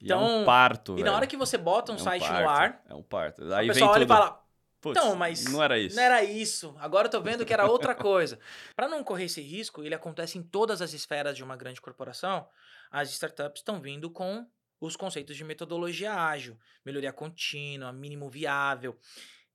E 0.00 0.10
é 0.10 0.16
um 0.16 0.20
Então, 0.36 0.44
parto, 0.44 0.98
E 0.98 1.02
na 1.02 1.14
hora 1.14 1.26
que 1.26 1.36
você 1.36 1.58
bota 1.58 1.92
um, 1.92 1.96
É 1.96 1.98
site 1.98 2.22
parto, 2.22 2.42
no 2.42 2.48
ar, 2.48 2.82
É 2.88 2.94
um 2.94 3.02
parto. 3.02 3.44
o 3.44 3.54
Aí 3.54 3.66
vem 3.66 3.74
pessoal 3.74 3.92
olha 3.92 4.04
e 4.04 4.08
fala: 4.08 4.44
Putz, 4.80 4.98
Então, 4.98 5.14
mas 5.14 5.44
não 5.44 5.62
era 5.62 5.78
isso. 5.78 5.96
Não 5.96 6.02
era 6.02 6.24
isso. 6.24 6.74
Agora 6.78 7.06
eu 7.06 7.10
tô 7.10 7.20
vendo 7.20 7.44
que 7.44 7.52
era 7.52 7.66
outra 7.66 7.94
coisa. 7.94 8.38
Para 8.74 8.88
não 8.88 9.04
correr 9.04 9.24
esse 9.24 9.42
risco, 9.42 9.82
ele 9.84 9.94
acontece 9.94 10.38
em 10.38 10.42
todas 10.42 10.80
as 10.80 10.94
esferas 10.94 11.36
de 11.36 11.44
uma 11.44 11.54
grande 11.56 11.80
corporação. 11.80 12.48
As 12.90 13.10
startups 13.10 13.60
estão 13.60 13.80
vindo 13.80 14.10
com 14.10 14.46
os 14.80 14.96
conceitos 14.96 15.36
de 15.36 15.44
metodologia 15.44 16.14
ágil, 16.14 16.58
melhoria 16.84 17.12
contínua, 17.12 17.92
mínimo 17.92 18.30
viável. 18.30 18.98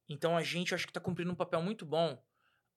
Então 0.07 0.37
a 0.37 0.43
gente 0.43 0.71
eu 0.71 0.75
acho 0.75 0.85
que 0.85 0.91
está 0.91 0.99
cumprindo 0.99 1.31
um 1.31 1.35
papel 1.35 1.61
muito 1.61 1.83
bom 1.83 2.21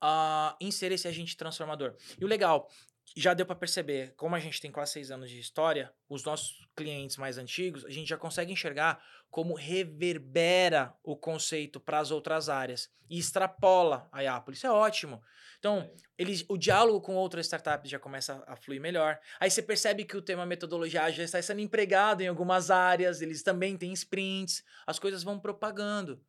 ah, 0.00 0.56
em 0.58 0.70
ser 0.70 0.90
esse 0.90 1.06
agente 1.06 1.36
transformador. 1.36 1.94
E 2.18 2.24
o 2.24 2.28
legal 2.28 2.70
já 3.16 3.34
deu 3.34 3.46
para 3.46 3.56
perceber, 3.56 4.14
como 4.16 4.34
a 4.34 4.40
gente 4.40 4.60
tem 4.60 4.70
quase 4.70 4.92
seis 4.92 5.10
anos 5.10 5.30
de 5.30 5.38
história, 5.38 5.92
os 6.08 6.24
nossos 6.24 6.66
clientes 6.76 7.16
mais 7.16 7.38
antigos, 7.38 7.84
a 7.84 7.90
gente 7.90 8.08
já 8.08 8.16
consegue 8.16 8.52
enxergar 8.52 9.02
como 9.30 9.54
reverbera 9.54 10.94
o 11.02 11.16
conceito 11.16 11.80
para 11.80 11.98
as 11.98 12.10
outras 12.10 12.48
áreas 12.48 12.90
e 13.10 13.18
extrapola 13.18 14.08
a 14.12 14.36
Apple. 14.36 14.54
Isso 14.54 14.66
é 14.66 14.70
ótimo. 14.70 15.22
Então, 15.58 15.90
ele, 16.16 16.44
o 16.48 16.56
diálogo 16.56 17.00
com 17.00 17.16
outras 17.16 17.46
startups 17.46 17.90
já 17.90 17.98
começa 17.98 18.42
a 18.46 18.54
fluir 18.54 18.80
melhor. 18.80 19.18
Aí 19.40 19.50
você 19.50 19.60
percebe 19.60 20.04
que 20.04 20.16
o 20.16 20.22
tema 20.22 20.46
metodologia 20.46 21.10
já 21.10 21.24
está 21.24 21.42
sendo 21.42 21.60
empregado 21.60 22.20
em 22.20 22.28
algumas 22.28 22.70
áreas, 22.70 23.20
eles 23.20 23.42
também 23.42 23.76
têm 23.76 23.92
sprints, 23.92 24.62
as 24.86 24.98
coisas 24.98 25.22
vão 25.22 25.38
propagando. 25.38 26.20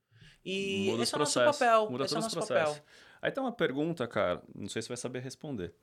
E 0.44 0.88
Muda 0.90 1.04
esse 1.04 1.14
é 1.14 1.18
o 1.18 1.20
nosso 1.20 1.40
papel. 1.44 1.92
muda 1.92 2.06
esse 2.06 2.16
é 2.16 2.18
o 2.18 2.22
nosso 2.22 2.40
papel. 2.40 2.78
Aí 3.22 3.32
tem 3.32 3.44
uma 3.44 3.52
pergunta, 3.52 4.08
cara, 4.08 4.42
não 4.56 4.70
sei 4.70 4.82
se 4.82 4.88
você 4.88 4.94
vai 4.94 4.98
saber 4.98 5.20
responder. 5.20 5.74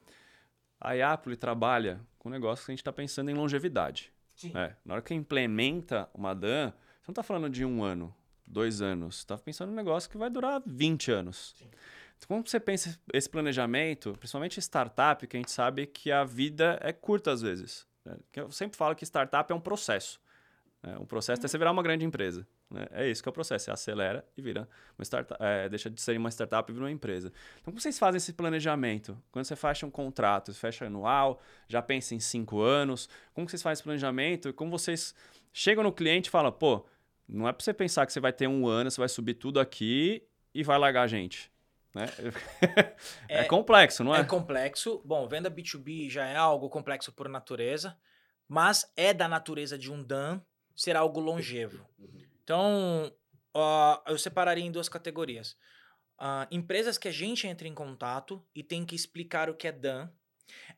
A 0.81 1.13
Apple 1.13 1.37
trabalha 1.37 2.01
com 2.19 2.29
um 2.29 2.33
negócio 2.33 2.65
que 2.65 2.71
a 2.71 2.75
gente 2.75 2.81
está 2.81 2.93
pensando 2.93 3.31
em 3.31 3.35
longevidade. 3.35 4.13
Sim. 4.37 4.53
né? 4.53 4.77
Na 4.85 4.95
hora 4.95 5.03
que 5.03 5.15
implementa 5.15 6.09
uma 6.13 6.35
DAN, 6.35 6.71
você 6.71 7.09
não 7.09 7.13
está 7.13 7.23
falando 7.23 7.49
de 7.49 7.65
um 7.65 7.83
ano, 7.83 8.15
dois 8.47 8.83
anos. 8.83 9.17
Você 9.17 9.23
está 9.23 9.39
pensando 9.39 9.71
em 9.71 9.73
um 9.73 9.77
negócio 9.77 10.11
que 10.11 10.19
vai 10.19 10.29
durar 10.29 10.63
20 10.67 11.11
anos. 11.11 11.55
Sim. 11.57 11.69
Então, 12.17 12.29
como 12.29 12.47
você 12.47 12.61
pensa 12.61 12.99
esse 13.13 13.29
planejamento, 13.29 14.15
principalmente 14.19 14.59
startup, 14.61 15.27
que 15.27 15.37
a 15.37 15.41
gente 15.41 15.51
sabe 15.51 15.87
que 15.87 16.11
a 16.13 16.25
vida 16.25 16.79
é 16.83 16.93
curta 16.93 17.31
às 17.33 17.41
vezes. 17.43 17.87
né? 18.05 18.17
Eu 18.35 18.51
sempre 18.51 18.77
falo 18.77 18.95
que 18.95 19.05
startup 19.05 19.51
é 19.51 19.55
um 19.55 19.61
processo. 19.61 20.21
né? 20.83 20.97
Um 20.99 21.07
processo 21.07 21.41
até 21.41 21.49
você 21.49 21.59
virar 21.59 21.73
uma 21.73 21.83
grande 21.83 22.05
empresa. 22.05 22.47
Né? 22.71 22.87
É 22.91 23.09
isso 23.09 23.23
que 23.23 23.29
é 23.29 23.31
o 23.31 23.33
processo. 23.33 23.67
Você 23.67 23.71
acelera 23.71 24.25
e 24.37 24.43
vira 24.43 24.69
uma 24.99 25.05
startup. 25.05 25.41
é, 25.43 25.69
deixa 25.69 25.89
de 25.89 26.01
ser 26.01 26.17
uma 26.19 26.31
startup 26.31 26.71
e 26.71 26.73
vira 26.73 26.85
uma 26.85 26.91
empresa. 26.91 27.29
Então, 27.55 27.73
como 27.73 27.81
vocês 27.81 27.99
fazem 27.99 28.17
esse 28.17 28.33
planejamento? 28.33 29.17
Quando 29.31 29.45
você 29.45 29.55
fecha 29.57 29.87
um 29.87 29.91
contrato, 29.91 30.53
você 30.53 30.59
fecha 30.59 30.87
anual, 30.87 31.41
já 31.69 31.81
pensa 31.81 32.15
em 32.15 32.21
cinco 32.21 32.61
anos. 32.61 33.09
Como 33.33 33.49
vocês 33.49 33.63
fazem 33.63 33.75
esse 33.75 33.83
planejamento? 33.85 34.53
Como 34.53 34.71
vocês 34.71 35.15
chegam 35.53 35.85
no 35.85 35.93
cliente 35.93 36.29
e 36.29 36.31
falam, 36.31 36.51
pô, 36.53 36.85
não 37.29 37.49
é 37.49 37.53
para 37.53 37.63
você 37.65 37.73
pensar 37.73 38.05
que 38.07 38.13
você 38.13 38.21
vai 38.21 38.33
ter 38.33 38.47
um 38.49 38.67
ano, 38.67 38.91
você 38.91 39.01
vai 39.01 39.09
subir 39.09 39.35
tudo 39.35 39.61
aqui 39.61 40.23
e 40.55 40.63
vai 40.63 40.79
largar 40.79 41.03
a 41.03 41.07
gente. 41.07 41.51
Né? 41.95 42.07
É, 43.29 43.41
É- 43.41 43.45
complexo, 43.45 44.05
não 44.05 44.15
é? 44.15 44.21
É 44.21 44.25
complexo. 44.25 45.01
Bom, 45.05 45.27
venda 45.29 45.51
B2B 45.51 46.11
já 46.11 46.25
é 46.27 46.37
algo 46.37 46.69
complexo 46.69 47.13
por 47.13 47.29
natureza, 47.29 47.97
mas 48.49 48.91
é 48.97 49.15
da 49.15 49.27
natureza 49.29 49.79
de 49.79 49.91
um 49.91 50.03
DAN 50.03 50.41
ser 50.75 50.95
algo 50.95 51.19
longevo. 51.21 51.87
Então, 52.47 53.13
ó, 53.53 54.01
eu 54.07 54.17
separaria 54.17 54.65
em 54.65 54.71
duas 54.71 54.89
categorias. 54.89 55.57
Ah, 56.17 56.47
empresas 56.49 56.97
que 56.97 57.09
a 57.09 57.13
gente 57.13 57.45
entra 57.45 57.67
em 57.67 57.75
contato 57.75 58.41
e 58.55 58.63
tem 58.63 58.87
que 58.87 58.95
explicar 58.95 59.51
o 59.51 59.55
que 59.57 59.67
é 59.67 59.73
DAN. 59.73 60.09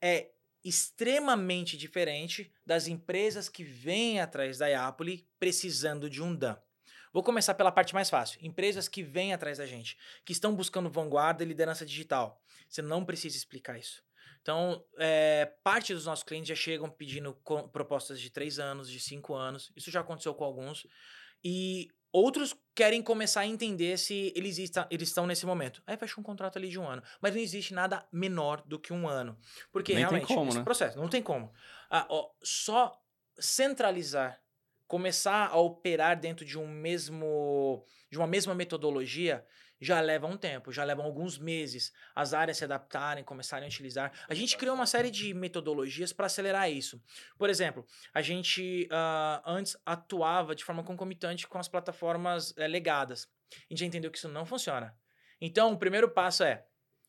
É 0.00 0.30
extremamente 0.64 1.76
diferente 1.76 2.50
das 2.64 2.88
empresas 2.88 3.50
que 3.50 3.62
vêm 3.62 4.18
atrás 4.18 4.56
da 4.56 4.88
Apple 4.88 5.28
precisando 5.38 6.08
de 6.08 6.22
um 6.22 6.34
DAN. 6.34 6.58
Vou 7.12 7.22
começar 7.22 7.52
pela 7.52 7.70
parte 7.70 7.92
mais 7.92 8.08
fácil. 8.08 8.38
Empresas 8.42 8.88
que 8.88 9.02
vêm 9.02 9.34
atrás 9.34 9.58
da 9.58 9.66
gente, 9.66 9.98
que 10.24 10.32
estão 10.32 10.56
buscando 10.56 10.88
vanguarda 10.88 11.44
e 11.44 11.46
liderança 11.46 11.84
digital. 11.84 12.42
Você 12.66 12.80
não 12.80 13.04
precisa 13.04 13.36
explicar 13.36 13.78
isso. 13.78 14.02
Então, 14.40 14.82
é, 14.96 15.52
parte 15.62 15.92
dos 15.92 16.06
nossos 16.06 16.24
clientes 16.24 16.48
já 16.48 16.54
chegam 16.54 16.88
pedindo 16.88 17.34
propostas 17.70 18.18
de 18.18 18.30
três 18.30 18.58
anos, 18.58 18.90
de 18.90 18.98
cinco 18.98 19.34
anos. 19.34 19.70
Isso 19.76 19.90
já 19.90 20.00
aconteceu 20.00 20.34
com 20.34 20.44
alguns. 20.44 20.86
E 21.44 21.88
outros 22.12 22.54
querem 22.74 23.02
começar 23.02 23.40
a 23.40 23.46
entender 23.46 23.98
se 23.98 24.32
eles, 24.36 24.58
está, 24.58 24.86
eles 24.90 25.08
estão 25.08 25.26
nesse 25.26 25.44
momento. 25.44 25.82
Aí 25.86 25.96
fecha 25.96 26.20
um 26.20 26.22
contrato 26.22 26.56
ali 26.56 26.68
de 26.68 26.78
um 26.78 26.86
ano. 26.86 27.02
Mas 27.20 27.34
não 27.34 27.40
existe 27.40 27.74
nada 27.74 28.06
menor 28.12 28.62
do 28.64 28.78
que 28.78 28.92
um 28.92 29.08
ano. 29.08 29.36
Porque 29.72 29.94
Nem 29.94 30.04
tem 30.04 30.10
realmente, 30.10 30.34
como, 30.34 30.48
esse 30.48 30.58
né? 30.58 30.64
processo, 30.64 30.98
não 30.98 31.08
tem 31.08 31.22
como. 31.22 31.52
Ah, 31.90 32.06
ó, 32.08 32.30
só 32.42 33.00
centralizar, 33.38 34.40
começar 34.86 35.48
a 35.48 35.56
operar 35.58 36.18
dentro 36.18 36.44
de 36.44 36.58
um 36.58 36.66
mesmo, 36.66 37.84
de 38.10 38.18
uma 38.18 38.26
mesma 38.26 38.54
metodologia, 38.54 39.44
já 39.80 40.00
leva 40.00 40.26
um 40.26 40.36
tempo, 40.36 40.72
já 40.72 40.84
levam 40.84 41.04
alguns 41.04 41.38
meses 41.38 41.92
as 42.14 42.34
áreas 42.34 42.58
se 42.58 42.64
adaptarem, 42.64 43.22
começarem 43.24 43.66
a 43.66 43.68
utilizar. 43.68 44.12
A 44.28 44.34
gente 44.34 44.56
criou 44.56 44.74
uma 44.74 44.86
série 44.86 45.10
de 45.10 45.32
metodologias 45.32 46.12
para 46.12 46.26
acelerar 46.26 46.70
isso. 46.70 47.02
Por 47.36 47.48
exemplo, 47.48 47.86
a 48.12 48.20
gente 48.20 48.88
ah, 48.90 49.42
antes 49.46 49.76
atuava 49.86 50.54
de 50.54 50.64
forma 50.64 50.82
concomitante 50.82 51.46
com 51.46 51.58
as 51.58 51.68
plataformas 51.68 52.54
eh, 52.56 52.66
legadas. 52.66 53.28
A 53.52 53.56
gente 53.70 53.80
já 53.80 53.86
entendeu 53.86 54.10
que 54.10 54.18
isso 54.18 54.28
não 54.28 54.44
funciona. 54.44 54.96
Então, 55.40 55.72
o 55.72 55.78
primeiro 55.78 56.08
passo 56.08 56.42
é 56.42 56.64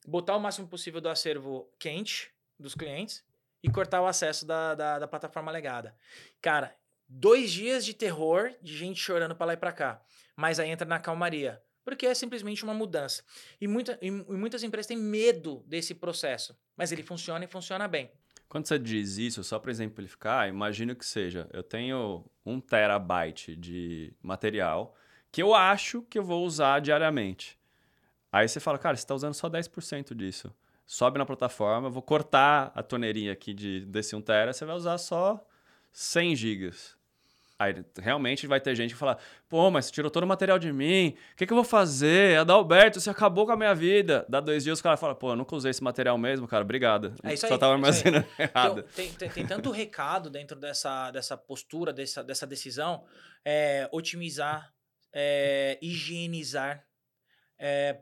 botar 0.05 0.35
o 0.35 0.39
máximo 0.39 0.67
possível 0.67 1.01
do 1.01 1.09
acervo 1.09 1.71
quente 1.79 2.31
dos 2.57 2.75
clientes 2.75 3.23
e 3.61 3.69
cortar 3.69 4.01
o 4.01 4.07
acesso 4.07 4.45
da, 4.45 4.75
da, 4.75 4.99
da 4.99 5.07
plataforma 5.07 5.51
legada. 5.51 5.95
Cara, 6.41 6.75
dois 7.07 7.51
dias 7.51 7.83
de 7.85 7.93
terror, 7.93 8.53
de 8.61 8.77
gente 8.77 8.99
chorando 8.99 9.35
para 9.35 9.47
lá 9.47 9.53
e 9.53 9.57
para 9.57 9.71
cá. 9.71 10.01
Mas 10.35 10.59
aí 10.59 10.69
entra 10.69 10.87
na 10.87 10.99
calmaria. 10.99 11.61
Porque 11.83 12.05
é 12.05 12.13
simplesmente 12.13 12.63
uma 12.63 12.73
mudança. 12.73 13.23
E, 13.59 13.67
muita, 13.67 13.97
e, 14.01 14.07
e 14.07 14.11
muitas 14.11 14.63
empresas 14.63 14.87
têm 14.87 14.97
medo 14.97 15.63
desse 15.65 15.95
processo. 15.95 16.57
Mas 16.75 16.91
ele 16.91 17.03
funciona 17.03 17.45
e 17.45 17.47
funciona 17.47 17.87
bem. 17.87 18.11
Quando 18.47 18.65
você 18.65 18.79
diz 18.79 19.17
isso, 19.17 19.43
só 19.43 19.59
para 19.59 19.69
exemplificar, 19.69 20.49
imagino 20.49 20.95
que 20.95 21.05
seja, 21.05 21.47
eu 21.53 21.61
tenho 21.61 22.25
um 22.43 22.59
terabyte 22.59 23.55
de 23.55 24.11
material 24.23 24.95
que 25.31 25.41
eu 25.41 25.53
acho 25.53 26.01
que 26.03 26.17
eu 26.17 26.23
vou 26.23 26.43
usar 26.43 26.79
diariamente. 26.79 27.59
Aí 28.31 28.47
você 28.47 28.59
fala, 28.59 28.79
cara, 28.79 28.95
você 28.95 29.03
está 29.03 29.13
usando 29.13 29.35
só 29.35 29.47
10% 29.47 30.15
disso. 30.15 30.53
Sobe 30.85 31.19
na 31.19 31.25
plataforma, 31.25 31.89
vou 31.89 32.01
cortar 32.01 32.71
a 32.73 32.81
torneirinha 32.81 33.31
aqui 33.31 33.53
de, 33.53 33.85
desse 33.85 34.15
1 34.15 34.21
tera, 34.21 34.51
você 34.51 34.65
vai 34.65 34.75
usar 34.75 34.97
só 34.97 35.47
100 35.91 36.35
gigas. 36.35 36.97
Aí 37.61 37.75
realmente 37.97 38.47
vai 38.47 38.61
ter 38.61 38.73
gente 38.73 38.93
que 38.93 38.97
fala, 38.97 39.17
pô, 39.49 39.69
mas 39.69 39.85
você 39.85 39.91
tirou 39.91 40.09
todo 40.09 40.23
o 40.23 40.27
material 40.27 40.57
de 40.57 40.71
mim, 40.71 41.17
o 41.33 41.35
que, 41.35 41.45
que 41.45 41.51
eu 41.51 41.57
vou 41.57 41.65
fazer? 41.65 42.39
Adalberto, 42.39 43.01
você 43.01 43.09
acabou 43.09 43.45
com 43.45 43.51
a 43.51 43.57
minha 43.57 43.75
vida. 43.75 44.25
Dá 44.29 44.39
dois 44.39 44.63
dias, 44.63 44.79
o 44.79 44.83
cara 44.83 44.95
fala, 44.95 45.13
pô, 45.13 45.31
eu 45.31 45.35
nunca 45.35 45.53
usei 45.57 45.71
esse 45.71 45.83
material 45.83 46.17
mesmo, 46.17 46.47
cara, 46.47 46.63
obrigado. 46.63 47.13
É 47.21 47.33
isso 47.33 47.45
Só 47.45 47.55
aí, 47.55 47.59
tava 47.59 47.73
é 47.73 47.75
armazenando 47.75 48.25
errado. 48.39 48.79
Então, 48.79 48.93
tem, 48.95 49.11
tem, 49.11 49.29
tem 49.29 49.45
tanto 49.45 49.71
recado 49.71 50.29
dentro 50.29 50.57
dessa, 50.57 51.11
dessa 51.11 51.35
postura, 51.35 51.91
dessa, 51.91 52.23
dessa 52.23 52.47
decisão. 52.47 53.03
É, 53.43 53.89
otimizar, 53.91 54.73
é, 55.11 55.77
higienizar, 55.81 56.87
é, 57.57 57.99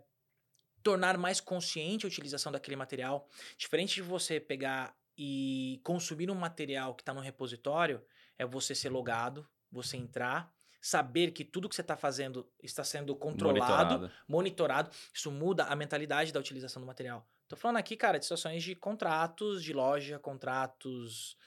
tornar 0.83 1.17
mais 1.17 1.41
consciente 1.41 2.05
a 2.05 2.09
utilização 2.09 2.51
daquele 2.51 2.75
material. 2.75 3.27
Diferente 3.57 3.95
de 3.95 4.03
você 4.03 4.39
pegar 4.39 4.95
e 5.17 5.81
consumir 5.83 6.29
um 6.29 6.35
material 6.35 6.93
que 6.93 7.01
está 7.01 7.11
no 7.11 7.21
repositório, 7.21 8.03
é 8.37 8.45
você 8.45 8.73
ser 8.75 8.89
logado, 8.89 9.47
você 9.71 9.97
entrar, 9.97 10.53
saber 10.81 11.31
que 11.31 11.43
tudo 11.43 11.67
que 11.67 11.75
você 11.75 11.81
está 11.81 11.97
fazendo 11.97 12.47
está 12.61 12.83
sendo 12.83 13.15
controlado, 13.15 13.59
Monitorado. 13.99 14.11
monitorado. 14.27 14.91
Isso 15.13 15.31
muda 15.31 15.65
a 15.65 15.75
mentalidade 15.75 16.31
da 16.31 16.39
utilização 16.39 16.81
do 16.81 16.85
material. 16.85 17.27
Tô 17.47 17.55
falando 17.55 17.77
aqui, 17.77 17.95
cara, 17.95 18.19
de 18.19 18.25
situações 18.25 18.63
de 18.63 18.75
contratos 18.75 19.63
de 19.63 19.73
loja, 19.73 20.19
contratos 20.19 21.37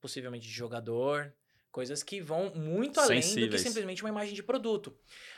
possivelmente 0.00 0.46
de 0.46 0.52
jogador, 0.52 1.32
coisas 1.70 2.02
que 2.02 2.20
vão 2.20 2.52
muito 2.54 2.98
além 2.98 3.20
do 3.20 3.22
que 3.22 3.28
Sensíveis. 3.28 3.60
simplesmente 3.60 4.02
uma 4.02 4.08
imagem 4.08 4.34
de 4.34 4.42
produto. 4.42 4.96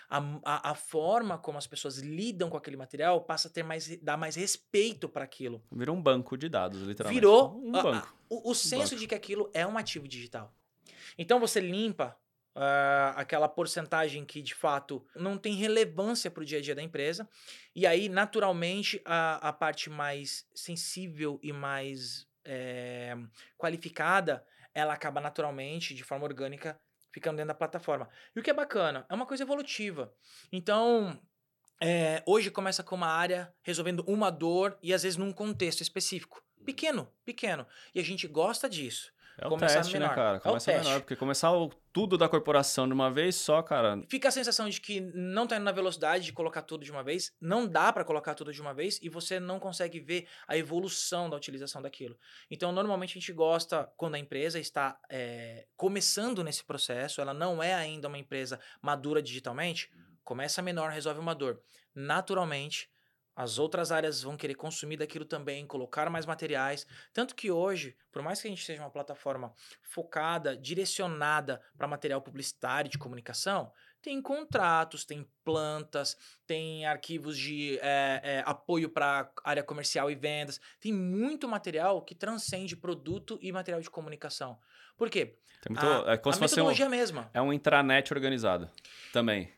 A, 0.09 0.19
a, 0.45 0.71
a 0.71 0.75
forma 0.75 1.37
como 1.37 1.59
as 1.59 1.67
pessoas 1.67 1.99
lidam 1.99 2.49
com 2.49 2.57
aquele 2.57 2.77
material 2.77 3.21
passa 3.23 3.49
a 3.49 3.51
ter 3.51 3.63
mais, 3.63 3.97
dar 4.01 4.17
mais 4.17 4.37
respeito 4.37 5.09
para 5.09 5.25
aquilo. 5.25 5.63
Virou 5.71 5.97
um 5.97 6.03
banco 6.03 6.37
de 6.39 6.49
dados, 6.49 6.81
literalmente. 6.83 7.21
Virou 7.21 7.61
um 7.63 7.75
a- 7.77 7.81
a- 7.81 7.83
banco. 7.83 8.17
o, 8.31 8.51
o 8.51 8.55
senso 8.55 8.91
banco. 8.91 8.97
de 9.01 9.07
que 9.09 9.15
aquilo 9.15 9.51
é 9.53 9.67
um 9.67 9.77
ativo 9.77 10.07
digital. 10.09 10.55
Então 11.19 11.41
você 11.41 11.61
limpa 11.61 12.17
ah, 12.55 13.15
aquela 13.17 13.49
porcentagem 13.49 14.25
que 14.25 14.43
de 14.43 14.55
fato 14.55 15.07
não 15.17 15.39
tem 15.39 15.55
relevância 15.55 16.31
para 16.31 16.43
o 16.43 16.45
dia 16.45 16.59
a 16.59 16.63
dia 16.63 16.75
da 16.75 16.83
empresa, 16.83 17.29
e 17.75 17.87
aí 17.87 18.09
naturalmente 18.09 19.01
a, 19.05 19.49
a 19.49 19.53
parte 19.53 19.89
mais 19.89 20.47
sensível 20.55 21.41
e 21.43 21.53
mais 21.53 22.27
eh, 22.45 23.17
qualificada 23.57 24.45
ela 24.75 24.95
acaba 24.95 25.21
naturalmente, 25.21 25.95
de 25.95 26.03
forma 26.03 26.25
orgânica, 26.25 26.81
ficando 27.13 27.37
dentro 27.37 27.49
da 27.49 27.55
plataforma. 27.55 28.09
E 28.35 28.41
o 28.41 28.43
que 28.43 28.51
é 28.51 28.55
bacana, 28.55 29.05
é 29.09 29.15
uma 29.15 29.27
coisa 29.27 29.43
evolutiva. 29.43 30.15
Então, 30.51 31.21
é, 31.81 32.23
hoje 32.27 32.51
começa 32.51 32.83
com 32.83 32.95
uma 32.95 33.09
área 33.09 33.55
resolvendo 33.63 34.03
uma 34.07 34.31
dor 34.31 34.79
e 34.83 34.95
às 34.95 35.03
vezes 35.03 35.17
num 35.17 35.33
contexto 35.33 35.83
específico. 35.83 36.43
Pequeno, 36.65 37.13
pequeno. 37.25 37.67
E 37.95 38.01
a 38.01 38.05
gente 38.05 38.27
gosta 38.27 38.69
disso. 38.69 39.13
É 39.39 39.47
o 39.47 39.51
começar 39.51 39.77
teste, 39.79 39.95
né, 39.95 40.01
menor. 40.01 40.15
cara? 40.15 40.37
É 40.37 40.41
o 40.41 40.43
Começa 40.43 40.71
menor, 40.73 40.85
teste. 40.85 41.01
porque 41.01 41.17
começar 41.17 41.53
o- 41.53 41.71
tudo 41.93 42.17
da 42.19 42.29
corporação 42.29 42.87
de 42.87 42.93
uma 42.93 43.11
vez 43.11 43.35
só, 43.37 43.63
cara, 43.63 44.03
Fica 44.09 44.29
a 44.29 44.31
sensação 44.31 44.69
de 44.69 44.81
que 44.81 45.01
não 45.01 45.47
tá 45.47 45.57
indo 45.57 45.65
na 45.65 45.73
velocidade 45.73 46.25
de 46.25 46.33
colocar 46.33 46.63
tudo 46.63 46.85
de 46.85 46.91
uma 46.93 47.03
vez, 47.03 47.33
não 47.41 47.67
dá 47.67 47.93
para 47.93 48.05
colocar 48.05 48.35
tudo 48.35 48.53
de 48.53 48.61
uma 48.61 48.73
vez 48.75 48.99
e 49.03 49.09
você 49.09 49.41
não 49.41 49.59
consegue 49.59 50.01
ver 50.01 50.29
a 50.47 50.57
evolução 50.57 51.29
da 51.29 51.37
utilização 51.37 51.81
daquilo. 51.83 52.17
Então, 52.51 52.73
normalmente 52.73 53.11
a 53.11 53.21
gente 53.21 53.33
gosta 53.33 53.91
quando 53.97 54.15
a 54.15 54.19
empresa 54.19 54.59
está 54.61 54.99
é, 55.11 55.67
começando 55.77 56.45
nesse 56.45 56.63
processo, 56.65 57.21
ela 57.21 57.35
não 57.35 57.63
é 57.63 57.75
ainda 57.75 58.09
uma 58.09 58.19
empresa 58.19 58.61
madura 58.81 59.23
digitalmente, 59.23 59.91
começa 60.23 60.63
menor, 60.63 60.91
resolve 60.91 61.19
uma 61.21 61.35
dor. 61.35 61.61
Naturalmente, 61.95 62.89
as 63.35 63.59
outras 63.59 63.91
áreas 63.91 64.23
vão 64.23 64.37
querer 64.37 64.55
consumir 64.55 64.97
daquilo 64.97 65.25
também, 65.25 65.67
colocar 65.67 66.09
mais 66.11 66.27
materiais. 66.27 66.87
Tanto 67.13 67.35
que 67.35 67.51
hoje, 67.51 67.97
por 68.11 68.23
mais 68.23 68.41
que 68.41 68.49
a 68.49 68.51
gente 68.51 68.65
seja 68.65 68.83
uma 68.83 68.91
plataforma 68.91 69.53
focada, 69.83 70.57
direcionada 70.57 71.63
para 71.77 71.89
material 71.89 72.21
publicitário 72.21 72.91
de 72.91 72.99
comunicação, 72.99 73.73
tem 74.03 74.21
contratos, 74.21 75.05
tem 75.05 75.27
plantas, 75.45 76.17
tem 76.47 76.85
arquivos 76.85 77.39
de 77.39 77.79
é, 77.81 78.21
é, 78.23 78.43
apoio 78.45 78.91
para 78.91 79.31
área 79.45 79.63
comercial 79.63 80.11
e 80.11 80.15
vendas. 80.15 80.61
Tem 80.81 80.93
muito 80.93 81.49
material 81.49 82.03
que 82.03 82.15
transcende 82.15 82.77
produto 82.77 83.39
e 83.41 83.53
material 83.53 83.81
de 83.81 83.89
comunicação. 83.89 84.59
Por 84.97 85.09
quê? 85.09 85.39
Muito, 85.69 85.87
a, 85.87 86.15
é 86.15 86.17
como 86.17 86.33
a 86.33 86.35
se 86.35 86.41
metodologia 86.41 86.87
um, 86.87 86.91
mesma. 86.91 87.31
É 87.33 87.41
um 87.41 87.53
intranet 87.53 88.13
organizado 88.13 88.69
também. 89.13 89.53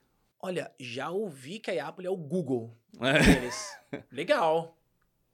Olha, 0.45 0.71
já 0.79 1.09
ouvi 1.09 1.59
que 1.59 1.71
a 1.71 1.89
Apple 1.89 2.05
é 2.07 2.11
o 2.11 2.17
Google 2.19 2.77
É. 3.01 3.19
deles. 3.19 3.79
legal. 4.13 4.77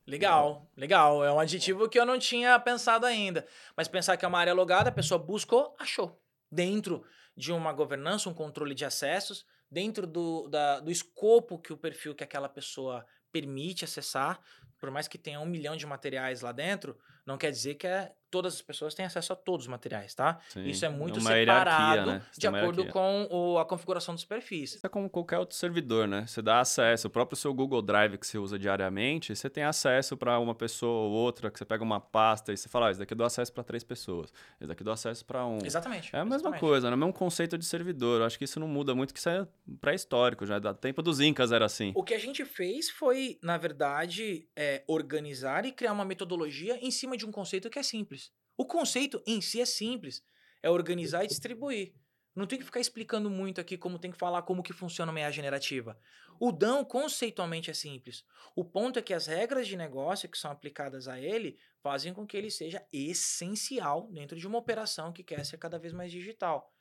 Legal, 0.07 0.71
legal. 0.77 1.25
É 1.25 1.33
um 1.33 1.41
adjetivo 1.41 1.89
que 1.89 1.99
eu 1.99 2.07
não 2.07 2.17
tinha 2.17 2.57
pensado 2.61 3.05
ainda. 3.05 3.45
Mas 3.77 3.89
pensar 3.89 4.17
que 4.17 4.25
é 4.25 4.29
uma 4.29 4.39
área 4.39 4.55
logada, 4.55 4.89
a 4.89 4.93
pessoa 4.93 5.19
buscou, 5.19 5.75
achou. 5.81 6.17
Dentro 6.49 7.05
de 7.37 7.51
uma 7.53 7.73
governança, 7.73 8.29
um 8.29 8.35
controle 8.35 8.73
de 8.73 8.85
acessos, 8.85 9.45
dentro 9.69 10.07
do, 10.07 10.47
da, 10.47 10.79
do 10.79 10.93
escopo 10.93 11.59
que 11.59 11.73
o 11.73 11.77
perfil 11.77 12.15
que 12.15 12.23
aquela 12.23 12.49
pessoa 12.49 13.05
permite 13.33 13.85
acessar, 13.85 14.41
por 14.79 14.93
mais 14.93 15.09
que 15.09 15.19
tenha 15.19 15.41
um 15.41 15.47
milhão 15.47 15.77
de 15.77 15.87
materiais 15.87 16.41
lá 16.41 16.53
dentro, 16.53 16.97
não 17.27 17.37
quer 17.39 17.51
dizer 17.51 17.75
que 17.75 17.87
é, 17.87 18.13
todas 18.31 18.55
as 18.55 18.63
pessoas 18.63 18.95
têm 18.95 19.05
acesso 19.05 19.33
a 19.33 19.37
todos 19.37 19.67
os 19.67 19.69
materiais, 19.69 20.15
tá? 20.15 20.39
Sim, 20.51 20.63
Isso 20.65 20.85
é 20.85 20.89
muito 20.89 21.19
uma 21.19 21.31
separado 21.33 22.07
né? 22.13 22.23
De 22.39 22.47
uma 22.47 22.59
acordo 22.59 22.83
hierarquia. 22.83 22.93
com 23.29 23.29
o- 23.55 23.59
a 23.59 23.65
configuração 23.65 24.15
dos 24.15 24.25
perfis. 24.25 24.75
Isso 24.77 24.87
é 24.87 24.89
como 24.89 25.11
qualquer 25.11 25.39
outro 25.39 25.57
servidor, 25.57 26.07
né? 26.07 26.25
Você 26.29 26.41
dá 26.41 26.61
acesso, 26.61 27.09
o 27.09 27.11
próprio 27.11 27.37
seu 27.37 27.53
Google 27.53 27.83
Drive 27.83 28.17
que 28.19 28.25
você 28.25 28.39
usa 28.39 28.57
diariamente, 28.57 29.35
você 29.35 29.51
tem 29.51 29.65
acesso 29.65 30.17
para 30.17 30.39
uma 30.39 30.55
pessoa 30.55 31.09
ou 31.09 31.11
outra, 31.11 31.51
que 31.51 31.59
você 31.59 31.65
pega 31.65 31.83
uma 31.83 31.99
pasta 32.01 32.53
e 32.53 32.57
você 32.57 32.69
fala, 32.69 32.87
ah, 32.87 32.91
esse 32.93 33.01
daqui 33.01 33.13
eu 33.15 33.17
dou 33.19 33.27
acesso 33.27 33.53
para 33.53 33.65
três 33.65 33.83
pessoas, 33.83 34.33
esse 34.61 34.69
daqui 34.69 34.83
eu 34.83 34.85
dou 34.85 34.95
acesso 34.95 35.25
para 35.25 35.45
um. 35.45 35.59
Exatamente. 35.65 36.15
É 36.15 36.21
a 36.21 36.25
mesma 36.25 36.37
exatamente. 36.37 36.61
coisa, 36.61 36.89
né? 36.89 36.95
o 36.95 36.99
mesmo 36.99 37.13
conceito 37.13 37.59
de 37.59 37.65
servidor. 37.65 38.21
Eu 38.21 38.27
acho 38.27 38.39
que 38.39 38.45
isso 38.45 38.61
não 38.61 38.69
muda 38.69 38.95
muito, 38.95 39.13
que 39.13 39.19
isso 39.19 39.29
é 39.29 39.45
pré-histórico, 39.81 40.47
já 40.47 40.61
da 40.61 40.73
tempo 40.73 41.03
dos 41.03 41.19
Incas 41.19 41.51
era 41.51 41.65
assim. 41.65 41.91
O 41.97 42.05
que 42.05 42.15
a 42.15 42.19
gente 42.19 42.45
fez 42.45 42.91
foi, 42.91 43.39
na 43.43 43.59
verdade, 43.59 44.47
é, 44.55 44.85
organizar 44.87 45.65
e 45.65 45.73
criar 45.73 45.93
uma 45.93 46.05
metodologia 46.05 46.79
em 46.81 46.93
cima 46.93 47.10
de 47.17 47.27
um 47.27 47.33
conceito 47.33 47.71
que 47.71 47.79
é 47.79 47.83
simples. 47.83 48.33
O 48.57 48.65
conceito 48.65 49.23
em 49.27 49.41
si 49.41 49.61
é 49.61 49.65
simples, 49.65 50.23
é 50.63 50.69
organizar 50.69 51.25
e 51.25 51.29
distribuir. 51.29 51.95
Não 52.35 52.47
tem 52.47 52.59
que 52.59 52.65
ficar 52.65 52.81
explicando 52.81 53.29
muito 53.29 53.61
aqui 53.61 53.77
como 53.77 53.99
tem 53.99 54.11
que 54.11 54.19
falar 54.19 54.43
como 54.43 54.63
que 54.63 54.73
funciona 54.73 55.11
uma 55.11 55.21
IA 55.21 55.31
generativa. 55.31 55.99
O 56.39 56.53
DAO 56.53 56.87
conceitualmente 56.87 57.71
é 57.71 57.75
simples. 57.75 58.25
O 58.55 58.65
ponto 58.65 58.99
é 58.99 59.03
que 59.03 59.13
as 59.13 59.27
regras 59.27 59.67
de 59.67 59.77
negócio 59.77 60.29
que 60.29 60.39
são 60.39 60.51
aplicadas 60.51 61.09
a 61.09 61.21
ele 61.21 61.59
fazem 61.83 62.15
com 62.15 62.27
que 62.27 62.37
ele 62.37 62.51
seja 62.51 62.87
essencial 62.93 64.09
dentro 64.11 64.39
de 64.39 64.47
uma 64.47 64.59
operação 64.59 65.13
que 65.13 65.25
quer 65.25 65.45
ser 65.45 65.59
cada 65.59 65.79
vez 65.79 65.93
mais 65.93 66.11
digital. 66.11 66.73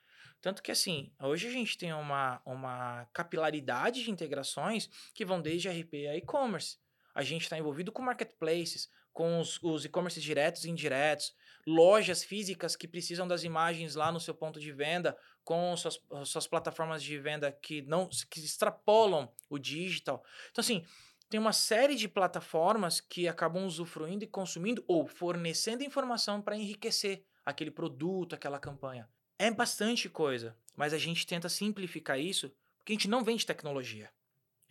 Tanto 0.42 0.64
que, 0.64 0.72
assim, 0.72 1.12
hoje 1.22 1.48
a 1.48 1.52
gente 1.52 1.78
tem 1.78 1.92
uma, 1.92 2.42
uma 2.46 3.06
capilaridade 3.12 4.04
de 4.04 4.12
integrações 4.12 4.90
que 5.14 5.26
vão 5.26 5.42
desde 5.42 5.68
RP 5.68 6.08
a 6.10 6.16
e-commerce. 6.16 6.78
A 7.14 7.24
gente 7.24 7.42
está 7.42 7.58
envolvido 7.58 7.92
com 7.92 8.02
marketplaces, 8.02 8.90
com 9.20 9.38
os, 9.42 9.62
os 9.62 9.84
e-commerces 9.84 10.24
diretos 10.24 10.64
e 10.64 10.70
indiretos, 10.70 11.36
lojas 11.68 12.24
físicas 12.24 12.78
que 12.78 12.88
precisam 12.88 13.28
das 13.28 13.44
imagens 13.44 13.94
lá 13.94 14.14
no 14.14 14.20
seu 14.22 14.34
ponto 14.34 14.62
de 14.62 14.72
venda, 14.72 15.18
com 15.44 15.76
suas, 15.76 16.00
suas 16.24 16.48
plataformas 16.48 17.04
de 17.04 17.20
venda 17.20 17.52
que 17.52 17.82
não 17.82 18.08
que 18.30 18.40
extrapolam 18.40 19.30
o 19.50 19.60
digital. 19.60 20.24
Então, 20.50 20.62
assim, 20.62 20.86
tem 21.30 21.38
uma 21.38 21.52
série 21.52 21.98
de 21.98 22.08
plataformas 22.08 23.02
que 23.02 23.28
acabam 23.28 23.66
usufruindo 23.66 24.24
e 24.24 24.28
consumindo 24.28 24.86
ou 24.88 25.06
fornecendo 25.06 25.84
informação 25.84 26.42
para 26.42 26.56
enriquecer 26.56 27.26
aquele 27.46 27.72
produto, 27.72 28.36
aquela 28.36 28.58
campanha. 28.58 29.06
É 29.38 29.52
bastante 29.52 30.08
coisa, 30.08 30.56
mas 30.78 30.94
a 30.94 30.98
gente 30.98 31.28
tenta 31.28 31.50
simplificar 31.50 32.18
isso 32.18 32.56
porque 32.78 32.94
a 32.94 32.96
gente 32.96 33.10
não 33.10 33.22
vende 33.22 33.46
tecnologia. 33.46 34.10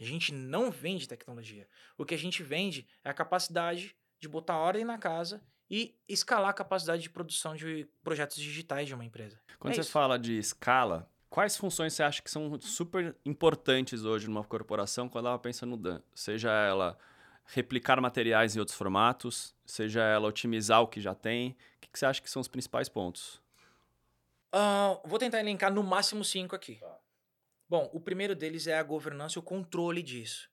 A 0.00 0.04
gente 0.04 0.32
não 0.32 0.70
vende 0.70 1.06
tecnologia. 1.06 1.68
O 1.98 2.06
que 2.06 2.14
a 2.14 2.18
gente 2.18 2.42
vende 2.42 2.88
é 3.04 3.10
a 3.10 3.14
capacidade 3.14 3.94
de 4.20 4.28
botar 4.28 4.56
ordem 4.56 4.84
na 4.84 4.98
casa 4.98 5.42
e 5.70 5.94
escalar 6.08 6.50
a 6.50 6.54
capacidade 6.54 7.02
de 7.02 7.10
produção 7.10 7.54
de 7.54 7.86
projetos 8.02 8.36
digitais 8.38 8.88
de 8.88 8.94
uma 8.94 9.04
empresa. 9.04 9.40
Quando 9.58 9.72
É 9.72 9.74
você 9.76 9.82
isso. 9.82 9.90
fala 9.90 10.18
de 10.18 10.38
escala, 10.38 11.10
quais 11.28 11.56
funções 11.56 11.92
você 11.92 12.02
acha 12.02 12.22
que 12.22 12.30
são 12.30 12.58
super 12.60 13.14
importantes 13.24 14.04
hoje 14.04 14.26
numa 14.26 14.44
corporação 14.44 15.08
quando 15.08 15.28
ela 15.28 15.38
pensa 15.38 15.66
no 15.66 15.76
DAN? 15.76 16.02
Seja 16.14 16.50
ela 16.50 16.98
replicar 17.46 18.00
materiais 18.00 18.56
em 18.56 18.58
outros 18.60 18.76
formatos, 18.76 19.54
seja 19.66 20.02
ela 20.02 20.28
otimizar 20.28 20.82
o 20.82 20.88
que 20.88 21.00
já 21.00 21.14
tem. 21.14 21.50
O 21.76 21.80
que 21.80 21.98
você 21.98 22.06
acha 22.06 22.20
que 22.22 22.30
são 22.30 22.40
os 22.40 22.48
principais 22.48 22.88
pontos? 22.88 23.40
Ah, 24.52 24.98
vou 25.04 25.18
tentar 25.18 25.40
elencar 25.40 25.72
no 25.72 25.82
máximo 25.82 26.24
cinco 26.24 26.56
aqui. 26.56 26.80
Bom, 27.68 27.90
o 27.92 28.00
primeiro 28.00 28.34
deles 28.34 28.66
é 28.66 28.78
a 28.78 28.82
governança 28.82 29.38
e 29.38 29.40
o 29.40 29.42
controle 29.42 30.02
disso. 30.02 30.50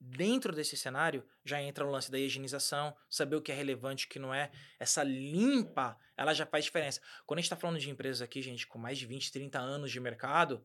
Dentro 0.00 0.54
desse 0.54 0.76
cenário, 0.76 1.26
já 1.44 1.60
entra 1.60 1.84
o 1.84 1.90
lance 1.90 2.10
da 2.10 2.18
higienização, 2.18 2.96
saber 3.10 3.36
o 3.36 3.42
que 3.42 3.50
é 3.50 3.54
relevante 3.54 4.04
e 4.04 4.06
o 4.06 4.08
que 4.10 4.18
não 4.18 4.32
é. 4.32 4.50
Essa 4.78 5.02
limpa, 5.02 5.98
ela 6.16 6.32
já 6.32 6.46
faz 6.46 6.64
diferença. 6.64 7.00
Quando 7.26 7.38
a 7.38 7.40
gente 7.40 7.46
está 7.46 7.56
falando 7.56 7.80
de 7.80 7.90
empresas 7.90 8.22
aqui, 8.22 8.40
gente, 8.40 8.66
com 8.66 8.78
mais 8.78 8.98
de 8.98 9.06
20, 9.06 9.32
30 9.32 9.58
anos 9.58 9.90
de 9.90 9.98
mercado, 9.98 10.64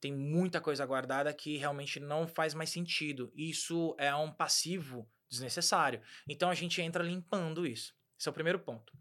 tem 0.00 0.12
muita 0.12 0.60
coisa 0.60 0.84
guardada 0.84 1.32
que 1.32 1.56
realmente 1.56 1.98
não 1.98 2.28
faz 2.28 2.52
mais 2.52 2.68
sentido. 2.68 3.32
Isso 3.34 3.96
é 3.98 4.14
um 4.14 4.30
passivo 4.30 5.10
desnecessário. 5.30 6.02
Então 6.28 6.50
a 6.50 6.54
gente 6.54 6.82
entra 6.82 7.02
limpando 7.02 7.66
isso. 7.66 7.94
Esse 8.18 8.28
é 8.28 8.30
o 8.30 8.34
primeiro 8.34 8.58
ponto. 8.58 8.92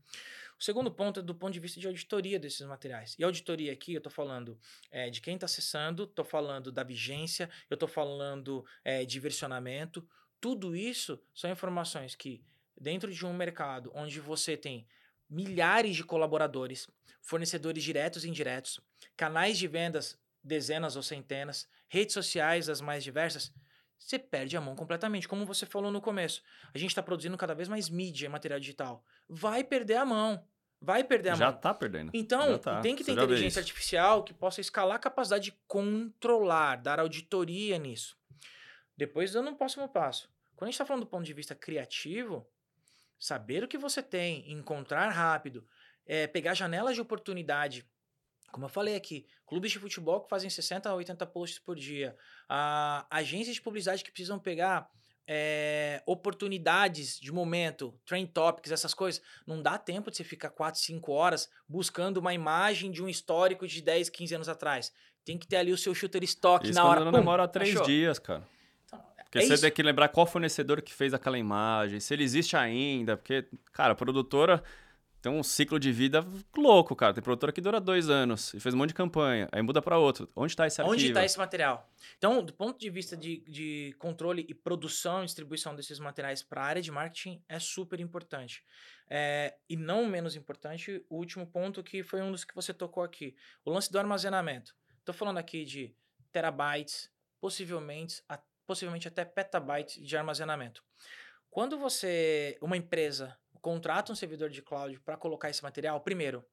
O 0.59 0.63
segundo 0.63 0.91
ponto 0.91 1.19
é 1.19 1.23
do 1.23 1.35
ponto 1.35 1.53
de 1.53 1.59
vista 1.59 1.79
de 1.79 1.87
auditoria 1.87 2.39
desses 2.39 2.65
materiais. 2.65 3.15
E 3.17 3.23
auditoria 3.23 3.71
aqui, 3.71 3.93
eu 3.93 3.97
estou 3.97 4.11
falando 4.11 4.57
é, 4.91 5.09
de 5.09 5.21
quem 5.21 5.35
está 5.35 5.45
acessando, 5.45 6.03
estou 6.03 6.25
falando 6.25 6.71
da 6.71 6.83
vigência, 6.83 7.49
eu 7.69 7.75
estou 7.75 7.89
falando 7.89 8.65
é, 8.83 9.05
de 9.05 9.19
versionamento. 9.19 10.07
Tudo 10.39 10.75
isso 10.75 11.19
são 11.33 11.49
informações 11.51 12.15
que, 12.15 12.43
dentro 12.79 13.11
de 13.11 13.25
um 13.25 13.33
mercado 13.33 13.91
onde 13.93 14.19
você 14.19 14.57
tem 14.57 14.87
milhares 15.29 15.95
de 15.95 16.03
colaboradores, 16.03 16.87
fornecedores 17.21 17.83
diretos 17.83 18.23
e 18.23 18.29
indiretos, 18.29 18.79
canais 19.15 19.57
de 19.57 19.67
vendas, 19.67 20.17
dezenas 20.43 20.95
ou 20.95 21.01
centenas, 21.01 21.67
redes 21.87 22.13
sociais 22.13 22.69
as 22.69 22.81
mais 22.81 23.03
diversas, 23.03 23.53
você 24.03 24.19
perde 24.19 24.55
a 24.57 24.61
mão 24.61 24.75
completamente. 24.75 25.27
Como 25.27 25.45
você 25.45 25.65
falou 25.65 25.91
no 25.91 26.01
começo, 26.01 26.41
a 26.73 26.77
gente 26.77 26.89
está 26.91 27.01
produzindo 27.01 27.37
cada 27.37 27.55
vez 27.55 27.67
mais 27.67 27.89
mídia 27.89 28.25
e 28.25 28.29
material 28.29 28.59
digital. 28.59 29.03
Vai 29.27 29.63
perder 29.63 29.95
a 29.95 30.05
mão. 30.05 30.45
Vai 30.81 31.03
perder 31.03 31.29
a 31.29 31.35
Já 31.35 31.51
mão. 31.51 31.59
tá 31.61 31.73
perdendo. 31.73 32.11
Então, 32.13 32.51
Já 32.51 32.59
tá. 32.59 32.81
tem 32.81 32.95
que 32.95 33.03
ter 33.03 33.13
Você 33.13 33.15
já 33.15 33.23
inteligência 33.23 33.59
artificial 33.61 34.23
que 34.23 34.33
possa 34.33 34.59
escalar 34.59 34.97
a 34.97 34.99
capacidade 34.99 35.45
de 35.45 35.57
controlar, 35.67 36.75
dar 36.75 36.99
auditoria 36.99 37.77
nisso. 37.77 38.17
Depois, 38.97 39.31
dando 39.31 39.49
um 39.49 39.55
próximo 39.55 39.87
passo. 39.87 40.29
Quando 40.55 40.67
a 40.67 40.71
gente 40.71 40.75
está 40.75 40.85
falando 40.85 41.03
do 41.03 41.09
ponto 41.09 41.23
de 41.23 41.33
vista 41.33 41.55
criativo, 41.55 42.45
saber 43.17 43.63
o 43.63 43.67
que 43.67 43.77
você 43.77 44.03
tem, 44.03 44.51
encontrar 44.51 45.09
rápido, 45.09 45.65
é, 46.05 46.27
pegar 46.27 46.53
janelas 46.53 46.95
de 46.95 47.01
oportunidade. 47.01 47.85
Como 48.53 48.65
eu 48.65 48.69
falei 48.69 48.95
aqui, 48.95 49.25
clubes 49.47 49.71
de 49.71 49.79
futebol 49.79 50.21
que 50.21 50.29
fazem 50.29 50.47
60 50.47 50.87
a 50.87 50.93
80 50.93 51.25
posts 51.25 51.57
por 51.57 51.75
dia, 51.75 52.15
a, 52.47 53.03
agências 53.09 53.55
de 53.55 53.61
publicidade 53.61 54.03
que 54.03 54.11
precisam 54.11 54.37
pegar 54.37 54.87
é, 55.27 56.03
oportunidades 56.05 57.19
de 57.19 57.31
momento, 57.31 57.99
trend 58.05 58.27
topics, 58.31 58.71
essas 58.71 58.93
coisas. 58.93 59.23
Não 59.47 59.59
dá 59.59 59.79
tempo 59.79 60.11
de 60.11 60.17
você 60.17 60.23
ficar 60.23 60.51
4, 60.51 60.79
5 60.79 61.11
horas 61.11 61.49
buscando 61.67 62.17
uma 62.17 62.31
imagem 62.31 62.91
de 62.91 63.01
um 63.01 63.09
histórico 63.09 63.67
de 63.67 63.81
10, 63.81 64.09
15 64.09 64.35
anos 64.35 64.47
atrás. 64.49 64.93
Tem 65.25 65.35
que 65.35 65.47
ter 65.47 65.55
ali 65.55 65.71
o 65.71 65.77
seu 65.77 65.95
shooter 65.95 66.23
stock 66.23 66.63
Isso 66.63 66.75
na 66.75 66.85
hora. 66.85 67.03
não 67.03 67.11
pum, 67.11 67.17
demora 67.17 67.47
três 67.47 67.71
achou. 67.71 67.87
dias, 67.87 68.19
cara. 68.19 68.47
Então, 68.85 69.01
Porque 69.23 69.39
é 69.39 69.41
você 69.41 69.53
isso. 69.53 69.63
tem 69.63 69.71
que 69.71 69.81
lembrar 69.81 70.09
qual 70.09 70.27
fornecedor 70.27 70.79
que 70.79 70.93
fez 70.93 71.11
aquela 71.11 71.39
imagem, 71.39 71.99
se 71.99 72.13
ele 72.13 72.23
existe 72.23 72.55
ainda, 72.55 73.17
porque, 73.17 73.47
cara, 73.71 73.93
a 73.93 73.95
produtora 73.95 74.63
tem 75.23 75.31
um 75.31 75.41
ciclo 75.41 75.79
de 75.79 75.89
vida 75.89 76.19
louco, 76.55 76.93
cara. 76.95 77.13
Tem 77.13 77.23
produtora 77.23 77.53
que 77.53 77.61
dura 77.61 77.79
dois 77.79 78.09
anos 78.09 78.53
e 78.53 78.59
fez 78.59 78.75
um 78.75 78.77
monte 78.77 78.89
de 78.89 78.93
campanha, 78.93 79.47
aí 79.53 79.61
muda 79.61 79.81
pra 79.81 79.97
outro. 79.97 80.29
Onde 80.35 80.53
tá 80.53 80.67
esse 80.67 80.81
arquivo? 80.81 80.93
Onde 80.93 81.07
está 81.07 81.23
esse 81.23 81.37
material? 81.37 81.89
Então, 82.17 82.43
do 82.43 82.51
ponto 82.53 82.77
de 82.77 82.89
vista 82.89 83.15
de, 83.15 83.37
de 83.47 83.95
controle 83.97 84.45
e 84.49 84.53
produção 84.53 85.21
e 85.23 85.25
distribuição 85.25 85.73
desses 85.75 85.97
materiais 85.97 86.43
para 86.43 86.61
a 86.61 86.65
área 86.65 86.81
de 86.81 86.91
marketing, 86.91 87.41
é 87.47 87.57
super 87.57 88.01
importante. 88.01 88.63
É, 89.09 89.55
e 89.69 89.77
não 89.77 90.05
menos 90.05 90.35
importante, 90.35 91.03
o 91.09 91.15
último 91.15 91.47
ponto 91.47 91.81
que 91.81 92.03
foi 92.03 92.21
um 92.21 92.29
dos 92.31 92.43
que 92.43 92.53
você 92.53 92.73
tocou 92.73 93.01
aqui: 93.01 93.33
o 93.63 93.71
lance 93.71 93.89
do 93.89 93.97
armazenamento. 93.97 94.75
Estou 94.99 95.15
falando 95.15 95.37
aqui 95.37 95.63
de 95.63 95.95
terabytes, 96.33 97.09
possivelmente, 97.39 98.21
a- 98.27 98.41
possivelmente 98.67 99.07
até 99.07 99.23
petabytes 99.23 100.05
de 100.05 100.17
armazenamento. 100.17 100.83
Quando 101.49 101.77
você, 101.77 102.57
uma 102.61 102.75
empresa, 102.75 103.37
contrata 103.63 104.11
um 104.11 104.15
servidor 104.15 104.49
de 104.49 104.61
cloud 104.61 104.99
para 104.99 105.15
colocar 105.15 105.49
esse 105.49 105.63
material, 105.63 106.01
primeiro, 106.01 106.45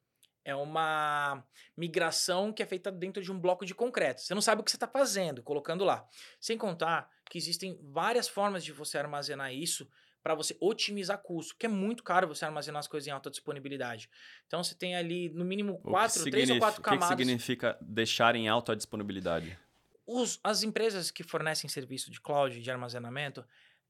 é 0.44 0.54
uma 0.54 1.44
migração 1.76 2.52
que 2.52 2.62
é 2.62 2.66
feita 2.66 2.90
dentro 2.90 3.20
de 3.20 3.30
um 3.32 3.38
bloco 3.38 3.66
de 3.66 3.74
concreto. 3.74 4.22
Você 4.22 4.32
não 4.32 4.40
sabe 4.40 4.62
o 4.62 4.64
que 4.64 4.70
você 4.70 4.76
está 4.76 4.86
fazendo, 4.86 5.42
colocando 5.42 5.84
lá. 5.84 6.06
Sem 6.40 6.56
contar 6.56 7.10
que 7.28 7.36
existem 7.36 7.78
várias 7.82 8.28
formas 8.28 8.64
de 8.64 8.72
você 8.72 8.96
armazenar 8.96 9.52
isso 9.52 9.88
para 10.22 10.34
você 10.34 10.56
otimizar 10.60 11.18
custo, 11.18 11.54
porque 11.54 11.66
é 11.66 11.68
muito 11.68 12.04
caro 12.04 12.28
você 12.28 12.44
armazenar 12.44 12.78
as 12.78 12.86
coisas 12.86 13.08
em 13.08 13.10
alta 13.10 13.28
disponibilidade. 13.28 14.08
Então 14.46 14.62
você 14.62 14.74
tem 14.74 14.94
ali 14.94 15.30
no 15.30 15.44
mínimo 15.44 15.78
quatro, 15.80 16.22
três 16.30 16.48
ou 16.48 16.58
quatro 16.58 16.80
camadas. 16.80 17.08
O 17.08 17.10
que, 17.10 17.16
que 17.16 17.22
significa 17.22 17.76
deixar 17.80 18.36
em 18.36 18.48
alta 18.48 18.76
disponibilidade? 18.76 19.58
Os, 20.06 20.38
as 20.44 20.62
empresas 20.62 21.10
que 21.10 21.24
fornecem 21.24 21.68
serviço 21.68 22.10
de 22.10 22.20
cloud 22.20 22.60
de 22.60 22.70
armazenamento, 22.70 23.44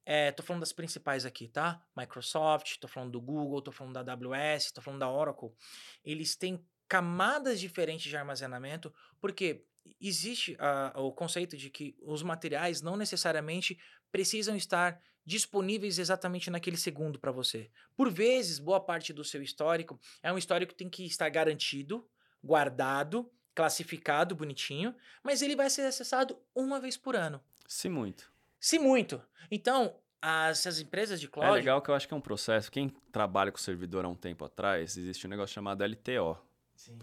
é, 0.04 0.32
tô 0.32 0.42
falando 0.42 0.60
das 0.60 0.72
principais 0.72 1.24
aqui, 1.24 1.48
tá? 1.48 1.82
Microsoft, 1.96 2.78
tô 2.78 2.88
falando 2.88 3.12
do 3.12 3.20
Google, 3.20 3.62
tô 3.62 3.72
falando 3.72 4.02
da 4.02 4.12
AWS, 4.12 4.72
tô 4.72 4.80
falando 4.80 5.00
da 5.00 5.10
Oracle. 5.10 5.50
Eles 6.04 6.36
têm 6.36 6.64
camadas 6.88 7.60
diferentes 7.60 8.08
de 8.10 8.16
armazenamento, 8.16 8.92
porque 9.20 9.64
existe 10.00 10.54
uh, 10.54 11.00
o 11.00 11.12
conceito 11.12 11.56
de 11.56 11.70
que 11.70 11.96
os 12.02 12.22
materiais 12.22 12.82
não 12.82 12.96
necessariamente 12.96 13.78
precisam 14.10 14.56
estar 14.56 15.00
disponíveis 15.24 15.98
exatamente 15.98 16.50
naquele 16.50 16.76
segundo 16.76 17.18
para 17.18 17.30
você. 17.30 17.70
Por 17.94 18.10
vezes, 18.10 18.58
boa 18.58 18.80
parte 18.80 19.12
do 19.12 19.24
seu 19.24 19.42
histórico 19.42 20.00
é 20.22 20.32
um 20.32 20.38
histórico 20.38 20.72
que 20.72 20.78
tem 20.78 20.90
que 20.90 21.04
estar 21.04 21.28
garantido, 21.28 22.08
guardado, 22.42 23.30
classificado, 23.54 24.34
bonitinho, 24.34 24.94
mas 25.22 25.42
ele 25.42 25.54
vai 25.54 25.68
ser 25.68 25.82
acessado 25.82 26.38
uma 26.54 26.80
vez 26.80 26.96
por 26.96 27.14
ano. 27.14 27.40
Se 27.66 27.88
muito. 27.88 28.29
Se 28.60 28.78
muito. 28.78 29.20
Então, 29.50 29.94
as, 30.22 30.66
as 30.66 30.78
empresas 30.78 31.18
de 31.18 31.26
É 31.26 31.30
cloud. 31.30 31.54
legal 31.54 31.80
que 31.80 31.90
eu 31.90 31.94
acho 31.94 32.06
que 32.06 32.14
é 32.14 32.16
um 32.16 32.20
processo. 32.20 32.70
Quem 32.70 32.90
trabalha 33.10 33.50
com 33.50 33.58
servidor 33.58 34.04
há 34.04 34.08
um 34.08 34.14
tempo 34.14 34.44
atrás, 34.44 34.96
existe 34.96 35.26
um 35.26 35.30
negócio 35.30 35.54
chamado 35.54 35.82
LTO. 35.82 36.36
Sim. 36.76 36.98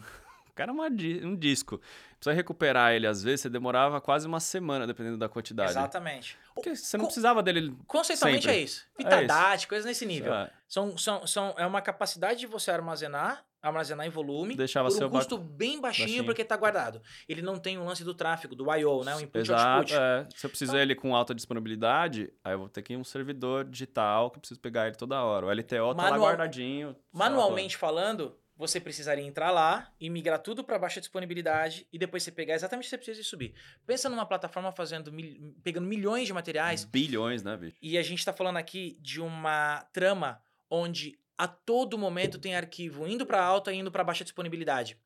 O 0.49 0.53
cara 0.57 0.71
é 0.71 0.73
uma 0.73 0.85
um 0.87 1.35
disco. 1.35 1.79
Você 2.19 2.31
recuperar 2.33 2.91
ele, 2.93 3.05
às 3.05 3.21
vezes, 3.21 3.41
você 3.41 3.49
demorava 3.49 4.01
quase 4.01 4.25
uma 4.25 4.39
semana, 4.39 4.87
dependendo 4.87 5.17
da 5.17 5.29
quantidade. 5.29 5.69
Exatamente. 5.69 6.35
Porque 6.55 6.75
você 6.75 6.97
não 6.97 7.03
Co- 7.03 7.07
precisava 7.09 7.43
dele. 7.43 7.75
Conceitualmente 7.85 8.45
Sempre. 8.45 8.57
é 8.59 8.63
isso. 8.63 8.87
Pitadate, 8.97 9.67
coisas 9.67 9.85
nesse 9.85 10.03
nível. 10.05 10.33
Ah, 10.33 10.49
São, 10.67 10.97
são, 10.97 11.27
são, 11.27 11.53
é 11.59 11.65
uma 11.65 11.79
capacidade 11.81 12.39
de 12.39 12.47
você 12.47 12.71
armazenar, 12.71 13.45
armazenar 13.67 14.05
em 14.05 14.09
volume, 14.09 14.55
Deixava 14.55 14.89
por 14.89 15.03
um 15.03 15.09
ba- 15.09 15.17
custo 15.19 15.37
bem 15.37 15.79
baixinho, 15.79 16.05
baixinho. 16.07 16.25
porque 16.25 16.41
está 16.41 16.55
guardado. 16.57 17.01
Ele 17.27 17.41
não 17.41 17.57
tem 17.59 17.77
o 17.77 17.83
lance 17.83 18.03
do 18.03 18.13
tráfego, 18.13 18.55
do 18.55 18.71
I.O., 18.73 19.03
né? 19.03 19.15
O 19.15 19.19
input 19.21 19.37
Exato. 19.39 19.93
output. 19.93 19.95
É. 19.95 20.27
Se 20.35 20.45
eu 20.45 20.49
preciso 20.49 20.71
Então- 20.71 20.81
ele 20.81 20.95
com 20.95 21.15
alta 21.15 21.33
disponibilidade, 21.35 22.31
aí 22.43 22.53
eu 22.53 22.59
vou 22.59 22.69
ter 22.69 22.81
que 22.81 22.93
ir 22.93 22.97
um 22.97 23.03
servidor 23.03 23.65
digital 23.65 24.29
que 24.31 24.37
eu 24.37 24.41
preciso 24.41 24.59
pegar 24.59 24.87
ele 24.87 24.95
toda 24.95 25.21
hora. 25.23 25.45
O 25.45 25.51
LTO 25.51 25.93
tá 25.95 26.03
lá 26.03 26.09
Manual- 26.11 26.29
guardadinho. 26.29 26.95
Manualmente 27.11 27.75
falando, 27.77 28.37
você 28.55 28.79
precisaria 28.79 29.23
entrar 29.23 29.51
lá 29.51 29.91
e 29.99 30.09
migrar 30.09 30.39
tudo 30.39 30.63
para 30.63 30.79
baixa 30.79 30.99
disponibilidade 30.99 31.87
e 31.93 31.99
depois 31.99 32.23
você 32.23 32.31
pegar 32.31 32.55
exatamente 32.55 32.85
o 32.85 32.85
que 32.85 32.89
você 32.89 32.97
precisa 32.97 33.21
e 33.21 33.23
subir. 33.23 33.53
Pensa 33.85 34.09
numa 34.09 34.25
plataforma 34.25 34.71
fazendo 34.71 35.11
mil- 35.11 35.55
pegando 35.63 35.85
milhões 35.87 36.25
de 36.25 36.33
materiais 36.33 36.83
Bilhões, 36.83 37.43
né, 37.43 37.55
bicho? 37.55 37.77
e 37.81 37.97
a 37.97 38.01
gente 38.01 38.19
está 38.19 38.33
falando 38.33 38.57
aqui 38.57 38.97
de 38.99 39.21
uma 39.21 39.81
trama 39.93 40.41
onde 40.69 41.17
a 41.37 41.47
todo 41.47 41.97
momento 41.97 42.39
tem 42.39 42.55
arquivo 42.55 43.07
indo 43.07 43.25
para 43.25 43.43
alta 43.43 43.71
e 43.71 43.77
indo 43.77 43.91
para 43.91 44.03
baixa 44.03 44.23
disponibilidade. 44.23 44.97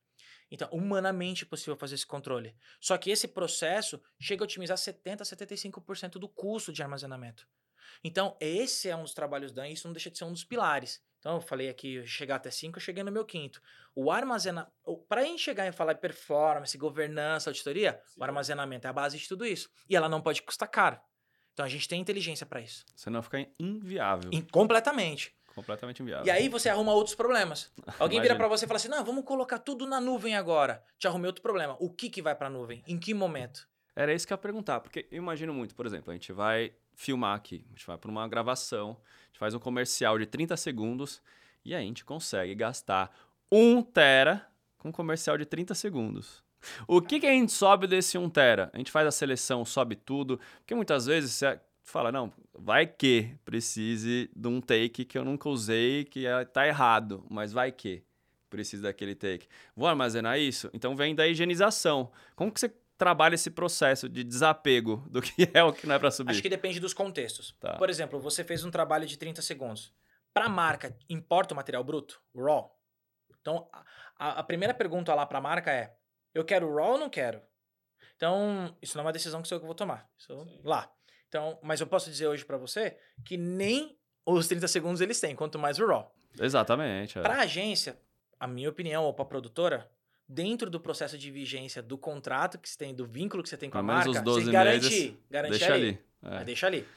Então, 0.50 0.68
humanamente 0.72 1.44
é 1.46 1.48
possível 1.48 1.78
fazer 1.78 1.96
esse 1.96 2.06
controle. 2.06 2.56
Só 2.80 2.98
que 2.98 3.10
esse 3.10 3.28
processo 3.28 4.02
chega 4.20 4.44
a 4.44 4.46
otimizar 4.46 4.78
70 4.78 5.24
a 5.24 5.26
75% 5.26 6.12
do 6.14 6.28
custo 6.28 6.74
de 6.74 6.84
armazenamento. 6.84 7.48
Então, 8.04 8.36
esse 8.40 8.90
é 8.90 8.96
um 8.96 9.04
dos 9.04 9.14
trabalhos 9.14 9.52
da 9.52 9.68
isso 9.70 9.88
não 9.88 9.94
deixa 9.94 10.10
de 10.12 10.18
ser 10.18 10.26
um 10.26 10.32
dos 10.32 10.44
pilares. 10.44 11.02
Então, 11.20 11.36
eu 11.36 11.42
falei 11.42 11.70
aqui, 11.70 12.06
chegar 12.06 12.36
até 12.38 12.50
5, 12.50 12.78
eu 12.78 12.82
cheguei 12.82 13.04
no 13.04 13.12
meu 13.12 13.24
quinto. 13.24 13.62
O 13.96 14.12
armazenamento, 14.12 14.74
para 15.08 15.22
a 15.22 15.24
gente 15.24 15.42
chegar 15.42 15.68
e 15.68 15.72
falar 15.72 15.96
performance, 15.96 16.76
governança, 16.78 17.50
auditoria, 17.50 18.02
o 18.18 18.24
armazenamento 18.24 18.88
é 18.88 18.90
a 18.90 18.94
base 18.94 19.18
de 19.20 19.28
tudo 19.28 19.46
isso. 19.46 19.70
E 19.88 19.96
ela 19.96 20.10
não 20.10 20.20
pode 20.22 20.42
custar 20.42 20.68
caro. 20.68 21.00
Então, 21.54 21.66
a 21.66 21.70
gente 21.70 21.88
tem 21.88 22.02
inteligência 22.02 22.46
para 22.46 22.60
isso. 22.60 22.84
Senão 22.96 23.22
fica 23.22 23.46
inviável. 23.60 24.32
Em- 24.34 24.42
completamente. 24.42 25.36
Completamente 25.54 26.02
inviável. 26.02 26.26
E 26.26 26.32
aí 26.32 26.48
você 26.48 26.70
arruma 26.70 26.94
outros 26.94 27.16
problemas. 27.16 27.72
Alguém 28.00 28.22
vira 28.22 28.34
Imagina. 28.34 28.36
pra 28.36 28.48
você 28.48 28.66
e 28.66 28.68
fala 28.68 28.78
assim: 28.78 28.88
não, 28.88 29.04
vamos 29.04 29.26
colocar 29.26 29.60
tudo 29.60 29.86
na 29.86 30.00
nuvem 30.00 30.36
agora. 30.36 30.84
Te 30.98 31.08
arrumei 31.08 31.28
outro 31.28 31.42
problema. 31.42 31.76
O 31.80 31.90
que, 31.90 32.10
que 32.10 32.22
vai 32.22 32.36
pra 32.36 32.50
nuvem? 32.50 32.84
Em 32.88 32.98
que 32.98 33.14
momento? 33.14 33.68
Era 33.96 34.14
isso 34.14 34.26
que 34.26 34.32
eu 34.32 34.36
ia 34.36 34.42
perguntar, 34.42 34.80
porque 34.80 35.06
eu 35.12 35.18
imagino 35.18 35.54
muito, 35.54 35.76
por 35.76 35.86
exemplo, 35.86 36.12
a 36.12 36.14
gente 36.14 36.32
vai 36.32 36.72
filmar 36.96 37.36
aqui, 37.36 37.66
a 37.68 37.70
gente 37.72 37.86
vai 37.86 37.98
para 37.98 38.10
uma 38.10 38.26
gravação, 38.28 38.92
a 38.92 39.28
gente 39.28 39.40
faz 39.40 39.54
um 39.54 39.60
comercial 39.60 40.18
de 40.18 40.26
30 40.26 40.56
segundos 40.56 41.22
e 41.66 41.76
aí 41.76 41.84
a 41.84 41.86
gente 41.86 42.06
consegue 42.06 42.56
gastar 42.56 43.14
um 43.52 43.82
tera 43.82 44.48
com 44.78 44.90
um 44.90 44.92
comercial 44.92 45.38
de 45.38 45.46
30 45.46 45.76
segundos. 45.76 46.42
O 46.88 47.02
que, 47.02 47.20
que 47.20 47.26
a 47.26 47.32
gente 47.32 47.52
sobe 47.52 47.88
desse 47.88 48.18
1 48.18 48.30
tera? 48.30 48.70
A 48.74 48.78
gente 48.78 48.92
faz 48.92 49.08
a 49.08 49.12
seleção, 49.12 49.66
sobe 49.66 49.96
tudo, 49.96 50.40
porque 50.60 50.76
muitas 50.76 51.06
vezes 51.06 51.42
fala, 51.92 52.12
não, 52.12 52.32
vai 52.54 52.88
que 52.88 53.36
precise 53.44 54.30
de 54.36 54.48
um 54.48 54.62
take 54.62 55.06
que 55.06 55.18
eu 55.18 55.26
nunca 55.26 55.50
usei, 55.50 56.06
que 56.06 56.26
é- 56.26 56.46
tá 56.46 56.68
errado, 56.68 57.26
mas 57.30 57.52
vai 57.54 57.72
que 57.72 58.04
precisa 58.50 58.84
daquele 58.84 59.16
take. 59.16 59.48
Vou 59.76 59.88
armazenar 59.88 60.38
isso? 60.40 60.70
Então 60.74 60.96
vem 60.96 61.16
da 61.16 61.28
higienização. 61.28 62.12
Como 62.36 62.52
que 62.52 62.60
você 62.60 62.70
trabalha 62.98 63.36
esse 63.36 63.50
processo 63.50 64.08
de 64.08 64.24
desapego 64.24 65.04
do 65.10 65.22
que 65.22 65.34
é 65.54 65.64
o 65.64 65.74
que 65.74 65.88
não 65.88 65.96
é 65.96 66.00
para 66.00 66.12
subir? 66.12 66.32
Acho 66.32 66.42
que 66.42 66.50
depende 66.50 66.80
dos 66.80 66.94
contextos. 66.94 67.56
Tá. 67.60 67.78
Por 67.78 67.90
exemplo, 67.90 68.20
você 68.20 68.44
fez 68.44 68.64
um 68.64 68.72
trabalho 68.72 69.06
de 69.08 69.18
30 69.18 69.42
segundos. 69.42 69.94
Pra 70.34 70.48
marca, 70.48 70.96
importa 71.10 71.54
o 71.54 71.58
material 71.58 71.84
bruto? 71.84 72.22
RAW? 72.36 72.72
Então, 73.42 73.68
a, 74.18 74.40
a 74.40 74.44
primeira 74.44 74.74
pergunta 74.74 75.14
lá 75.16 75.26
pra 75.26 75.42
marca 75.42 75.72
é: 75.72 75.96
eu 76.34 76.46
quero 76.46 76.74
RAW 76.74 76.92
ou 76.94 76.98
não 76.98 77.10
quero? 77.10 77.42
Então, 78.16 78.78
isso 78.82 78.96
não 78.96 79.02
é 79.04 79.08
uma 79.08 79.12
decisão 79.14 79.42
que 79.42 79.48
sou 79.48 79.56
eu 79.56 79.60
que 79.60 79.66
vou 79.66 79.76
tomar. 79.76 80.08
Isso 80.18 80.48
lá. 80.64 80.90
Então, 81.32 81.58
mas 81.64 81.80
eu 81.80 81.88
posso 81.88 82.10
dizer 82.10 82.28
hoje 82.28 82.44
pra 82.44 82.58
você 82.58 82.98
que 83.24 83.38
nem 83.38 83.98
os 84.26 84.50
30 84.50 84.68
segundos 84.68 85.00
eles 85.00 85.18
têm, 85.18 85.34
quanto 85.34 85.58
mais 85.58 85.80
o 85.80 85.88
RAW. 85.88 86.14
Exatamente. 86.38 87.18
é. 87.18 87.22
Para 87.22 87.36
a 87.36 87.42
agência, 87.44 87.98
a 88.38 88.46
minha 88.46 88.70
opinião, 88.70 89.06
ou 89.06 89.14
para 89.14 89.24
a 89.24 89.28
produtora, 89.28 89.90
dentro 90.28 90.70
do 90.70 90.78
processo 90.78 91.18
de 91.18 91.32
vigência 91.32 91.82
do 91.82 91.98
contrato 91.98 92.60
que 92.60 92.68
você 92.68 92.78
tem, 92.78 92.94
do 92.94 93.06
vínculo 93.06 93.42
que 93.42 93.48
você 93.48 93.56
tem 93.56 93.70
com 93.70 93.78
a 93.78 93.82
menos 93.82 94.08
marca, 94.08 94.20
os 94.20 94.26
12 94.26 94.46
você 94.46 94.52
garante, 94.52 94.90
meses, 94.90 95.18
garante 95.30 95.52
Deixa 95.52 95.74
ali. 95.74 95.88
ali. 95.88 96.06
É. 96.22 96.30
Mas 96.32 96.46
deixa 96.46 96.68
ali. 96.68 96.88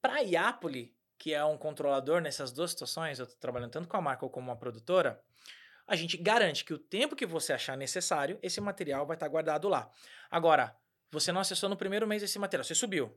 Para 0.00 0.14
a 0.14 0.20
Iapoli, 0.20 0.94
que 1.18 1.34
é 1.34 1.44
um 1.44 1.58
controlador 1.58 2.20
nessas 2.20 2.52
duas 2.52 2.70
situações, 2.70 3.18
eu 3.18 3.24
estou 3.24 3.38
trabalhando 3.40 3.72
tanto 3.72 3.88
com 3.88 3.96
a 3.96 4.00
marca 4.00 4.24
ou 4.24 4.30
como 4.30 4.48
uma 4.48 4.56
produtora, 4.56 5.20
a 5.88 5.96
gente 5.96 6.16
garante 6.16 6.64
que 6.64 6.72
o 6.72 6.78
tempo 6.78 7.16
que 7.16 7.26
você 7.26 7.52
achar 7.52 7.76
necessário, 7.76 8.38
esse 8.40 8.60
material 8.60 9.04
vai 9.04 9.16
estar 9.16 9.26
guardado 9.26 9.68
lá. 9.68 9.90
Agora, 10.30 10.72
você 11.10 11.32
não 11.32 11.40
acessou 11.40 11.68
no 11.68 11.76
primeiro 11.76 12.06
mês 12.06 12.22
esse 12.22 12.38
material, 12.38 12.62
você 12.62 12.76
subiu. 12.76 13.12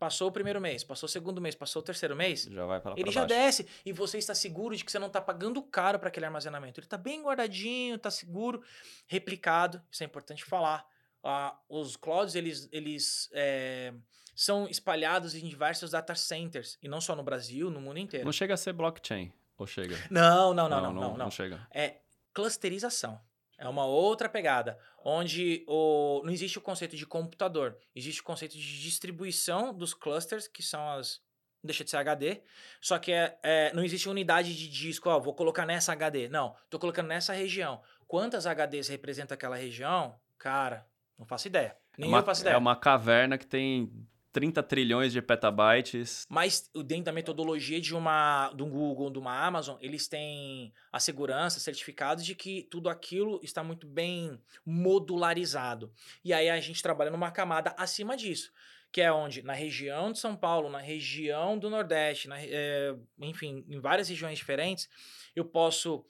Passou 0.00 0.28
o 0.28 0.32
primeiro 0.32 0.58
mês, 0.62 0.82
passou 0.82 1.06
o 1.06 1.10
segundo 1.10 1.42
mês, 1.42 1.54
passou 1.54 1.80
o 1.80 1.84
terceiro 1.84 2.16
mês, 2.16 2.44
Já 2.44 2.64
vai 2.64 2.80
para 2.80 2.94
ele 2.96 3.10
já 3.10 3.26
desce 3.26 3.68
e 3.84 3.92
você 3.92 4.16
está 4.16 4.34
seguro 4.34 4.74
de 4.74 4.82
que 4.82 4.90
você 4.90 4.98
não 4.98 5.08
está 5.08 5.20
pagando 5.20 5.62
caro 5.62 5.98
para 5.98 6.08
aquele 6.08 6.24
armazenamento. 6.24 6.80
Ele 6.80 6.86
está 6.86 6.96
bem 6.96 7.22
guardadinho, 7.22 7.96
está 7.96 8.10
seguro, 8.10 8.62
replicado. 9.06 9.82
Isso 9.90 10.02
é 10.02 10.06
importante 10.06 10.42
falar. 10.42 10.86
Ah, 11.22 11.54
os 11.68 11.96
clouds 11.96 12.34
eles, 12.34 12.66
eles 12.72 13.28
é, 13.34 13.92
são 14.34 14.66
espalhados 14.70 15.34
em 15.34 15.46
diversos 15.46 15.90
data 15.90 16.14
centers 16.14 16.78
e 16.82 16.88
não 16.88 16.98
só 16.98 17.14
no 17.14 17.22
Brasil, 17.22 17.70
no 17.70 17.78
mundo 17.78 17.98
inteiro. 17.98 18.24
Não 18.24 18.32
chega 18.32 18.54
a 18.54 18.56
ser 18.56 18.72
blockchain. 18.72 19.30
Ou 19.58 19.66
chega? 19.66 19.98
Não, 20.10 20.54
não, 20.54 20.66
não, 20.66 20.80
não, 20.80 20.94
não, 20.94 21.16
não. 21.18 21.30
chega. 21.30 21.68
É 21.70 21.96
clusterização. 22.32 23.20
É 23.60 23.68
uma 23.68 23.84
outra 23.84 24.26
pegada, 24.26 24.78
onde 25.04 25.62
o, 25.68 26.22
não 26.24 26.32
existe 26.32 26.56
o 26.56 26.62
conceito 26.62 26.96
de 26.96 27.06
computador, 27.06 27.76
existe 27.94 28.22
o 28.22 28.24
conceito 28.24 28.56
de 28.56 28.80
distribuição 28.80 29.74
dos 29.74 29.92
clusters, 29.92 30.48
que 30.48 30.62
são 30.62 30.92
as. 30.92 31.20
Deixa 31.62 31.84
de 31.84 31.90
ser 31.90 31.98
HD, 31.98 32.40
só 32.80 32.98
que 32.98 33.12
é, 33.12 33.38
é, 33.42 33.70
não 33.74 33.84
existe 33.84 34.08
unidade 34.08 34.56
de 34.56 34.66
disco, 34.66 35.10
ó, 35.10 35.20
vou 35.20 35.34
colocar 35.34 35.66
nessa 35.66 35.92
HD. 35.92 36.26
Não, 36.30 36.56
tô 36.70 36.78
colocando 36.78 37.08
nessa 37.08 37.34
região. 37.34 37.82
Quantas 38.08 38.46
HDs 38.46 38.88
representa 38.88 39.34
aquela 39.34 39.56
região? 39.56 40.18
Cara, 40.38 40.86
não 41.18 41.26
faço 41.26 41.48
ideia. 41.48 41.76
É 41.98 42.00
Nem 42.00 42.08
uma, 42.08 42.20
eu 42.20 42.24
faço 42.24 42.40
ideia. 42.40 42.54
é 42.54 42.56
uma 42.56 42.74
caverna 42.74 43.36
que 43.36 43.46
tem 43.46 43.92
30 44.32 44.62
trilhões 44.62 45.12
de 45.12 45.20
petabytes. 45.20 46.26
Mas 46.28 46.70
dentro 46.84 47.04
da 47.04 47.12
metodologia 47.12 47.80
de 47.80 47.94
uma 47.94 48.50
um 48.52 48.70
Google, 48.70 49.10
de 49.10 49.18
uma 49.18 49.46
Amazon, 49.46 49.76
eles 49.80 50.06
têm 50.08 50.72
a 50.92 51.00
segurança, 51.00 51.60
certificados 51.60 52.24
de 52.24 52.34
que 52.34 52.66
tudo 52.70 52.88
aquilo 52.88 53.40
está 53.42 53.62
muito 53.62 53.86
bem 53.86 54.38
modularizado. 54.64 55.92
E 56.24 56.32
aí 56.32 56.48
a 56.48 56.60
gente 56.60 56.82
trabalha 56.82 57.10
numa 57.10 57.30
camada 57.30 57.74
acima 57.76 58.16
disso, 58.16 58.52
que 58.92 59.00
é 59.00 59.12
onde 59.12 59.42
na 59.42 59.52
região 59.52 60.12
de 60.12 60.18
São 60.18 60.36
Paulo, 60.36 60.68
na 60.68 60.80
região 60.80 61.58
do 61.58 61.70
Nordeste, 61.70 62.28
na 62.28 62.36
eh, 62.40 62.94
enfim, 63.20 63.64
em 63.68 63.80
várias 63.80 64.08
regiões 64.08 64.38
diferentes, 64.38 64.88
eu 65.34 65.44
posso 65.44 66.04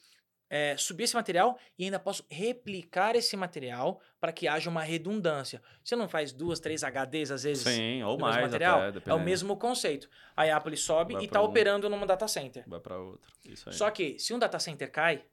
eh, 0.50 0.76
subir 0.76 1.04
esse 1.04 1.14
material 1.14 1.56
e 1.78 1.84
ainda 1.84 1.98
posso 1.98 2.24
replicar 2.28 3.14
esse 3.14 3.36
material 3.36 4.00
para 4.18 4.32
que 4.32 4.48
haja 4.48 4.68
uma 4.68 4.82
redundância. 4.82 5.62
Você 5.82 5.94
não 5.94 6.08
faz 6.08 6.32
duas, 6.32 6.58
três 6.58 6.82
HDs 6.82 7.30
às 7.30 7.44
vezes? 7.44 7.62
Sim, 7.62 8.02
ou 8.02 8.18
mais 8.18 8.42
material? 8.42 8.80
até, 8.82 9.10
é 9.10 9.14
o 9.14 9.20
mesmo 9.20 9.56
conceito. 9.56 10.10
A 10.36 10.42
Apple 10.56 10.76
sobe 10.76 11.14
Vai 11.14 11.22
e 11.22 11.26
está 11.26 11.40
um. 11.40 11.44
operando 11.44 11.88
num 11.88 12.04
data 12.04 12.26
center. 12.26 12.64
Vai 12.66 12.80
para 12.80 12.96
aí. 12.96 13.72
Só 13.72 13.90
que 13.90 14.18
se 14.18 14.34
um 14.34 14.38
data 14.38 14.58
center 14.58 14.90
cai, 14.90 15.24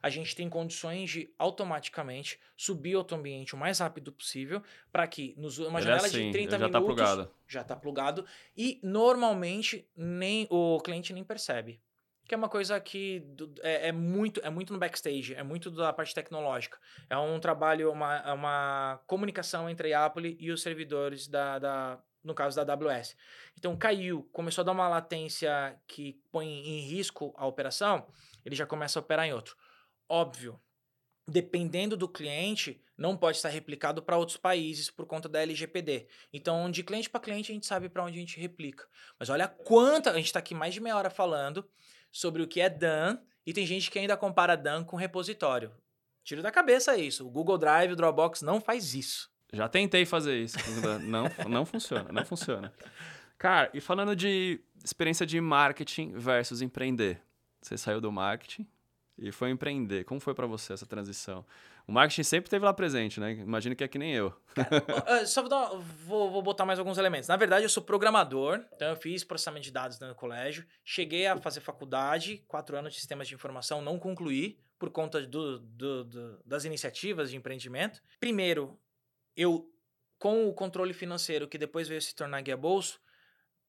a 0.00 0.08
gente 0.08 0.34
tem 0.34 0.48
condições 0.48 1.10
de 1.10 1.28
automaticamente 1.38 2.38
subir 2.56 2.96
outro 2.96 3.16
ambiente 3.16 3.54
o 3.54 3.58
mais 3.58 3.80
rápido 3.80 4.12
possível 4.12 4.62
para 4.92 5.06
que 5.06 5.34
nos 5.36 5.58
uma 5.58 5.80
Ele 5.80 5.88
é 5.88 5.90
janela 5.90 6.06
assim, 6.06 6.26
de 6.26 6.32
30 6.32 6.54
ele 6.54 6.64
já 6.64 6.70
tá 6.70 6.80
minutos 6.80 7.02
plugado. 7.02 7.30
já 7.46 7.64
tá 7.64 7.76
plugado 7.76 8.24
e 8.56 8.80
normalmente 8.82 9.86
nem 9.96 10.46
o 10.50 10.80
cliente 10.80 11.12
nem 11.12 11.24
percebe. 11.24 11.80
Que 12.28 12.34
é 12.34 12.38
uma 12.38 12.48
coisa 12.50 12.78
que 12.78 13.26
é, 13.62 13.88
é 13.88 13.92
muito 13.92 14.38
é 14.44 14.50
muito 14.50 14.74
no 14.74 14.78
backstage, 14.78 15.34
é 15.34 15.42
muito 15.42 15.70
da 15.70 15.90
parte 15.94 16.14
tecnológica. 16.14 16.78
É 17.08 17.16
um 17.16 17.40
trabalho, 17.40 17.90
uma, 17.90 18.16
é 18.18 18.32
uma 18.32 19.00
comunicação 19.06 19.68
entre 19.68 19.94
a 19.94 20.04
Apple 20.04 20.36
e 20.38 20.52
os 20.52 20.60
servidores 20.60 21.26
da, 21.26 21.58
da 21.58 21.98
no 22.22 22.34
caso 22.34 22.62
da 22.62 22.70
AWS. 22.70 23.16
Então 23.56 23.74
caiu, 23.78 24.28
começou 24.30 24.60
a 24.60 24.64
dar 24.66 24.72
uma 24.72 24.88
latência 24.88 25.80
que 25.86 26.20
põe 26.30 26.46
em 26.46 26.80
risco 26.80 27.32
a 27.34 27.46
operação, 27.46 28.06
ele 28.44 28.54
já 28.54 28.66
começa 28.66 28.98
a 28.98 29.00
operar 29.00 29.26
em 29.26 29.32
outro. 29.32 29.56
Óbvio, 30.06 30.60
dependendo 31.26 31.96
do 31.96 32.08
cliente, 32.08 32.78
não 32.96 33.16
pode 33.16 33.38
estar 33.38 33.48
replicado 33.48 34.02
para 34.02 34.18
outros 34.18 34.36
países 34.36 34.90
por 34.90 35.06
conta 35.06 35.30
da 35.30 35.40
LGPD. 35.40 36.08
Então, 36.30 36.70
de 36.70 36.82
cliente 36.82 37.08
para 37.08 37.20
cliente, 37.20 37.52
a 37.52 37.54
gente 37.54 37.66
sabe 37.66 37.88
para 37.88 38.04
onde 38.04 38.18
a 38.18 38.20
gente 38.20 38.38
replica. 38.38 38.86
Mas 39.18 39.30
olha 39.30 39.48
quanta. 39.48 40.10
A 40.10 40.16
gente 40.16 40.26
está 40.26 40.40
aqui 40.40 40.54
mais 40.54 40.74
de 40.74 40.80
meia 40.80 40.96
hora 40.96 41.08
falando 41.08 41.66
sobre 42.10 42.42
o 42.42 42.48
que 42.48 42.60
é 42.60 42.68
DAN 42.68 43.18
e 43.46 43.52
tem 43.52 43.66
gente 43.66 43.90
que 43.90 43.98
ainda 43.98 44.16
compara 44.16 44.56
DAN 44.56 44.84
com 44.84 44.96
repositório. 44.96 45.72
Tiro 46.24 46.42
da 46.42 46.50
cabeça 46.50 46.96
isso. 46.96 47.26
O 47.26 47.30
Google 47.30 47.56
Drive, 47.56 47.92
o 47.92 47.96
Dropbox 47.96 48.42
não 48.42 48.60
faz 48.60 48.94
isso. 48.94 49.30
Já 49.52 49.68
tentei 49.68 50.04
fazer 50.04 50.38
isso. 50.38 50.58
Não, 51.00 51.24
não 51.48 51.64
funciona, 51.64 52.12
não 52.12 52.24
funciona. 52.24 52.72
Cara, 53.38 53.70
e 53.72 53.80
falando 53.80 54.14
de 54.14 54.60
experiência 54.84 55.24
de 55.24 55.40
marketing 55.40 56.12
versus 56.12 56.60
empreender. 56.60 57.22
Você 57.62 57.78
saiu 57.78 58.00
do 58.00 58.12
marketing 58.12 58.66
e 59.18 59.32
foi 59.32 59.50
empreender. 59.50 60.04
Como 60.04 60.20
foi 60.20 60.34
pra 60.34 60.46
você 60.46 60.72
essa 60.72 60.86
transição? 60.86 61.44
O 61.86 61.92
marketing 61.92 62.22
sempre 62.22 62.46
esteve 62.48 62.64
lá 62.64 62.72
presente, 62.74 63.18
né? 63.18 63.32
Imagino 63.32 63.74
que 63.74 63.82
é 63.82 63.88
que 63.88 63.98
nem 63.98 64.12
eu. 64.14 64.32
Ah, 65.06 65.24
Só 65.26 65.40
vou, 65.40 65.48
dar- 65.48 65.70
vou- 66.04 66.30
vou 66.30 66.42
botar 66.42 66.64
mais 66.66 66.78
alguns 66.78 66.98
elementos. 66.98 67.28
Na 67.28 67.36
verdade, 67.36 67.64
eu 67.64 67.68
sou 67.68 67.82
programador, 67.82 68.62
então 68.74 68.88
eu 68.90 68.96
fiz 68.96 69.24
processamento 69.24 69.64
de 69.64 69.70
dados 69.72 69.98
no 69.98 70.14
colégio. 70.14 70.66
Cheguei 70.84 71.26
a 71.26 71.36
fazer 71.38 71.60
faculdade, 71.60 72.44
quatro 72.46 72.76
anos 72.76 72.92
de 72.92 72.98
sistemas 73.00 73.26
de 73.26 73.34
informação, 73.34 73.80
não 73.80 73.98
concluí 73.98 74.58
por 74.78 74.90
conta 74.90 75.26
do- 75.26 75.58
do- 75.60 76.04
do- 76.04 76.40
das 76.44 76.64
iniciativas 76.64 77.30
de 77.30 77.36
empreendimento. 77.36 78.00
Primeiro, 78.20 78.78
eu, 79.34 79.68
com 80.18 80.46
o 80.48 80.52
controle 80.52 80.92
financeiro, 80.92 81.48
que 81.48 81.56
depois 81.58 81.88
veio 81.88 82.02
se 82.02 82.14
tornar 82.14 82.42
guia 82.42 82.56
bolso, 82.56 83.00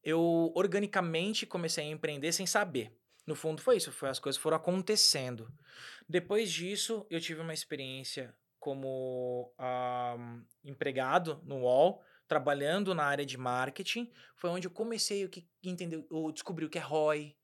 eu 0.04 0.52
organicamente 0.56 1.46
comecei 1.46 1.86
a 1.86 1.90
empreender 1.90 2.32
sem 2.32 2.46
saber. 2.46 2.92
No 3.30 3.36
fundo 3.36 3.62
foi 3.62 3.78
isso, 3.78 3.92
foi 3.92 4.10
as 4.10 4.18
coisas 4.18 4.42
foram 4.42 4.58
acontecendo. 4.58 5.54
Depois 6.08 6.52
disso, 6.52 7.06
eu 7.12 7.22
tive 7.22 7.42
uma 7.42 7.54
experiência 7.54 8.36
como 8.60 9.54
ah, 9.56 10.18
empregado 10.64 11.40
no 11.44 11.60
UOL, 11.60 12.02
trabalhando 12.28 12.96
na 12.96 13.04
área 13.04 13.24
de 13.24 13.38
marketing. 13.38 14.12
Foi 14.36 14.50
onde 14.50 14.66
eu 14.66 14.72
comecei 14.72 15.24
o 15.24 15.30
que 15.30 15.48
entender, 15.64 16.04
ou 16.10 16.32
descobri 16.32 16.66
o 16.66 16.70
que 16.72 16.80
é 16.80 16.82
ROI, 16.82 17.36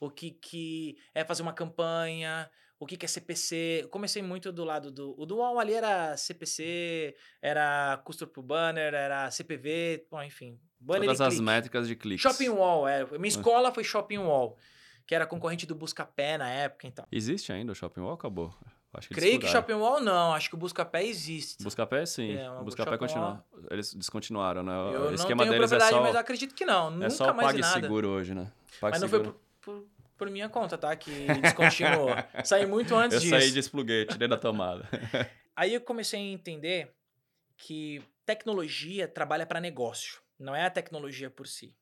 o 0.00 0.10
que, 0.10 0.30
que 0.30 0.96
é 1.14 1.22
fazer 1.26 1.42
uma 1.42 1.52
campanha, 1.52 2.50
o 2.78 2.86
que, 2.86 2.96
que 2.96 3.04
é 3.04 3.08
CPC. 3.08 3.80
Eu 3.82 3.90
comecei 3.90 4.22
muito 4.22 4.50
do 4.50 4.64
lado 4.64 4.90
do. 4.90 5.14
O 5.20 5.26
do 5.26 5.36
UOL 5.36 5.60
ali 5.60 5.74
era 5.74 6.16
CPC, 6.16 7.14
era 7.42 8.00
custo 8.02 8.26
por 8.26 8.42
banner, 8.42 8.94
era 8.94 9.30
CPV, 9.30 10.06
bom, 10.10 10.22
enfim. 10.22 10.58
Banner 10.80 11.04
Todas 11.04 11.20
as 11.20 11.34
clique. 11.34 11.44
métricas 11.44 11.86
de 11.86 11.96
cliques. 11.96 12.22
Shopping 12.22 12.48
Wall, 12.48 12.88
é. 12.88 13.04
Minha 13.18 13.28
escola 13.28 13.70
foi 13.72 13.84
Shopping 13.84 14.18
Wall, 14.18 14.56
que 15.06 15.14
era 15.14 15.26
concorrente 15.26 15.66
do 15.66 15.74
Buscapé 15.74 16.38
na 16.38 16.48
época 16.48 16.86
então. 16.86 17.06
Existe 17.10 17.52
ainda 17.52 17.72
o 17.72 17.74
Shopping 17.74 18.00
Wall? 18.00 18.14
Acabou. 18.14 18.54
Acho 18.96 19.08
que 19.08 19.14
Creio 19.14 19.40
que. 19.40 19.48
Shopping 19.48 19.72
Wall 19.74 20.00
não, 20.00 20.32
acho 20.32 20.48
que 20.48 20.54
o 20.54 20.58
Buscapé 20.58 21.04
existe. 21.04 21.62
Buscapé, 21.62 22.06
sim. 22.06 22.36
É, 22.36 22.50
o 22.50 22.62
Buscapé 22.62 22.96
continua. 22.96 23.44
Eles 23.70 23.92
descontinuaram, 23.92 24.62
né? 24.62 24.72
Eu 24.72 25.00
o 25.00 25.04
não 25.06 25.14
esquema 25.14 25.42
tenho 25.42 25.52
deles 25.52 25.72
é 25.72 25.80
só, 25.80 26.00
mas 26.00 26.14
acredito 26.14 26.54
que 26.54 26.64
não. 26.64 26.90
Nunca 26.90 27.06
é 27.06 27.10
só 27.10 27.32
mais 27.34 27.56
nada. 27.58 27.72
PagSeguro 27.74 28.08
hoje, 28.08 28.34
né? 28.34 28.52
Mas 28.80 29.00
não 29.00 29.08
foi 29.08 29.18
PagSeguro. 29.18 29.40
por, 29.60 29.72
por, 29.80 29.88
por 30.16 30.30
minha 30.30 30.48
conta, 30.48 30.78
tá? 30.78 30.94
Que 30.94 31.26
descontinuou. 31.40 32.10
Saí 32.44 32.66
muito 32.66 32.94
antes 32.94 33.16
Eu 33.16 33.20
disso. 33.20 33.36
saí, 33.36 33.50
despluguei, 33.50 34.06
tirei 34.06 34.28
da 34.28 34.36
tomada. 34.36 34.88
Aí 35.56 35.74
eu 35.74 35.80
comecei 35.80 36.20
a 36.20 36.22
entender 36.22 36.92
que 37.56 38.02
tecnologia 38.24 39.06
trabalha 39.06 39.46
para 39.46 39.60
negócio, 39.60 40.20
não 40.38 40.54
é 40.54 40.64
a 40.64 40.70
tecnologia 40.70 41.30
por 41.30 41.46
si. 41.46 41.76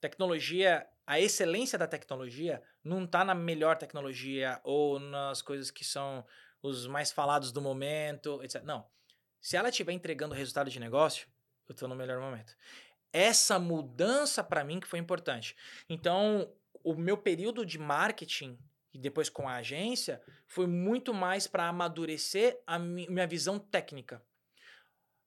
Tecnologia, 0.00 0.86
a 1.08 1.18
excelência 1.18 1.78
da 1.78 1.86
tecnologia 1.86 2.62
não 2.84 3.04
está 3.04 3.24
na 3.24 3.34
melhor 3.34 3.78
tecnologia 3.78 4.60
ou 4.62 5.00
nas 5.00 5.40
coisas 5.40 5.70
que 5.70 5.82
são 5.82 6.22
os 6.62 6.86
mais 6.86 7.10
falados 7.10 7.50
do 7.50 7.62
momento, 7.62 8.42
etc. 8.42 8.62
Não. 8.62 8.86
Se 9.40 9.56
ela 9.56 9.70
estiver 9.70 9.92
entregando 9.92 10.34
resultado 10.34 10.68
de 10.68 10.78
negócio, 10.78 11.26
eu 11.66 11.72
estou 11.72 11.88
no 11.88 11.96
melhor 11.96 12.20
momento. 12.20 12.54
Essa 13.10 13.58
mudança 13.58 14.44
para 14.44 14.62
mim 14.62 14.78
que 14.78 14.86
foi 14.86 14.98
importante. 14.98 15.56
Então, 15.88 16.54
o 16.84 16.94
meu 16.94 17.16
período 17.16 17.64
de 17.64 17.78
marketing 17.78 18.58
e 18.92 18.98
depois 18.98 19.30
com 19.30 19.48
a 19.48 19.56
agência 19.56 20.20
foi 20.46 20.66
muito 20.66 21.14
mais 21.14 21.46
para 21.46 21.68
amadurecer 21.68 22.60
a 22.66 22.78
mi- 22.78 23.08
minha 23.08 23.26
visão 23.26 23.58
técnica. 23.58 24.22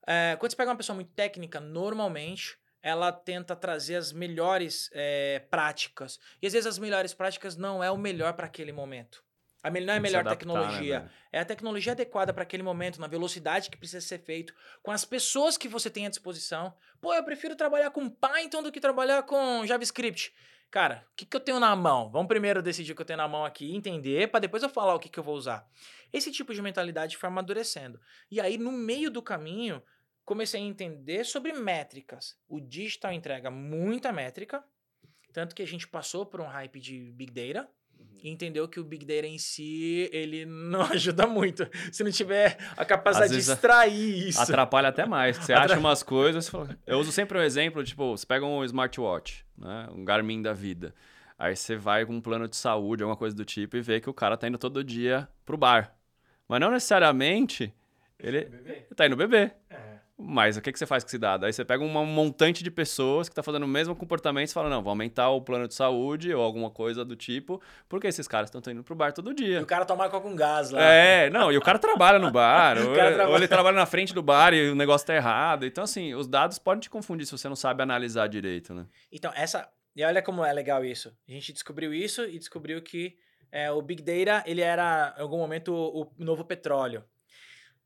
É, 0.05 0.35
quando 0.39 0.51
você 0.51 0.57
pega 0.57 0.69
uma 0.69 0.77
pessoa 0.77 0.95
muito 0.95 1.11
técnica, 1.13 1.59
normalmente 1.59 2.59
ela 2.83 3.11
tenta 3.11 3.55
trazer 3.55 3.95
as 3.95 4.11
melhores 4.11 4.89
é, 4.93 5.39
práticas. 5.49 6.19
E 6.41 6.47
às 6.47 6.53
vezes 6.53 6.65
as 6.67 6.79
melhores 6.79 7.13
práticas 7.13 7.55
não 7.55 7.83
é 7.83 7.91
o 7.91 7.97
melhor 7.97 8.33
para 8.33 8.45
aquele 8.47 8.71
momento. 8.71 9.23
A 9.63 9.69
me- 9.69 9.79
não 9.81 9.93
é 9.93 9.97
a 9.97 9.99
melhor 9.99 10.21
adaptar, 10.21 10.45
né, 10.47 10.53
tecnologia. 10.55 10.99
velho? 11.01 11.11
É 11.31 11.39
a 11.39 11.45
tecnologia 11.45 11.91
adequada 11.91 12.33
para 12.33 12.41
aquele 12.43 12.63
momento, 12.63 12.99
na 12.99 13.05
velocidade 13.07 13.69
que 13.69 13.77
precisa 13.77 14.05
ser 14.05 14.17
feito, 14.19 14.53
com 14.81 14.89
as 14.91 15.05
pessoas 15.05 15.55
que 15.57 15.67
você 15.67 15.89
tem 15.89 16.07
à 16.07 16.09
disposição. 16.09 16.73
Pô, 16.99 17.13
eu 17.13 17.23
prefiro 17.23 17.55
trabalhar 17.55 17.91
com 17.91 18.09
Python 18.09 18.63
do 18.63 18.71
que 18.71 18.79
trabalhar 18.79 19.21
com 19.23 19.63
JavaScript. 19.65 20.33
Cara, 20.71 21.05
o 21.11 21.15
que, 21.15 21.25
que 21.25 21.35
eu 21.35 21.39
tenho 21.41 21.59
na 21.59 21.75
mão? 21.75 22.09
Vamos 22.09 22.27
primeiro 22.29 22.61
decidir 22.61 22.93
o 22.93 22.95
que 22.95 23.01
eu 23.01 23.05
tenho 23.05 23.17
na 23.17 23.27
mão 23.27 23.43
aqui, 23.45 23.75
entender, 23.75 24.29
para 24.31 24.39
depois 24.39 24.63
eu 24.63 24.69
falar 24.69 24.95
o 24.95 24.99
que, 24.99 25.09
que 25.09 25.19
eu 25.19 25.23
vou 25.23 25.35
usar. 25.35 25.67
Esse 26.13 26.31
tipo 26.31 26.53
de 26.53 26.61
mentalidade 26.61 27.17
foi 27.17 27.27
amadurecendo. 27.27 27.99
E 28.31 28.39
aí, 28.41 28.57
no 28.57 28.71
meio 28.71 29.11
do 29.11 29.21
caminho, 29.21 29.83
comecei 30.25 30.61
a 30.61 30.63
entender 30.63 31.25
sobre 31.25 31.53
métricas. 31.53 32.37
O 32.47 32.59
digital 32.59 33.11
entrega 33.13 33.49
muita 33.51 34.11
métrica, 34.11 34.63
tanto 35.33 35.55
que 35.55 35.61
a 35.61 35.67
gente 35.67 35.87
passou 35.87 36.25
por 36.25 36.41
um 36.41 36.47
hype 36.47 36.79
de 36.79 37.11
Big 37.11 37.31
Data, 37.31 37.69
e 38.23 38.29
entendeu 38.29 38.67
que 38.67 38.79
o 38.79 38.83
Big 38.83 39.05
Data 39.05 39.27
em 39.27 39.37
si, 39.37 40.09
ele 40.11 40.45
não 40.45 40.81
ajuda 40.91 41.25
muito. 41.27 41.67
Se 41.91 42.03
não 42.03 42.11
tiver 42.11 42.57
a 42.77 42.83
capacidade 42.85 43.35
Às 43.35 43.45
de 43.45 43.51
extrair 43.51 44.27
isso. 44.29 44.41
Atrapalha 44.41 44.89
até 44.89 45.05
mais. 45.05 45.37
Você 45.37 45.53
Atra- 45.53 45.65
acha 45.73 45.79
umas 45.79 46.01
coisas. 46.03 46.45
você 46.45 46.51
fala- 46.51 46.77
Eu 46.85 46.99
uso 46.99 47.11
sempre 47.11 47.37
um 47.37 47.41
exemplo, 47.41 47.83
tipo, 47.83 48.15
você 48.17 48.25
pega 48.25 48.45
um 48.45 48.63
smartwatch, 48.63 49.45
né? 49.57 49.87
Um 49.91 50.03
Garmin 50.05 50.41
da 50.41 50.53
vida. 50.53 50.93
Aí 51.37 51.55
você 51.55 51.75
vai 51.75 52.05
com 52.05 52.13
um 52.13 52.21
plano 52.21 52.47
de 52.47 52.55
saúde, 52.55 53.01
alguma 53.01 53.17
coisa 53.17 53.35
do 53.35 53.43
tipo, 53.43 53.75
e 53.75 53.81
vê 53.81 53.99
que 53.99 54.09
o 54.09 54.13
cara 54.13 54.37
tá 54.37 54.47
indo 54.47 54.57
todo 54.59 54.83
dia 54.83 55.27
pro 55.45 55.57
bar. 55.57 55.95
Mas 56.47 56.59
não 56.59 56.69
necessariamente 56.71 57.73
ele 58.19 58.45
tá 58.95 59.07
indo 59.07 59.15
beber. 59.15 59.55
É. 59.69 59.97
Mas 60.23 60.55
o 60.57 60.61
que, 60.61 60.71
que 60.71 60.77
você 60.77 60.85
faz 60.85 61.03
com 61.03 61.07
esse 61.09 61.17
dado? 61.17 61.45
Aí 61.45 61.51
você 61.53 61.65
pega 61.65 61.83
um 61.83 61.87
montante 62.05 62.63
de 62.63 62.69
pessoas 62.69 63.27
que 63.27 63.35
tá 63.35 63.41
fazendo 63.41 63.63
o 63.63 63.67
mesmo 63.67 63.95
comportamento 63.95 64.49
e 64.49 64.53
fala, 64.53 64.69
não, 64.69 64.81
vou 64.83 64.91
aumentar 64.91 65.29
o 65.29 65.41
plano 65.41 65.67
de 65.67 65.73
saúde 65.73 66.33
ou 66.33 66.41
alguma 66.43 66.69
coisa 66.69 67.03
do 67.03 67.15
tipo, 67.15 67.61
porque 67.89 68.07
esses 68.07 68.27
caras 68.27 68.49
estão 68.53 68.71
indo 68.73 68.83
pro 68.83 68.95
bar 68.95 69.11
todo 69.13 69.31
E 69.31 69.35
dia. 69.35 69.61
o 69.61 69.65
cara 69.65 69.83
toma 69.85 70.09
coca 70.09 70.27
com 70.29 70.35
gás 70.35 70.69
lá. 70.71 70.81
É, 70.81 71.29
não, 71.29 71.51
e 71.51 71.57
o 71.57 71.61
cara 71.61 71.79
trabalha 71.79 72.19
no 72.19 72.31
bar, 72.31 72.77
ou, 72.81 72.93
cara 72.95 73.09
ou 73.09 73.15
trabalha- 73.15 73.35
ele 73.37 73.47
trabalha 73.47 73.75
na 73.77 73.85
frente 73.85 74.13
do 74.13 74.21
bar 74.21 74.53
e 74.53 74.69
o 74.69 74.75
negócio 74.75 75.07
tá 75.07 75.15
errado. 75.15 75.65
Então, 75.65 75.83
assim, 75.83 76.13
os 76.13 76.27
dados 76.27 76.59
podem 76.59 76.81
te 76.81 76.89
confundir 76.89 77.25
se 77.25 77.31
você 77.31 77.49
não 77.49 77.55
sabe 77.55 77.81
analisar 77.81 78.27
direito, 78.27 78.73
né? 78.73 78.85
Então, 79.11 79.31
essa. 79.35 79.67
E 79.95 80.03
olha 80.05 80.21
como 80.21 80.45
é 80.45 80.53
legal 80.53 80.85
isso. 80.85 81.11
A 81.27 81.31
gente 81.31 81.51
descobriu 81.51 81.93
isso 81.93 82.23
e 82.23 82.37
descobriu 82.39 82.81
que 82.81 83.17
é, 83.51 83.69
o 83.71 83.81
Big 83.81 84.01
Data 84.01 84.43
ele 84.49 84.61
era, 84.61 85.13
em 85.17 85.21
algum 85.21 85.37
momento, 85.37 85.73
o 85.73 86.09
novo 86.17 86.45
petróleo. 86.45 87.03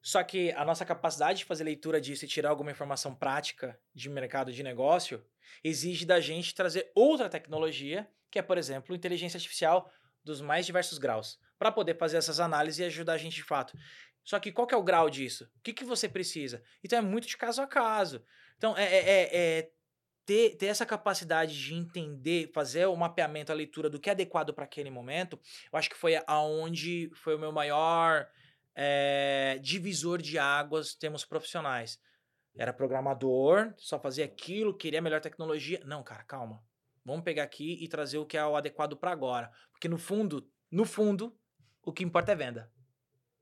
Só 0.05 0.23
que 0.23 0.51
a 0.51 0.63
nossa 0.63 0.85
capacidade 0.85 1.39
de 1.39 1.45
fazer 1.45 1.63
leitura 1.63 1.99
disso 1.99 2.25
e 2.25 2.27
tirar 2.27 2.51
alguma 2.51 2.69
informação 2.69 3.15
prática 3.15 3.75
de 3.91 4.07
mercado 4.07 4.53
de 4.53 4.61
negócio 4.61 5.25
exige 5.63 6.05
da 6.05 6.19
gente 6.19 6.53
trazer 6.53 6.91
outra 6.93 7.27
tecnologia, 7.27 8.07
que 8.29 8.37
é, 8.37 8.43
por 8.43 8.55
exemplo, 8.55 8.95
inteligência 8.95 9.37
artificial 9.39 9.91
dos 10.23 10.41
mais 10.41 10.63
diversos 10.63 10.99
graus, 10.99 11.39
para 11.57 11.71
poder 11.71 11.97
fazer 11.97 12.17
essas 12.17 12.39
análises 12.39 12.77
e 12.77 12.83
ajudar 12.83 13.13
a 13.13 13.17
gente 13.17 13.33
de 13.33 13.43
fato. 13.43 13.75
Só 14.23 14.39
que 14.39 14.51
qual 14.51 14.67
que 14.67 14.75
é 14.75 14.77
o 14.77 14.83
grau 14.83 15.09
disso? 15.09 15.49
O 15.57 15.61
que, 15.63 15.73
que 15.73 15.83
você 15.83 16.07
precisa? 16.07 16.61
Então 16.83 16.99
é 16.99 17.01
muito 17.01 17.27
de 17.27 17.35
caso 17.35 17.63
a 17.63 17.65
caso. 17.65 18.23
Então 18.57 18.77
é, 18.77 18.83
é- 18.83 19.09
é- 19.09 19.29
é 19.57 19.71
ter, 20.23 20.55
ter 20.55 20.67
essa 20.67 20.85
capacidade 20.85 21.59
de 21.59 21.73
entender, 21.73 22.51
fazer 22.53 22.85
o 22.85 22.95
mapeamento, 22.95 23.51
a 23.51 23.55
leitura 23.55 23.89
do 23.89 23.99
que 23.99 24.09
é 24.09 24.11
adequado 24.11 24.53
para 24.53 24.65
aquele 24.65 24.91
momento, 24.91 25.39
eu 25.73 25.79
acho 25.79 25.89
que 25.89 25.95
foi 25.97 26.21
aonde 26.27 27.09
foi 27.15 27.35
o 27.35 27.39
meu 27.39 27.51
maior 27.51 28.27
eh, 28.75 29.59
divisor 29.61 30.21
de 30.21 30.37
águas 30.37 30.93
termos 30.95 31.23
profissionais. 31.23 31.99
Era 32.57 32.73
programador, 32.73 33.73
só 33.77 33.99
fazia 33.99 34.25
aquilo, 34.25 34.75
queria 34.75 35.01
melhor 35.01 35.21
tecnologia. 35.21 35.81
Não, 35.85 36.03
cara, 36.03 36.23
calma. 36.23 36.63
Vamos 37.03 37.23
pegar 37.23 37.43
aqui 37.43 37.77
e 37.81 37.87
trazer 37.87 38.17
o 38.17 38.25
que 38.25 38.37
é 38.37 38.45
o 38.45 38.55
adequado 38.55 38.95
para 38.95 39.11
agora. 39.11 39.51
Porque 39.71 39.87
no 39.87 39.97
fundo, 39.97 40.49
no 40.71 40.85
fundo, 40.85 41.37
o 41.83 41.91
que 41.91 42.03
importa 42.03 42.31
é 42.31 42.35
venda. 42.35 42.71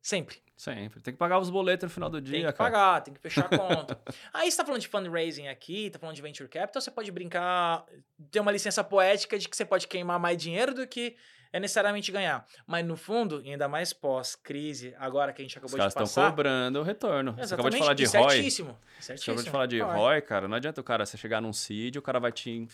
Sempre. 0.02 0.44
Sempre. 0.58 1.00
Tem 1.00 1.14
que 1.14 1.18
pagar 1.18 1.40
os 1.40 1.50
boletos 1.50 1.86
no 1.86 1.90
final 1.90 2.10
do 2.10 2.22
dia, 2.22 2.34
Tem 2.34 2.42
que 2.42 2.54
cara. 2.54 2.72
pagar, 2.72 3.02
tem 3.02 3.14
que 3.14 3.20
fechar 3.24 3.46
a 3.46 3.58
conta. 3.58 4.00
Aí 4.34 4.52
você 4.52 4.58
tá 4.58 4.66
falando 4.66 4.82
de 4.82 4.88
fundraising 4.88 5.48
aqui, 5.48 5.90
tá 5.90 5.98
falando 5.98 6.16
de 6.16 6.22
venture 6.22 6.50
capital, 6.50 6.82
você 6.82 6.92
pode 6.92 7.12
brincar, 7.12 7.86
ter 8.30 8.40
uma 8.40 8.52
licença 8.52 8.84
poética 8.84 9.40
de 9.40 9.48
que 9.48 9.56
você 9.56 9.66
pode 9.66 9.88
queimar 9.88 10.20
mais 10.20 10.38
dinheiro 10.38 10.74
do 10.74 10.86
que 10.88 11.16
é 11.54 11.60
necessariamente 11.60 12.12
ganhar. 12.12 12.46
Mas 12.66 12.84
no 12.84 12.98
fundo, 12.98 13.42
e 13.46 13.52
ainda 13.52 13.68
mais 13.70 13.94
pós-crise, 13.94 14.96
agora 14.98 15.32
que 15.32 15.42
a 15.42 15.46
gente 15.46 15.52
Os 15.52 15.58
acabou 15.58 15.78
caras 15.78 15.94
de 15.94 16.02
estão 16.02 16.22
passar... 16.24 16.30
cobrando 16.32 16.80
o 16.80 16.84
retorno. 16.84 17.34
Você 17.34 17.54
acabou 17.54 17.70
de 17.70 17.78
Exatamente, 17.78 17.80
falar 17.80 17.94
de 17.94 18.04
e 18.04 18.06
ROI. 18.08 18.36
Certíssimo. 18.36 18.80
Você 19.00 19.06
certíssimo. 19.06 19.34
acabou 19.34 19.44
de 19.44 19.52
falar 19.52 19.66
de 19.68 19.80
ROI. 19.80 19.96
ROI, 19.96 20.22
cara. 20.24 20.48
Não 20.48 20.58
adianta 20.58 20.82
o 20.82 20.84
cara 20.84 21.06
você 21.06 21.16
chegar 21.16 21.40
num 21.42 21.54
seed, 21.54 21.96
o 21.98 22.02
cara 22.02 22.20
vai 22.20 22.32
te 22.32 22.68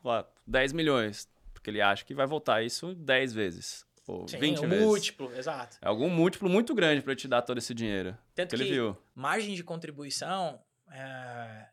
falar 0.00 0.26
10 0.46 0.72
milhões. 0.72 1.28
Porque 1.52 1.68
ele 1.68 1.82
acha 1.82 2.04
que 2.04 2.14
vai 2.14 2.26
voltar 2.26 2.62
isso 2.62 2.94
10 2.94 3.32
vezes. 3.32 3.84
Ou 4.06 4.26
Sim, 4.26 4.38
20 4.38 4.64
um 4.64 4.68
vezes. 4.68 4.84
múltiplo, 4.84 5.32
exato. 5.36 5.76
É 5.80 5.86
algum 5.88 6.08
múltiplo 6.08 6.48
muito 6.48 6.74
grande 6.74 7.02
pra 7.02 7.12
ele 7.12 7.20
te 7.20 7.28
dar 7.28 7.42
todo 7.42 7.58
esse 7.58 7.72
dinheiro. 7.74 8.16
Tanto 8.34 8.50
que 8.50 8.56
ele 8.56 8.64
que 8.64 8.72
viu. 8.72 8.96
margem 9.14 9.54
de 9.54 9.62
contribuição 9.62 10.60
é, 10.90 11.66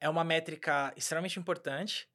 é 0.00 0.08
uma 0.08 0.24
métrica 0.24 0.92
extremamente 0.96 1.38
importante 1.38 2.08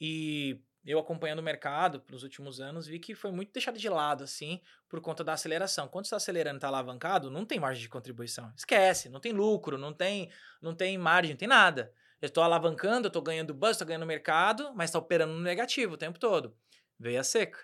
e 0.00 0.60
eu 0.92 0.98
acompanhando 0.98 1.40
o 1.40 1.42
mercado 1.42 2.02
nos 2.08 2.22
últimos 2.22 2.60
anos 2.60 2.86
vi 2.86 2.98
que 2.98 3.14
foi 3.14 3.32
muito 3.32 3.52
deixado 3.52 3.78
de 3.78 3.88
lado 3.88 4.22
assim 4.22 4.60
por 4.88 5.00
conta 5.00 5.24
da 5.24 5.32
aceleração. 5.32 5.88
Quando 5.88 6.04
está 6.04 6.16
acelerando, 6.16 6.56
está 6.56 6.68
alavancado, 6.68 7.30
não 7.30 7.44
tem 7.44 7.58
margem 7.58 7.82
de 7.82 7.88
contribuição. 7.88 8.52
Esquece, 8.56 9.08
não 9.08 9.20
tem 9.20 9.32
lucro, 9.32 9.76
não 9.76 9.92
tem, 9.92 10.30
não 10.62 10.74
tem 10.74 10.96
margem, 10.96 11.32
não 11.32 11.38
tem 11.38 11.48
nada. 11.48 11.92
Eu 12.22 12.26
estou 12.26 12.42
alavancando, 12.42 13.06
eu 13.06 13.08
estou 13.08 13.22
ganhando 13.22 13.52
buzz, 13.52 13.72
estou 13.72 13.86
ganhando 13.86 14.06
mercado, 14.06 14.72
mas 14.74 14.90
está 14.90 14.98
operando 14.98 15.34
no 15.34 15.40
negativo 15.40 15.94
o 15.94 15.98
tempo 15.98 16.18
todo. 16.18 16.54
Veio 16.98 17.20
a 17.20 17.24
seca. 17.24 17.58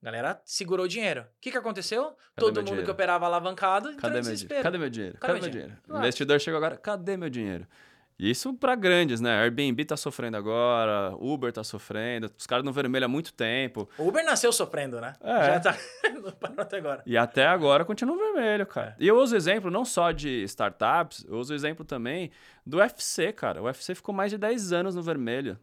A 0.00 0.04
galera 0.04 0.40
segurou 0.44 0.86
o 0.86 0.88
dinheiro. 0.88 1.22
O 1.22 1.26
que, 1.40 1.50
que 1.50 1.58
aconteceu? 1.58 2.16
Todo 2.36 2.54
meu 2.54 2.62
mundo 2.62 2.64
que 2.64 2.64
dinheiro? 2.70 2.92
operava 2.92 3.26
alavancado 3.26 3.90
entrou 3.90 4.02
Cadê 4.02 4.08
em 4.08 4.12
meu 4.14 4.22
dinheiro? 4.22 4.36
desespero. 4.36 4.62
Cadê 4.62 4.78
meu 4.78 4.90
dinheiro? 4.90 5.18
Cadê 5.18 5.32
Cadê, 5.32 5.40
meu 5.40 5.50
dinheiro? 5.50 5.82
O 5.88 5.98
investidor 5.98 6.40
chegou 6.40 6.58
agora, 6.58 6.76
cadê 6.76 7.16
meu 7.16 7.28
dinheiro? 7.28 7.66
Isso 8.18 8.52
pra 8.52 8.74
grandes, 8.74 9.20
né? 9.20 9.30
Airbnb 9.42 9.84
tá 9.84 9.96
sofrendo 9.96 10.36
agora, 10.36 11.14
Uber 11.20 11.52
tá 11.52 11.62
sofrendo, 11.62 12.28
os 12.36 12.48
caras 12.48 12.64
no 12.64 12.72
vermelho 12.72 13.04
há 13.04 13.08
muito 13.08 13.32
tempo. 13.32 13.88
O 13.96 14.08
Uber 14.08 14.24
nasceu 14.24 14.52
sofrendo, 14.52 15.00
né? 15.00 15.12
É. 15.20 15.44
Já 15.44 15.60
tá. 15.60 15.78
não 16.20 16.32
parou 16.32 16.60
até 16.60 16.78
agora. 16.78 17.02
E 17.06 17.16
até 17.16 17.46
agora 17.46 17.84
continua 17.84 18.16
no 18.16 18.32
vermelho, 18.32 18.66
cara. 18.66 18.96
É. 18.98 19.04
E 19.04 19.06
eu 19.06 19.16
uso 19.16 19.36
exemplo 19.36 19.70
não 19.70 19.84
só 19.84 20.10
de 20.10 20.42
startups, 20.42 21.24
eu 21.28 21.36
uso 21.36 21.54
exemplo 21.54 21.84
também 21.84 22.32
do 22.66 22.78
UFC, 22.78 23.32
cara. 23.32 23.62
O 23.62 23.66
UFC 23.66 23.94
ficou 23.94 24.12
mais 24.12 24.32
de 24.32 24.38
10 24.38 24.72
anos 24.72 24.96
no 24.96 25.02
vermelho. 25.02 25.56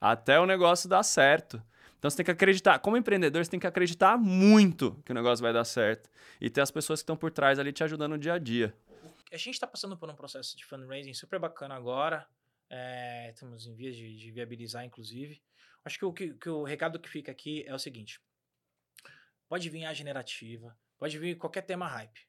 Até 0.00 0.38
o 0.38 0.46
negócio 0.46 0.88
dar 0.88 1.02
certo. 1.02 1.60
Então 1.98 2.08
você 2.08 2.18
tem 2.18 2.24
que 2.24 2.30
acreditar, 2.30 2.78
como 2.78 2.96
empreendedor, 2.96 3.44
você 3.44 3.50
tem 3.50 3.58
que 3.58 3.66
acreditar 3.66 4.16
muito 4.16 4.96
que 5.04 5.10
o 5.10 5.14
negócio 5.14 5.42
vai 5.42 5.52
dar 5.52 5.64
certo. 5.64 6.08
E 6.40 6.48
ter 6.48 6.60
as 6.60 6.70
pessoas 6.70 7.00
que 7.00 7.02
estão 7.02 7.16
por 7.16 7.32
trás 7.32 7.58
ali 7.58 7.72
te 7.72 7.82
ajudando 7.82 8.12
no 8.12 8.18
dia 8.18 8.34
a 8.34 8.38
dia. 8.38 8.72
A 9.30 9.36
gente 9.36 9.54
está 9.54 9.66
passando 9.66 9.96
por 9.96 10.08
um 10.08 10.16
processo 10.16 10.56
de 10.56 10.64
fundraising 10.64 11.12
super 11.12 11.38
bacana 11.38 11.74
agora. 11.74 12.26
É, 12.70 13.30
estamos 13.30 13.66
em 13.66 13.74
vias 13.74 13.94
de, 13.94 14.16
de 14.16 14.30
viabilizar, 14.30 14.84
inclusive. 14.84 15.42
Acho 15.84 15.98
que 15.98 16.04
o, 16.04 16.12
que, 16.12 16.34
que 16.34 16.48
o 16.48 16.64
recado 16.64 16.98
que 16.98 17.08
fica 17.08 17.30
aqui 17.30 17.64
é 17.66 17.74
o 17.74 17.78
seguinte: 17.78 18.20
pode 19.46 19.68
vir 19.68 19.84
a 19.84 19.92
generativa, 19.92 20.76
pode 20.98 21.18
vir 21.18 21.36
qualquer 21.36 21.62
tema 21.62 21.86
hype. 21.86 22.26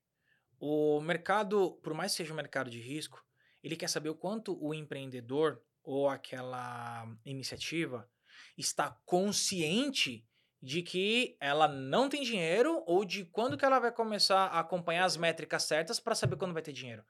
O 0.60 1.00
mercado, 1.00 1.80
por 1.82 1.94
mais 1.94 2.12
que 2.12 2.18
seja 2.18 2.34
um 2.34 2.36
mercado 2.36 2.70
de 2.70 2.82
risco, 2.82 3.26
ele 3.64 3.78
quer 3.78 3.88
saber 3.88 4.10
o 4.10 4.16
quanto 4.16 4.58
o 4.62 4.74
empreendedor 4.74 5.64
ou 5.82 6.10
aquela 6.10 7.08
iniciativa 7.26 8.10
está 8.58 8.92
consciente 9.06 10.28
de 10.62 10.82
que 10.82 11.38
ela 11.40 11.68
não 11.68 12.10
tem 12.10 12.22
dinheiro 12.22 12.84
ou 12.86 13.06
de 13.06 13.24
quando 13.26 13.58
que 13.58 13.64
ela 13.66 13.80
vai 13.80 13.92
começar 13.92 14.46
a 14.48 14.60
acompanhar 14.60 15.06
as 15.06 15.16
métricas 15.18 15.64
certas 15.64 16.00
para 16.00 16.16
saber 16.16 16.36
quando 16.36 16.54
vai 16.54 16.62
ter 16.62 16.74
dinheiro. 16.74 17.04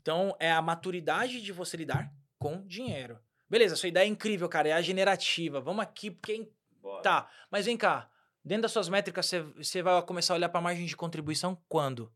Então, 0.00 0.36
é 0.38 0.52
a 0.52 0.62
maturidade 0.62 1.42
de 1.42 1.52
você 1.52 1.76
lidar 1.76 2.12
com 2.38 2.64
dinheiro. 2.66 3.18
Beleza, 3.50 3.74
sua 3.76 3.88
ideia 3.88 4.04
é 4.04 4.08
incrível, 4.08 4.48
cara, 4.48 4.68
é 4.68 4.72
a 4.72 4.82
generativa. 4.82 5.60
Vamos 5.60 5.82
aqui, 5.82 6.10
porque... 6.10 6.32
é 6.32 6.36
in- 6.36 6.48
Tá, 7.02 7.28
mas 7.50 7.66
vem 7.66 7.76
cá. 7.76 8.08
Dentro 8.44 8.62
das 8.62 8.72
suas 8.72 8.88
métricas, 8.88 9.26
você- 9.56 9.82
vai 9.82 10.00
começar 10.02 10.34
a 10.34 10.36
olhar 10.36 10.48
para 10.48 10.60
margem 10.60 10.86
de 10.86 10.96
contribuição 10.96 11.60
quando? 11.68 12.12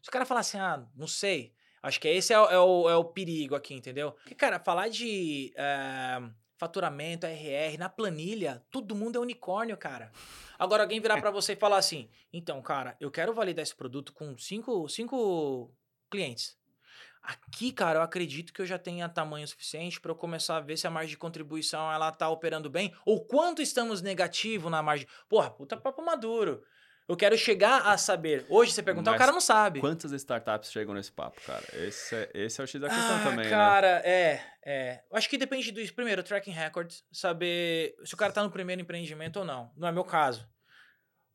Se 0.00 0.08
o 0.08 0.12
cara 0.12 0.24
falar 0.24 0.40
assim, 0.40 0.58
ah, 0.58 0.86
não 0.94 1.06
sei. 1.06 1.54
Acho 1.82 2.00
que 2.00 2.08
esse 2.08 2.32
é, 2.32 2.40
o- 2.40 2.46
é 2.48 2.58
o, 2.58 2.88
é 2.90 2.96
o 2.96 3.04
perigo 3.04 3.54
aqui, 3.54 3.74
entendeu? 3.74 4.12
Porque, 4.12 4.34
cara, 4.34 4.58
falar 4.58 4.88
de 4.88 5.52
eh, 5.54 6.18
faturamento, 6.56 7.26
RR, 7.26 7.78
na 7.78 7.88
planilha, 7.88 8.64
todo 8.70 8.94
mundo 8.94 9.16
é 9.16 9.20
unicórnio, 9.20 9.76
cara. 9.76 10.10
Agora, 10.58 10.82
alguém 10.82 11.00
virar 11.00 11.20
para 11.20 11.30
você 11.30 11.52
e 11.52 11.56
falar 11.56 11.78
assim, 11.78 12.08
então, 12.32 12.62
cara, 12.62 12.96
eu 13.00 13.10
quero 13.10 13.34
validar 13.34 13.62
esse 13.62 13.74
produto 13.74 14.12
com 14.12 14.36
cinco, 14.38 14.88
cinco 14.88 15.74
clientes. 16.10 16.56
Aqui, 17.22 17.72
cara, 17.72 17.98
eu 17.98 18.02
acredito 18.02 18.52
que 18.52 18.62
eu 18.62 18.66
já 18.66 18.78
tenha 18.78 19.08
tamanho 19.08 19.46
suficiente 19.48 20.00
para 20.00 20.12
eu 20.12 20.16
começar 20.16 20.58
a 20.58 20.60
ver 20.60 20.76
se 20.76 20.86
a 20.86 20.90
margem 20.90 21.10
de 21.10 21.18
contribuição 21.18 21.92
ela 21.92 22.12
tá 22.12 22.28
operando 22.28 22.70
bem 22.70 22.94
ou 23.04 23.24
quanto 23.24 23.60
estamos 23.60 24.00
negativo 24.00 24.70
na 24.70 24.80
margem. 24.80 25.08
Porra, 25.28 25.50
puta 25.50 25.76
papo 25.76 26.02
maduro. 26.02 26.62
Eu 27.08 27.16
quero 27.16 27.38
chegar 27.38 27.82
a 27.86 27.96
saber. 27.96 28.44
Hoje 28.48 28.72
você 28.72 28.82
perguntar, 28.82 29.12
o 29.12 29.14
Mas 29.14 29.20
cara 29.20 29.30
não 29.30 29.40
sabe. 29.40 29.78
Quantas 29.78 30.10
startups 30.10 30.72
chegam 30.72 30.92
nesse 30.92 31.12
papo, 31.12 31.40
cara? 31.42 31.64
Esse 31.74 32.16
é, 32.16 32.30
esse 32.34 32.60
é 32.60 32.64
o 32.64 32.66
X 32.66 32.80
da 32.80 32.88
questão 32.88 33.16
ah, 33.16 33.22
também, 33.22 33.44
né? 33.44 33.50
cara, 33.50 34.02
é, 34.04 34.42
é. 34.64 35.04
Eu 35.08 35.16
acho 35.16 35.28
que 35.28 35.38
depende 35.38 35.70
do 35.70 35.94
primeiro 35.94 36.24
tracking 36.24 36.50
record, 36.50 36.92
saber 37.12 37.94
se 38.04 38.14
o 38.14 38.16
cara 38.16 38.32
tá 38.32 38.42
no 38.42 38.50
primeiro 38.50 38.82
empreendimento 38.82 39.38
ou 39.38 39.44
não. 39.44 39.70
Não 39.76 39.86
é 39.86 39.92
meu 39.92 40.02
caso. 40.02 40.48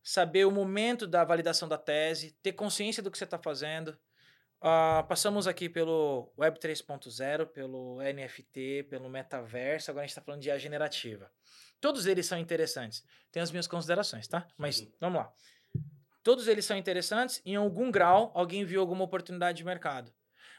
Saber 0.03 0.45
o 0.45 0.51
momento 0.51 1.07
da 1.07 1.23
validação 1.23 1.69
da 1.69 1.77
tese, 1.77 2.37
ter 2.43 2.51
consciência 2.51 3.01
do 3.01 3.09
que 3.09 3.17
você 3.17 3.23
está 3.23 3.37
fazendo. 3.37 3.97
Ah, 4.59 5.05
passamos 5.07 5.47
aqui 5.47 5.69
pelo 5.69 6.33
Web 6.37 6.59
3.0, 6.59 7.45
pelo 7.47 7.99
NFT, 8.01 8.87
pelo 8.89 9.09
metaverso, 9.09 9.89
agora 9.89 10.03
a 10.03 10.05
gente 10.05 10.11
está 10.11 10.21
falando 10.21 10.41
de 10.41 10.49
IA 10.49 10.57
generativa. 10.57 11.31
Todos 11.79 12.05
eles 12.05 12.25
são 12.25 12.37
interessantes. 12.37 13.03
Tem 13.31 13.41
as 13.41 13.51
minhas 13.51 13.67
considerações, 13.67 14.27
tá? 14.27 14.47
Mas 14.57 14.85
vamos 14.99 15.19
lá. 15.19 15.33
Todos 16.23 16.47
eles 16.47 16.65
são 16.65 16.77
interessantes. 16.77 17.41
Em 17.45 17.55
algum 17.55 17.89
grau, 17.91 18.31
alguém 18.35 18.63
viu 18.63 18.81
alguma 18.81 19.03
oportunidade 19.03 19.57
de 19.57 19.63
mercado. 19.63 20.13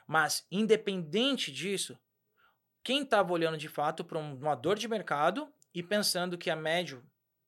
Mas, 0.07 0.47
independente 0.51 1.53
disso, 1.53 1.99
quem 2.83 3.03
estava 3.03 3.33
olhando 3.33 3.57
de 3.57 3.69
fato 3.69 4.05
para 4.05 4.19
uma 4.19 4.55
dor 4.55 4.77
de 4.77 4.89
mercado 4.89 5.53
e 5.73 5.83
pensando 5.83 6.37
que 6.37 6.51
a 6.51 6.57
médio 6.57 7.05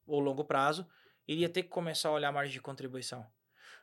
ou 0.07 0.21
longo 0.21 0.45
prazo 0.45 0.87
iria 1.27 1.49
ter 1.49 1.65
que 1.65 1.69
começar 1.69 2.09
a 2.09 2.13
olhar 2.13 2.29
a 2.29 2.33
margem 2.33 2.53
de 2.53 2.61
contribuição. 2.61 3.27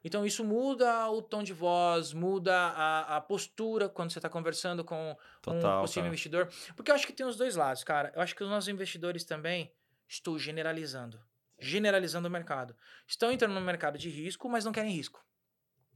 Então, 0.04 0.26
isso 0.26 0.44
muda 0.44 1.10
o 1.12 1.22
tom 1.22 1.44
de 1.44 1.54
voz, 1.54 2.12
muda 2.12 2.56
a, 2.56 3.18
a 3.18 3.22
postura 3.22 3.88
quando 3.88 4.12
você 4.12 4.18
está 4.18 4.30
conversando 4.30 4.84
com 4.84 5.12
um 5.12 5.16
Total, 5.42 5.82
possível 5.82 6.04
cara. 6.04 6.08
investidor. 6.08 6.50
Porque 6.76 6.90
eu 6.90 6.96
acho 6.96 7.06
que 7.06 7.14
tem 7.14 7.26
os 7.26 7.38
dois 7.38 7.56
lados, 7.56 7.84
cara. 7.84 8.12
Eu 8.16 8.22
acho 8.22 8.36
que 8.36 8.44
os 8.44 8.50
nossos 8.50 8.68
investidores 8.68 9.24
também, 9.24 9.72
estou 10.08 10.40
generalizando, 10.40 11.20
generalizando 11.62 12.28
o 12.28 12.32
mercado. 12.32 12.76
Estão 13.08 13.32
entrando 13.32 13.54
no 13.54 13.62
mercado 13.62 13.98
de 13.98 14.10
risco, 14.10 14.50
mas 14.50 14.66
não 14.66 14.72
querem 14.72 14.92
risco. 14.92 15.24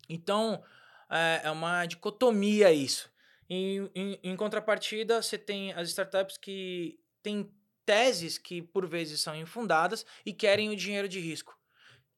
Então, 0.08 0.64
é, 1.10 1.42
é 1.46 1.52
uma 1.52 1.86
dicotomia 1.86 2.72
isso. 2.72 3.12
Em, 3.50 3.90
em, 3.94 4.20
em 4.24 4.36
contrapartida, 4.36 5.22
você 5.22 5.38
tem 5.38 5.74
as 5.74 5.90
startups 5.90 6.38
que 6.38 7.00
têm 7.22 7.52
teses 7.86 8.38
que, 8.38 8.62
por 8.62 8.88
vezes, 8.88 9.22
são 9.22 9.36
infundadas 9.36 10.06
e 10.26 10.34
querem 10.34 10.70
o 10.70 10.76
dinheiro 10.76 11.10
de 11.10 11.20
risco. 11.20 11.58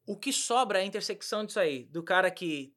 O 0.05 0.17
que 0.17 0.31
sobra 0.31 0.79
é 0.79 0.81
a 0.83 0.85
intersecção 0.85 1.45
disso 1.45 1.59
aí, 1.59 1.85
do 1.85 2.01
cara 2.03 2.31
que 2.31 2.73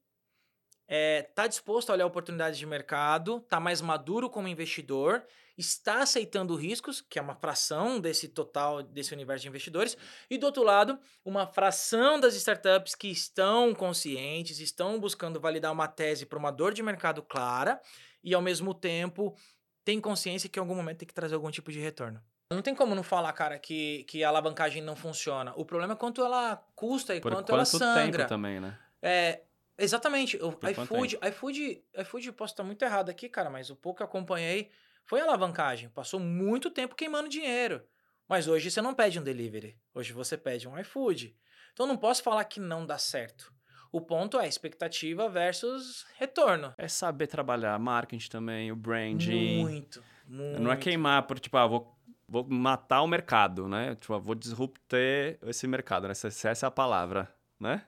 é, 0.89 1.23
tá 1.23 1.47
disposto 1.47 1.91
a 1.91 1.93
olhar 1.93 2.07
oportunidades 2.07 2.59
de 2.59 2.67
mercado, 2.67 3.41
tá 3.43 3.61
mais 3.61 3.81
maduro 3.81 4.29
como 4.29 4.49
investidor, 4.49 5.25
está 5.61 6.03
aceitando 6.03 6.57
riscos, 6.57 7.01
que 7.01 7.19
é 7.19 7.23
uma 7.23 7.37
fração 7.37 8.01
desse 8.01 8.29
total, 8.29 8.83
desse 8.83 9.13
universo 9.15 9.43
de 9.43 9.49
investidores, 9.49 9.97
e 10.29 10.37
do 10.37 10.47
outro 10.47 10.65
lado, 10.65 10.99
uma 11.25 11.47
fração 11.47 12.19
das 12.19 12.35
startups 12.35 12.95
que 12.95 13.09
estão 13.09 13.73
conscientes, 13.75 14.59
estão 14.59 14.99
buscando 14.99 15.39
validar 15.39 15.71
uma 15.71 15.87
tese 15.87 16.27
para 16.27 16.39
uma 16.39 16.51
dor 16.51 16.75
de 16.75 16.83
mercado 16.83 17.23
clara, 17.23 17.81
e 18.25 18.35
ao 18.35 18.43
mesmo 18.43 18.75
tempo 18.75 19.37
tem 19.85 20.01
consciência 20.01 20.49
que 20.49 20.59
em 20.59 20.63
algum 20.63 20.75
momento 20.75 20.99
tem 20.99 21.09
que 21.09 21.15
trazer 21.15 21.35
algum 21.35 21.51
tipo 21.51 21.71
de 21.71 21.79
retorno. 21.79 22.21
Não 22.53 22.63
tem 22.63 22.75
como 22.75 22.95
não 22.95 23.05
falar, 23.05 23.33
cara, 23.33 23.59
que, 23.59 24.05
que 24.05 24.25
a 24.25 24.29
alavancagem 24.29 24.83
não 24.83 24.97
funciona. 24.97 25.53
O 25.57 25.65
problema 25.65 25.93
é 25.93 25.97
quanto 25.97 26.21
ela 26.21 26.57
custa 26.75 27.15
e 27.15 27.21
Por 27.21 27.31
quanto 27.31 27.47
quanto 27.47 27.53
ela 27.53 27.65
tempo 27.65 27.79
sangra. 27.79 28.27
também, 28.27 28.59
né? 28.59 28.77
É, 29.01 29.43
exatamente. 29.79 30.37
O 30.43 30.51
iFood, 30.69 31.19
iFood, 31.29 31.85
iFood, 31.97 32.33
posso 32.33 32.53
estar 32.53 32.65
muito 32.65 32.85
errado 32.85 33.09
aqui, 33.09 33.29
cara, 33.29 33.49
mas 33.49 33.71
o 33.71 33.77
pouco 33.77 33.99
que 33.99 34.03
eu 34.03 34.07
acompanhei 34.07 34.69
foi 35.11 35.21
alavancagem. 35.21 35.89
Passou 35.89 36.21
muito 36.21 36.71
tempo 36.71 36.95
queimando 36.95 37.29
dinheiro. 37.29 37.83
Mas 38.29 38.47
hoje 38.47 38.71
você 38.71 38.81
não 38.81 38.95
pede 38.95 39.19
um 39.19 39.25
delivery. 39.25 39.77
Hoje 39.93 40.13
você 40.13 40.37
pede 40.39 40.69
um 40.69 40.79
iFood. 40.79 41.37
Então 41.73 41.85
não 41.85 41.97
posso 41.97 42.23
falar 42.23 42.45
que 42.45 42.61
não 42.61 42.87
dá 42.87 42.97
certo. 42.97 43.53
O 43.91 44.01
ponto 44.01 44.39
é 44.39 44.47
expectativa 44.47 45.29
versus 45.29 46.07
retorno. 46.17 46.73
É 46.79 46.87
saber 46.87 47.27
trabalhar 47.27 47.77
marketing 47.77 48.29
também, 48.29 48.71
o 48.71 48.77
branding. 48.77 49.63
Muito, 49.63 50.01
muito. 50.29 50.61
Não 50.61 50.71
é 50.71 50.77
queimar 50.77 51.25
por, 51.25 51.41
tipo, 51.41 51.57
ah, 51.57 51.67
vou, 51.67 51.93
vou 52.29 52.47
matar 52.49 53.03
o 53.03 53.09
mercado, 53.09 53.67
né? 53.67 53.97
Tipo, 53.97 54.15
ah, 54.15 54.19
vou 54.19 54.37
disrupter 54.37 55.41
esse 55.43 55.67
mercado, 55.67 56.05
né? 56.05 56.13
Essa, 56.13 56.29
essa 56.29 56.67
é 56.67 56.69
a 56.69 56.71
palavra, 56.71 57.29
né? 57.59 57.85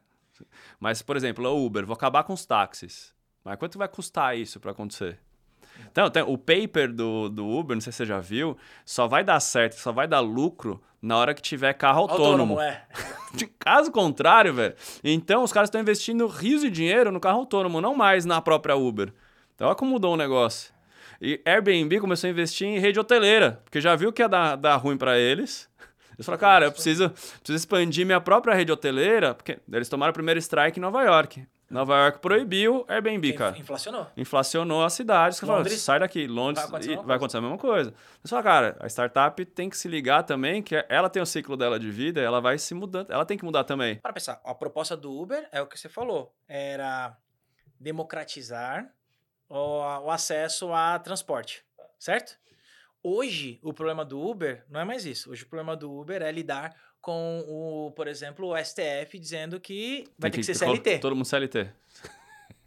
Mas, 0.80 1.02
por 1.02 1.16
exemplo, 1.16 1.48
o 1.48 1.64
Uber, 1.64 1.86
vou 1.86 1.94
acabar 1.94 2.24
com 2.24 2.32
os 2.32 2.44
táxis. 2.44 3.14
Mas 3.44 3.56
quanto 3.60 3.78
vai 3.78 3.86
custar 3.86 4.36
isso 4.36 4.58
para 4.58 4.72
acontecer? 4.72 5.20
Então, 5.90 6.08
tem, 6.08 6.22
o 6.22 6.38
paper 6.38 6.92
do, 6.92 7.28
do 7.28 7.46
Uber, 7.46 7.76
não 7.76 7.80
sei 7.80 7.92
se 7.92 7.98
você 7.98 8.06
já 8.06 8.18
viu, 8.18 8.56
só 8.84 9.06
vai 9.06 9.22
dar 9.22 9.38
certo, 9.40 9.74
só 9.74 9.92
vai 9.92 10.08
dar 10.08 10.20
lucro 10.20 10.80
na 11.02 11.16
hora 11.16 11.34
que 11.34 11.42
tiver 11.42 11.72
carro 11.74 12.02
autônomo. 12.02 12.58
Autônomo, 12.58 12.60
é. 12.60 12.86
De 13.34 13.46
caso 13.46 13.90
contrário, 13.90 14.54
velho. 14.54 14.74
Então, 15.02 15.42
os 15.42 15.52
caras 15.52 15.68
estão 15.68 15.80
investindo 15.80 16.26
rios 16.26 16.62
de 16.62 16.70
dinheiro 16.70 17.10
no 17.10 17.20
carro 17.20 17.40
autônomo, 17.40 17.80
não 17.80 17.94
mais 17.94 18.24
na 18.24 18.40
própria 18.40 18.76
Uber. 18.76 19.12
Então, 19.54 19.66
olha 19.66 19.76
como 19.76 19.90
mudou 19.90 20.14
o 20.14 20.16
negócio. 20.16 20.72
E 21.20 21.40
Airbnb 21.44 22.00
começou 22.00 22.28
a 22.28 22.30
investir 22.30 22.66
em 22.66 22.78
rede 22.78 22.98
hoteleira, 22.98 23.60
porque 23.64 23.80
já 23.80 23.94
viu 23.94 24.12
que 24.12 24.22
ia 24.22 24.28
dar, 24.28 24.56
dar 24.56 24.76
ruim 24.76 24.96
para 24.96 25.18
eles. 25.18 25.68
Eles 26.14 26.26
falaram, 26.26 26.40
cara, 26.40 26.64
eu 26.66 26.72
preciso, 26.72 27.08
preciso 27.08 27.56
expandir 27.56 28.04
minha 28.04 28.20
própria 28.20 28.54
rede 28.54 28.70
hoteleira, 28.70 29.34
porque 29.34 29.58
eles 29.72 29.88
tomaram 29.88 30.10
o 30.10 30.14
primeiro 30.14 30.38
strike 30.38 30.78
em 30.78 30.82
Nova 30.82 31.02
York. 31.02 31.42
Nova 31.72 31.96
York 31.96 32.18
proibiu 32.18 32.84
Airbnb, 32.86 33.32
cara. 33.32 33.58
Inflacionou. 33.58 34.06
Inflacionou 34.14 34.84
a 34.84 34.90
cidade. 34.90 35.36
Você 35.36 35.46
fala, 35.46 35.66
sai 35.70 36.00
daqui. 36.00 36.26
Londres 36.26 36.68
vai 36.68 36.68
acontecer 36.68 36.90
a 36.90 36.90
mesma 36.90 37.06
vai 37.06 37.16
acontecer 37.16 37.38
a 37.38 37.40
mesma 37.40 37.58
coisa. 37.58 37.94
Você 38.22 38.30
fala, 38.30 38.42
cara, 38.42 38.76
a 38.78 38.86
startup 38.86 39.44
tem 39.46 39.70
que 39.70 39.76
se 39.76 39.88
ligar 39.88 40.22
também, 40.22 40.62
que 40.62 40.84
ela 40.88 41.08
tem 41.08 41.22
o 41.22 41.26
ciclo 41.26 41.56
dela 41.56 41.80
de 41.80 41.90
vida, 41.90 42.20
ela 42.20 42.40
vai 42.40 42.58
se 42.58 42.74
mudando. 42.74 43.10
Ela 43.10 43.24
tem 43.24 43.38
que 43.38 43.44
mudar 43.44 43.64
também. 43.64 43.96
Para 43.96 44.12
pensar, 44.12 44.38
a 44.44 44.54
proposta 44.54 44.94
do 44.94 45.18
Uber 45.18 45.48
é 45.50 45.62
o 45.62 45.66
que 45.66 45.80
você 45.80 45.88
falou. 45.88 46.34
Era 46.46 47.16
democratizar 47.80 48.92
o, 49.48 49.78
o 50.04 50.10
acesso 50.10 50.74
a 50.74 50.98
transporte, 50.98 51.64
certo? 51.98 52.38
Hoje, 53.02 53.58
o 53.62 53.72
problema 53.72 54.04
do 54.04 54.20
Uber 54.20 54.64
não 54.68 54.78
é 54.78 54.84
mais 54.84 55.06
isso. 55.06 55.30
Hoje, 55.30 55.42
o 55.42 55.46
problema 55.48 55.74
do 55.74 55.90
Uber 55.90 56.20
é 56.20 56.30
lidar 56.30 56.76
com 57.02 57.44
o, 57.48 57.90
por 57.90 58.06
exemplo, 58.08 58.48
o 58.48 58.56
STF 58.56 59.18
dizendo 59.18 59.60
que 59.60 60.04
vai 60.18 60.30
ter 60.30 60.38
que 60.38 60.44
ser 60.44 60.54
CLT. 60.54 61.00
Todo 61.00 61.14
mundo 61.16 61.26
CLT. 61.26 61.68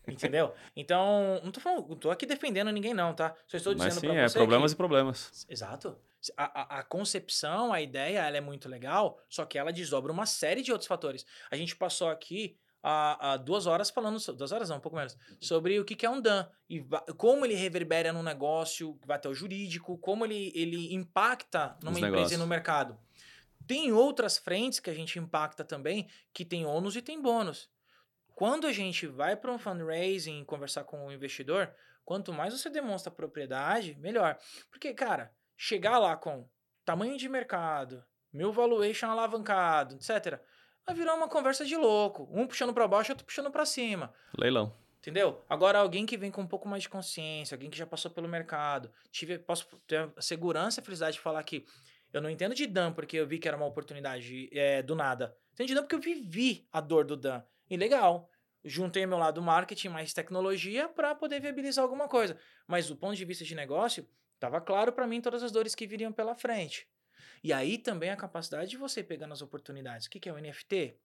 Entendeu? 0.08 0.54
Então, 0.76 1.42
não 1.44 1.52
tô 1.52 1.60
falando, 1.60 1.88
não 1.90 1.96
tô 1.96 2.12
aqui 2.12 2.28
defendendo 2.28 2.72
ninguém, 2.72 2.94
não, 2.94 3.12
tá? 3.16 3.34
Só 3.48 3.58
estou 3.58 3.74
Mas 3.76 3.88
dizendo 3.88 4.02
sim, 4.02 4.08
pra 4.08 4.16
é 4.22 4.28
você. 4.30 4.38
problemas 4.38 4.72
que- 4.72 4.76
e 4.76 4.78
problemas. 4.78 5.46
Exato. 5.50 5.98
A, 6.38 6.62
a, 6.78 6.80
a 6.80 6.84
concepção, 6.84 7.74
a 7.74 7.82
ideia, 7.82 8.20
ela 8.20 8.38
é 8.38 8.42
muito 8.42 8.70
legal, 8.70 9.20
só 9.28 9.46
que 9.46 9.58
ela 9.58 9.72
desdobra 9.74 10.12
uma 10.12 10.28
série 10.28 10.62
de 10.62 10.72
outros 10.72 10.88
fatores. 10.88 11.26
A 11.50 11.56
gente 11.56 11.76
passou 11.76 12.10
aqui 12.10 12.56
há, 12.84 13.32
há 13.34 13.38
duas 13.38 13.66
horas 13.66 13.90
falando, 13.90 14.20
duas 14.34 14.52
horas 14.52 14.70
não, 14.70 14.78
um 14.78 14.80
pouco 14.80 14.96
menos, 14.98 15.18
sobre 15.40 15.80
o 15.80 15.86
que, 15.86 15.96
que 15.96 16.06
é 16.06 16.10
um 16.10 16.22
DAN 16.22 16.48
e 16.70 16.84
como 17.18 17.44
ele 17.46 17.56
reverbera 17.56 18.14
num 18.14 18.22
negócio, 18.24 19.00
vai 19.08 19.18
até 19.18 19.28
o 19.30 19.34
jurídico, 19.34 19.98
como 19.98 20.24
ele, 20.26 20.52
ele 20.56 20.94
impacta 20.94 21.78
numa 21.82 21.92
Nos 21.92 21.98
empresa 22.00 22.12
negócios. 22.16 22.32
e 22.34 22.38
no 22.38 22.46
mercado. 22.48 22.98
Tem 23.68 23.92
outras 23.92 24.38
frentes 24.38 24.80
que 24.80 24.90
a 24.90 24.94
gente 24.94 25.18
impacta 25.20 25.64
também, 25.64 26.08
que 26.34 26.46
tem 26.46 26.66
ônus 26.66 26.96
e 26.96 27.02
tem 27.02 27.22
bônus. 27.22 27.70
Quando 28.36 28.68
a 28.68 28.72
gente 28.72 29.08
vai 29.08 29.36
para 29.36 29.52
um 29.52 29.58
fundraising 29.58 30.44
conversar 30.44 30.84
com 30.84 31.08
o 31.08 31.12
investidor, 31.12 31.74
quanto 32.04 32.34
mais 32.34 32.54
você 32.54 32.70
demonstra 32.70 33.12
propriedade, 33.12 33.96
melhor. 33.96 34.38
Porque, 34.70 34.94
cara, 34.94 35.32
chegar 35.56 35.98
lá 35.98 36.16
com 36.18 36.48
tamanho 36.84 37.18
de 37.18 37.30
mercado, 37.30 38.04
meu 38.32 38.52
valuation 38.52 39.08
alavancado, 39.08 39.96
etc., 39.96 40.40
vai 40.86 40.94
virar 40.94 41.16
uma 41.16 41.28
conversa 41.28 41.66
de 41.66 41.76
louco. 41.76 42.30
Um 42.32 42.46
puxando 42.46 42.74
para 42.74 42.88
baixo, 42.88 43.12
outro 43.12 43.26
puxando 43.26 43.50
para 43.50 43.66
cima. 43.66 44.14
Leilão. 44.38 44.76
Entendeu? 45.00 45.44
Agora, 45.48 45.80
alguém 45.80 46.06
que 46.06 46.18
vem 46.18 46.32
com 46.32 46.42
um 46.42 46.48
pouco 46.48 46.68
mais 46.68 46.84
de 46.84 46.90
consciência, 46.90 47.56
alguém 47.56 47.70
que 47.70 47.78
já 47.78 47.86
passou 47.86 48.10
pelo 48.10 48.28
mercado, 48.28 48.92
tive, 49.12 49.38
posso 49.38 49.68
ter 49.88 50.12
a 50.16 50.22
segurança 50.22 50.80
e 50.80 50.82
a 50.82 50.84
felicidade 50.84 51.16
de 51.18 51.22
falar 51.22 51.44
que 51.44 51.66
eu 52.16 52.22
não 52.22 52.30
entendo 52.30 52.56
de 52.56 52.66
Dan 52.66 52.94
porque 52.94 53.18
eu 53.18 53.28
vi 53.28 53.38
que 53.40 53.48
era 53.48 53.58
uma 53.58 53.66
oportunidade 53.66 54.50
é, 54.54 54.82
do 54.82 54.96
nada. 54.96 55.38
Entendo 55.52 55.68
de 55.68 55.76
Dan 55.76 55.82
porque 55.82 55.96
eu 55.96 56.00
vivi 56.00 56.66
a 56.72 56.80
dor 56.80 57.04
do 57.04 57.18
Dan. 57.18 57.44
E 57.70 57.76
legal. 57.76 58.30
Juntei 58.64 59.06
meu 59.06 59.18
lado 59.18 59.42
marketing 59.42 59.90
mais 59.90 60.14
tecnologia 60.14 60.88
para 60.88 61.14
poder 61.14 61.42
viabilizar 61.42 61.84
alguma 61.84 62.08
coisa. 62.08 62.40
Mas 62.66 62.88
do 62.88 62.96
ponto 62.96 63.16
de 63.16 63.26
vista 63.26 63.44
de 63.44 63.54
negócio, 63.54 64.08
estava 64.34 64.62
claro 64.62 64.94
para 64.94 65.06
mim 65.06 65.20
todas 65.20 65.44
as 65.44 65.52
dores 65.52 65.76
que 65.76 65.86
viriam 65.86 66.12
pela 66.12 66.34
frente. 66.34 66.88
E 67.44 67.52
aí 67.52 67.78
também 67.78 68.10
a 68.10 68.16
capacidade 68.16 68.70
de 68.70 68.78
você 68.78 69.04
pegar 69.04 69.28
nas 69.28 69.42
oportunidades. 69.42 70.08
O 70.08 70.10
que, 70.10 70.20
que 70.20 70.30
é 70.30 70.34
o 70.34 70.40
NFT? 70.40 70.98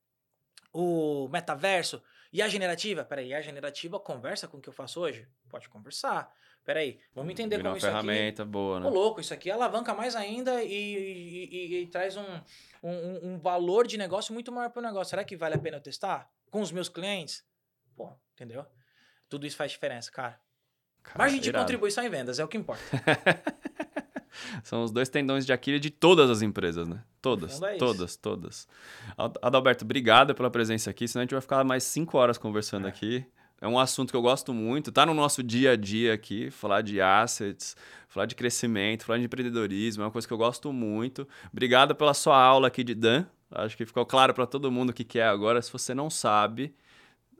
O 0.73 1.29
metaverso? 1.29 2.03
E 2.33 2.41
a 2.41 2.49
generativa? 2.49 3.05
Peraí, 3.05 3.35
a 3.35 3.41
generativa 3.41 3.99
conversa 3.99 4.47
com 4.47 4.59
o 4.59 4.61
que 4.61 4.69
eu 4.69 4.73
faço 4.73 5.01
hoje? 5.01 5.27
Pode 5.49 5.69
conversar. 5.69 6.33
Peraí, 6.65 7.01
vamos 7.15 7.33
entender 7.33 7.57
Virar 7.57 7.71
como 7.71 7.75
uma 7.75 7.79
isso 7.79 7.87
aqui... 7.87 7.97
ferramenta 8.07 8.45
boa, 8.45 8.79
né? 8.81 8.87
Ô, 8.87 8.91
louco, 8.91 9.21
isso 9.21 9.33
aqui 9.35 9.51
alavanca 9.51 9.95
mais 9.95 10.15
ainda 10.15 10.63
e, 10.63 10.73
e- 10.73 11.49
e- 11.51 11.83
e 11.83 11.87
traz 11.89 12.17
um, 12.17 12.41
um, 12.83 13.31
um 13.33 13.39
valor 13.39 13.87
de 13.87 13.97
negócio 13.97 14.33
muito 14.33 14.53
maior 14.53 14.71
para 14.71 14.81
o 14.81 14.85
negócio. 14.85 15.11
Será 15.11 15.25
que 15.25 15.37
vale 15.37 15.55
a 15.55 15.59
pena 15.59 15.79
eu 15.79 15.81
testar? 15.81 16.31
Com 16.51 16.61
os 16.61 16.71
meus 16.71 16.89
clientes? 16.89 17.45
Pô, 17.97 18.13
entendeu? 18.35 18.65
Tudo 19.29 19.47
isso 19.47 19.57
faz 19.57 19.73
diferença, 19.73 20.11
cara. 20.13 20.39
Cara, 21.03 21.19
Margem 21.19 21.41
de 21.41 21.49
irado. 21.49 21.65
contribuição 21.65 22.05
em 22.05 22.11
vendas 22.11 22.39
é 22.39 22.45
o 22.45 22.49
que 22.49 22.59
importa. 22.59 22.83
São 24.63 24.83
os 24.83 24.91
dois 24.91 25.09
tendões 25.09 25.45
de 25.47 25.53
Aquiles 25.53 25.81
de 25.81 25.91
todas 25.91 26.31
as 26.31 26.43
empresas, 26.43 26.87
né? 26.89 27.03
Todas, 27.23 27.55
fundo 27.55 27.67
é 27.67 27.77
todas, 27.77 28.17
todas. 28.17 28.69
Ad- 29.17 29.39
Adalberto, 29.43 29.85
obrigado 29.85 30.35
pela 30.35 30.51
presença 30.51 30.91
aqui, 30.91 31.07
senão 31.07 31.21
a 31.21 31.25
gente 31.25 31.33
vai 31.33 31.41
ficar 31.41 31.63
mais 31.65 31.85
cinco 31.85 32.17
horas 32.19 32.39
conversando 32.39 32.87
É. 32.87 32.89
aqui. 32.91 33.25
É 33.63 33.69
um 33.69 33.79
assunto 33.79 34.11
que 34.11 34.17
eu 34.17 34.23
gosto 34.23 34.55
muito, 34.55 34.91
tá 34.91 35.05
no 35.05 35.13
nosso 35.13 35.43
dia 35.43 35.73
a 35.73 35.77
dia 35.77 36.15
aqui, 36.15 36.51
falar 36.51 36.81
de 36.81 36.99
assets, 36.99 37.77
falar 38.09 38.25
de 38.25 38.35
crescimento, 38.35 39.05
falar 39.05 39.19
de 39.19 39.27
empreendedorismo, 39.27 40.03
é 40.03 40.07
uma 40.07 40.11
coisa 40.11 40.27
que 40.27 40.33
eu 40.33 40.39
gosto 40.39 40.73
muito. 40.73 41.29
Obrigado 41.53 41.95
pela 41.95 42.15
sua 42.15 42.43
aula 42.43 42.69
aqui 42.69 42.83
de 42.83 42.95
Dan. 42.95 43.27
Acho 43.51 43.77
que 43.77 43.85
ficou 43.85 44.07
claro 44.07 44.33
para 44.33 44.47
todo 44.47 44.71
mundo 44.73 44.91
o 44.91 44.93
que 44.95 45.19
é 45.19 45.27
agora. 45.27 45.61
Se 45.61 45.71
você 45.71 45.93
não 45.93 46.09
sabe, 46.09 46.75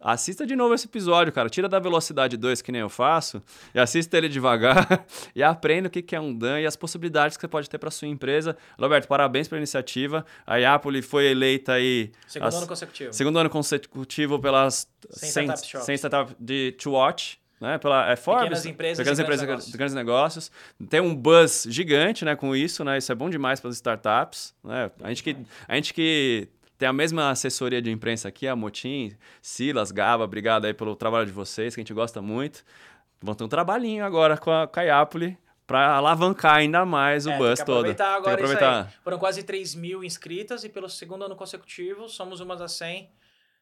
Assista 0.01 0.47
de 0.47 0.57
novo 0.57 0.73
esse 0.73 0.87
episódio, 0.87 1.31
cara. 1.31 1.51
Tira 1.51 1.69
da 1.69 1.79
velocidade 1.79 2.37
2, 2.37 2.63
que 2.63 2.73
nem 2.73 2.81
eu 2.81 2.89
faço, 2.89 3.43
e 3.75 3.79
assista 3.79 4.17
ele 4.17 4.31
devagar 4.31 5.05
e 5.37 5.43
aprenda 5.43 5.89
o 5.89 5.91
que 5.91 6.17
é 6.17 6.21
um 6.21 6.35
DAN 6.35 6.59
e 6.61 6.67
as 6.67 6.75
possibilidades 6.75 7.37
que 7.37 7.43
você 7.43 7.49
pode 7.49 7.69
ter 7.69 7.77
para 7.77 7.91
sua 7.91 8.09
empresa. 8.09 8.57
Roberto, 8.79 9.07
parabéns 9.07 9.47
pela 9.47 9.59
iniciativa. 9.59 10.25
A 10.47 10.57
Iapoli 10.57 11.03
foi 11.03 11.27
eleita 11.27 11.75
aí 11.75 12.13
Segundo 12.27 12.49
as- 12.49 12.55
ano 12.57 12.67
consecutivo. 12.67 13.13
segundo 13.13 13.39
ano 13.39 13.51
consecutivo 13.51 14.39
pelas 14.39 14.89
100 15.11 15.31
100 15.31 15.45
startup 15.45 15.67
shops. 15.69 15.87
100 15.87 15.95
startup 15.97 16.37
de 16.41 16.73
To 16.73 16.93
Watch. 16.93 17.39
Né, 17.61 17.77
pela 17.77 18.11
é 18.11 18.17
Forbes, 18.17 18.45
Pequenas 18.45 18.65
empresas 18.65 18.97
pequenas 18.97 19.19
e 19.19 19.23
grandes 19.23 19.43
empresas 19.43 19.47
negócios. 19.47 19.71
de 19.73 19.77
grandes 19.77 19.95
negócios. 19.95 20.51
Tem 20.89 20.99
um 21.03 21.15
buzz 21.15 21.67
gigante 21.69 22.25
né, 22.25 22.35
com 22.35 22.57
isso, 22.57 22.83
né? 22.83 22.97
Isso 22.97 23.13
é 23.13 23.15
bom 23.15 23.29
demais 23.29 23.61
para 23.61 23.69
as 23.69 23.77
startups. 23.77 24.55
Né? 24.65 24.91
A, 25.03 25.09
gente 25.11 25.23
que, 25.23 25.37
a 25.69 25.75
gente 25.75 25.93
que 25.93 26.49
tem 26.81 26.89
a 26.89 26.95
mesma 26.95 27.29
assessoria 27.29 27.83
de 27.83 27.91
imprensa 27.91 28.29
aqui, 28.29 28.49
a 28.49 28.57
Motim, 28.57 29.15
Silas, 29.43 29.91
Gaba, 29.93 30.25
obrigado 30.25 30.65
aí 30.65 30.73
pelo 30.73 30.97
trabalho 30.97 31.27
de 31.27 31.33
vocês, 31.33 31.75
que 31.75 31.81
a 31.81 31.85
gente 31.85 31.93
gosta 31.93 32.23
muito. 32.23 32.65
Vão 33.21 33.35
ter 33.35 33.45
um 33.45 33.49
trabalhinho 33.49 34.03
agora 34.03 34.39
com 34.39 34.51
a 34.51 34.67
Caiapoli 34.67 35.37
para 35.67 35.95
alavancar 35.97 36.55
ainda 36.55 36.87
mais 36.87 37.27
o 37.27 37.33
É, 37.33 37.37
buzz 37.37 37.59
tem 37.59 37.67
que 37.67 37.71
todo. 37.71 37.77
aproveitar 37.81 38.15
agora 38.17 38.35
tem 38.35 38.47
que 38.47 38.53
aproveitar. 38.55 38.95
Foram 39.05 39.19
quase 39.19 39.43
3 39.43 39.75
mil 39.75 40.03
inscritas 40.03 40.65
e 40.65 40.71
pelo 40.71 40.89
segundo 40.89 41.23
ano 41.23 41.37
consecutivo 41.37 42.09
somos 42.09 42.41
uma 42.41 42.57
das 42.57 42.73
100 42.73 43.11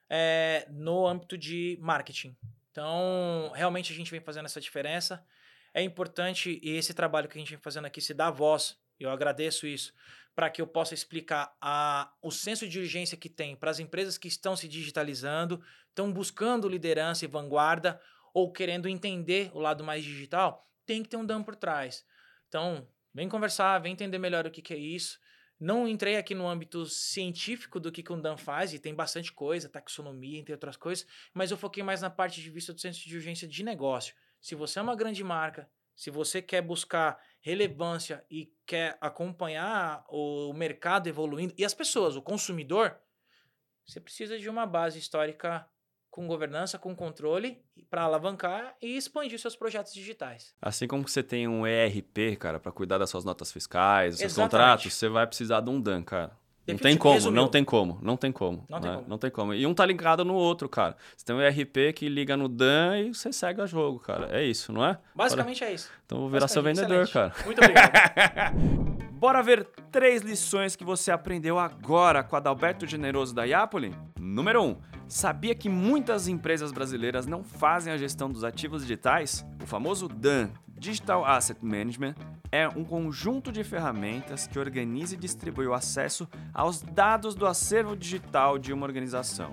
é, 0.08 0.68
no 0.70 1.04
âmbito 1.04 1.36
de 1.36 1.76
marketing. 1.82 2.36
Então, 2.70 3.50
realmente 3.52 3.92
a 3.92 3.96
gente 3.96 4.12
vem 4.12 4.20
fazendo 4.20 4.44
essa 4.44 4.60
diferença. 4.60 5.24
É 5.74 5.82
importante 5.82 6.60
e 6.62 6.76
esse 6.76 6.94
trabalho 6.94 7.28
que 7.28 7.36
a 7.36 7.40
gente 7.40 7.50
vem 7.50 7.58
fazendo 7.58 7.86
aqui 7.86 8.00
se 8.00 8.14
dá 8.14 8.30
voz. 8.30 8.78
Eu 9.00 9.10
agradeço 9.10 9.66
isso 9.66 9.92
para 10.34 10.50
que 10.50 10.62
eu 10.62 10.66
possa 10.66 10.94
explicar 10.94 11.56
a, 11.60 12.12
o 12.22 12.30
senso 12.30 12.68
de 12.68 12.78
urgência 12.78 13.16
que 13.16 13.28
tem 13.28 13.56
para 13.56 13.70
as 13.70 13.80
empresas 13.80 14.16
que 14.16 14.28
estão 14.28 14.56
se 14.56 14.68
digitalizando, 14.68 15.60
estão 15.88 16.12
buscando 16.12 16.68
liderança 16.68 17.24
e 17.24 17.28
vanguarda 17.28 18.00
ou 18.32 18.52
querendo 18.52 18.88
entender 18.88 19.50
o 19.52 19.58
lado 19.58 19.82
mais 19.82 20.04
digital, 20.04 20.64
tem 20.86 21.02
que 21.02 21.08
ter 21.08 21.16
um 21.16 21.26
DAM 21.26 21.42
por 21.42 21.56
trás. 21.56 22.04
Então, 22.46 22.86
vem 23.12 23.28
conversar, 23.28 23.78
vem 23.80 23.92
entender 23.92 24.18
melhor 24.18 24.46
o 24.46 24.50
que, 24.50 24.62
que 24.62 24.72
é 24.72 24.78
isso. 24.78 25.18
Não 25.58 25.88
entrei 25.88 26.16
aqui 26.16 26.36
no 26.36 26.46
âmbito 26.46 26.86
científico 26.86 27.80
do 27.80 27.90
que, 27.90 28.02
que 28.02 28.12
um 28.12 28.20
DAM 28.20 28.36
faz, 28.36 28.72
e 28.72 28.78
tem 28.78 28.94
bastante 28.94 29.32
coisa, 29.32 29.68
taxonomia, 29.68 30.38
entre 30.38 30.52
outras 30.52 30.76
coisas, 30.76 31.04
mas 31.34 31.50
eu 31.50 31.56
foquei 31.56 31.82
mais 31.82 32.00
na 32.00 32.10
parte 32.10 32.40
de 32.40 32.48
vista 32.48 32.72
do 32.72 32.80
senso 32.80 33.00
de 33.06 33.16
urgência 33.16 33.48
de 33.48 33.64
negócio. 33.64 34.14
Se 34.40 34.54
você 34.54 34.78
é 34.78 34.82
uma 34.82 34.94
grande 34.94 35.24
marca, 35.24 35.68
se 35.98 36.10
você 36.10 36.40
quer 36.40 36.62
buscar 36.62 37.18
relevância 37.40 38.24
e 38.30 38.52
quer 38.64 38.96
acompanhar 39.00 40.04
o 40.08 40.52
mercado 40.52 41.08
evoluindo, 41.08 41.52
e 41.58 41.64
as 41.64 41.74
pessoas, 41.74 42.14
o 42.14 42.22
consumidor, 42.22 42.96
você 43.84 44.00
precisa 44.00 44.38
de 44.38 44.48
uma 44.48 44.64
base 44.64 44.96
histórica 44.96 45.68
com 46.08 46.28
governança, 46.28 46.78
com 46.78 46.94
controle, 46.94 47.60
para 47.90 48.02
alavancar 48.02 48.76
e 48.80 48.96
expandir 48.96 49.40
seus 49.40 49.56
projetos 49.56 49.92
digitais. 49.92 50.54
Assim 50.62 50.86
como 50.86 51.06
você 51.06 51.20
tem 51.20 51.48
um 51.48 51.66
ERP, 51.66 52.36
cara, 52.38 52.60
para 52.60 52.70
cuidar 52.70 52.98
das 52.98 53.10
suas 53.10 53.24
notas 53.24 53.50
fiscais, 53.50 54.12
dos 54.12 54.20
seus 54.20 54.32
Exatamente. 54.34 54.50
contratos, 54.52 54.94
você 54.94 55.08
vai 55.08 55.26
precisar 55.26 55.60
de 55.62 55.70
um 55.70 55.80
DAN, 55.80 56.04
cara. 56.04 56.38
Não 56.72 56.78
tem 56.78 56.96
como, 56.96 57.14
resumiu. 57.14 57.42
não 57.42 57.48
tem 57.48 57.64
como, 57.64 57.98
não 58.02 58.16
tem 58.16 58.32
como. 58.32 58.64
Não 58.68 58.80
tem 58.80 58.90
né? 58.90 58.96
como. 58.96 59.08
Não 59.08 59.18
tem 59.18 59.30
como. 59.30 59.54
E 59.54 59.66
um 59.66 59.74
tá 59.74 59.86
ligado 59.86 60.24
no 60.24 60.34
outro, 60.34 60.68
cara. 60.68 60.96
Você 61.16 61.24
tem 61.24 61.34
um 61.34 61.40
ERP 61.40 61.94
que 61.94 62.08
liga 62.08 62.36
no 62.36 62.48
DAN 62.48 62.98
e 62.98 63.14
você 63.14 63.32
segue 63.32 63.60
a 63.60 63.66
jogo, 63.66 63.98
cara. 63.98 64.28
É 64.30 64.44
isso, 64.44 64.72
não 64.72 64.84
é? 64.84 64.98
Basicamente 65.14 65.64
é 65.64 65.72
isso. 65.72 65.90
Então 66.04 66.18
eu 66.18 66.22
vou 66.22 66.30
virar 66.30 66.48
seu 66.48 66.62
vendedor, 66.62 67.02
excelente. 67.02 67.12
cara. 67.12 67.32
Muito 67.44 67.58
obrigado. 67.58 68.98
Bora 69.18 69.42
ver 69.42 69.66
três 69.90 70.22
lições 70.22 70.76
que 70.76 70.84
você 70.84 71.10
aprendeu 71.10 71.58
agora 71.58 72.22
com 72.22 72.36
a 72.36 72.38
Adalberto 72.38 72.86
Generoso 72.86 73.34
da 73.34 73.42
Iapoli? 73.42 73.92
Número 74.16 74.62
1. 74.62 74.66
Um, 74.68 74.76
sabia 75.08 75.56
que 75.56 75.68
muitas 75.68 76.28
empresas 76.28 76.70
brasileiras 76.70 77.26
não 77.26 77.42
fazem 77.42 77.92
a 77.92 77.96
gestão 77.96 78.30
dos 78.30 78.44
ativos 78.44 78.82
digitais? 78.82 79.44
O 79.60 79.66
famoso 79.66 80.06
DAN, 80.06 80.50
Digital 80.78 81.24
Asset 81.24 81.64
Management, 81.64 82.14
é 82.50 82.68
um 82.68 82.84
conjunto 82.84 83.50
de 83.50 83.64
ferramentas 83.64 84.46
que 84.46 84.58
organiza 84.58 85.14
e 85.14 85.18
distribui 85.18 85.66
o 85.66 85.74
acesso 85.74 86.28
aos 86.54 86.80
dados 86.80 87.34
do 87.34 87.46
acervo 87.46 87.96
digital 87.96 88.58
de 88.58 88.72
uma 88.72 88.86
organização. 88.86 89.52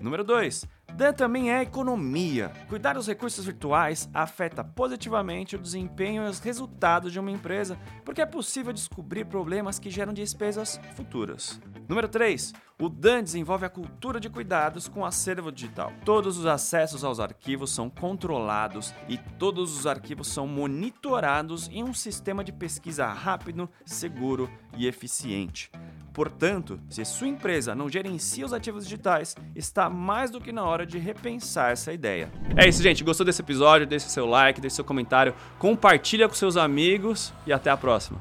Número 0.00 0.22
2. 0.22 0.66
DAN 0.94 1.12
também 1.12 1.52
é 1.52 1.62
economia. 1.62 2.50
Cuidar 2.68 2.94
dos 2.94 3.06
recursos 3.06 3.44
virtuais 3.44 4.08
afeta 4.12 4.64
positivamente 4.64 5.54
o 5.54 5.58
desempenho 5.58 6.24
e 6.24 6.28
os 6.28 6.40
resultados 6.40 7.12
de 7.12 7.20
uma 7.20 7.30
empresa, 7.30 7.78
porque 8.04 8.20
é 8.20 8.26
possível 8.26 8.72
descobrir 8.72 9.24
problemas 9.24 9.78
que 9.78 9.90
geram 9.90 10.12
despesas 10.12 10.80
futuras. 10.96 11.60
Número 11.88 12.08
3. 12.08 12.52
O 12.80 12.88
DAN 12.88 13.22
desenvolve 13.22 13.64
a 13.64 13.70
cultura 13.70 14.20
de 14.20 14.28
cuidados 14.28 14.88
com 14.88 15.00
o 15.00 15.04
acervo 15.04 15.50
digital. 15.50 15.92
Todos 16.04 16.36
os 16.36 16.46
acessos 16.46 17.02
aos 17.02 17.20
arquivos 17.20 17.70
são 17.70 17.88
controlados 17.88 18.94
e 19.08 19.18
todos 19.38 19.76
os 19.76 19.86
arquivos 19.86 20.28
são 20.28 20.46
monitorados 20.46 21.68
em 21.68 21.82
um 21.82 21.94
sistema 21.94 22.44
de 22.44 22.52
pesquisa 22.52 23.06
rápido, 23.06 23.68
seguro 23.84 24.50
e 24.76 24.86
eficiente. 24.86 25.70
Portanto, 26.18 26.80
se 26.90 27.04
sua 27.04 27.28
empresa 27.28 27.76
não 27.76 27.88
gerencia 27.88 28.44
os 28.44 28.52
ativos 28.52 28.82
digitais, 28.82 29.36
está 29.54 29.88
mais 29.88 30.32
do 30.32 30.40
que 30.40 30.50
na 30.50 30.64
hora 30.64 30.84
de 30.84 30.98
repensar 30.98 31.70
essa 31.70 31.92
ideia. 31.92 32.28
É 32.56 32.68
isso, 32.68 32.82
gente. 32.82 33.04
Gostou 33.04 33.24
desse 33.24 33.40
episódio? 33.40 33.86
Deixe 33.86 34.08
seu 34.08 34.26
like, 34.26 34.60
deixe 34.60 34.74
seu 34.74 34.84
comentário, 34.84 35.32
compartilha 35.60 36.28
com 36.28 36.34
seus 36.34 36.56
amigos 36.56 37.32
e 37.46 37.52
até 37.52 37.70
a 37.70 37.76
próxima. 37.76 38.20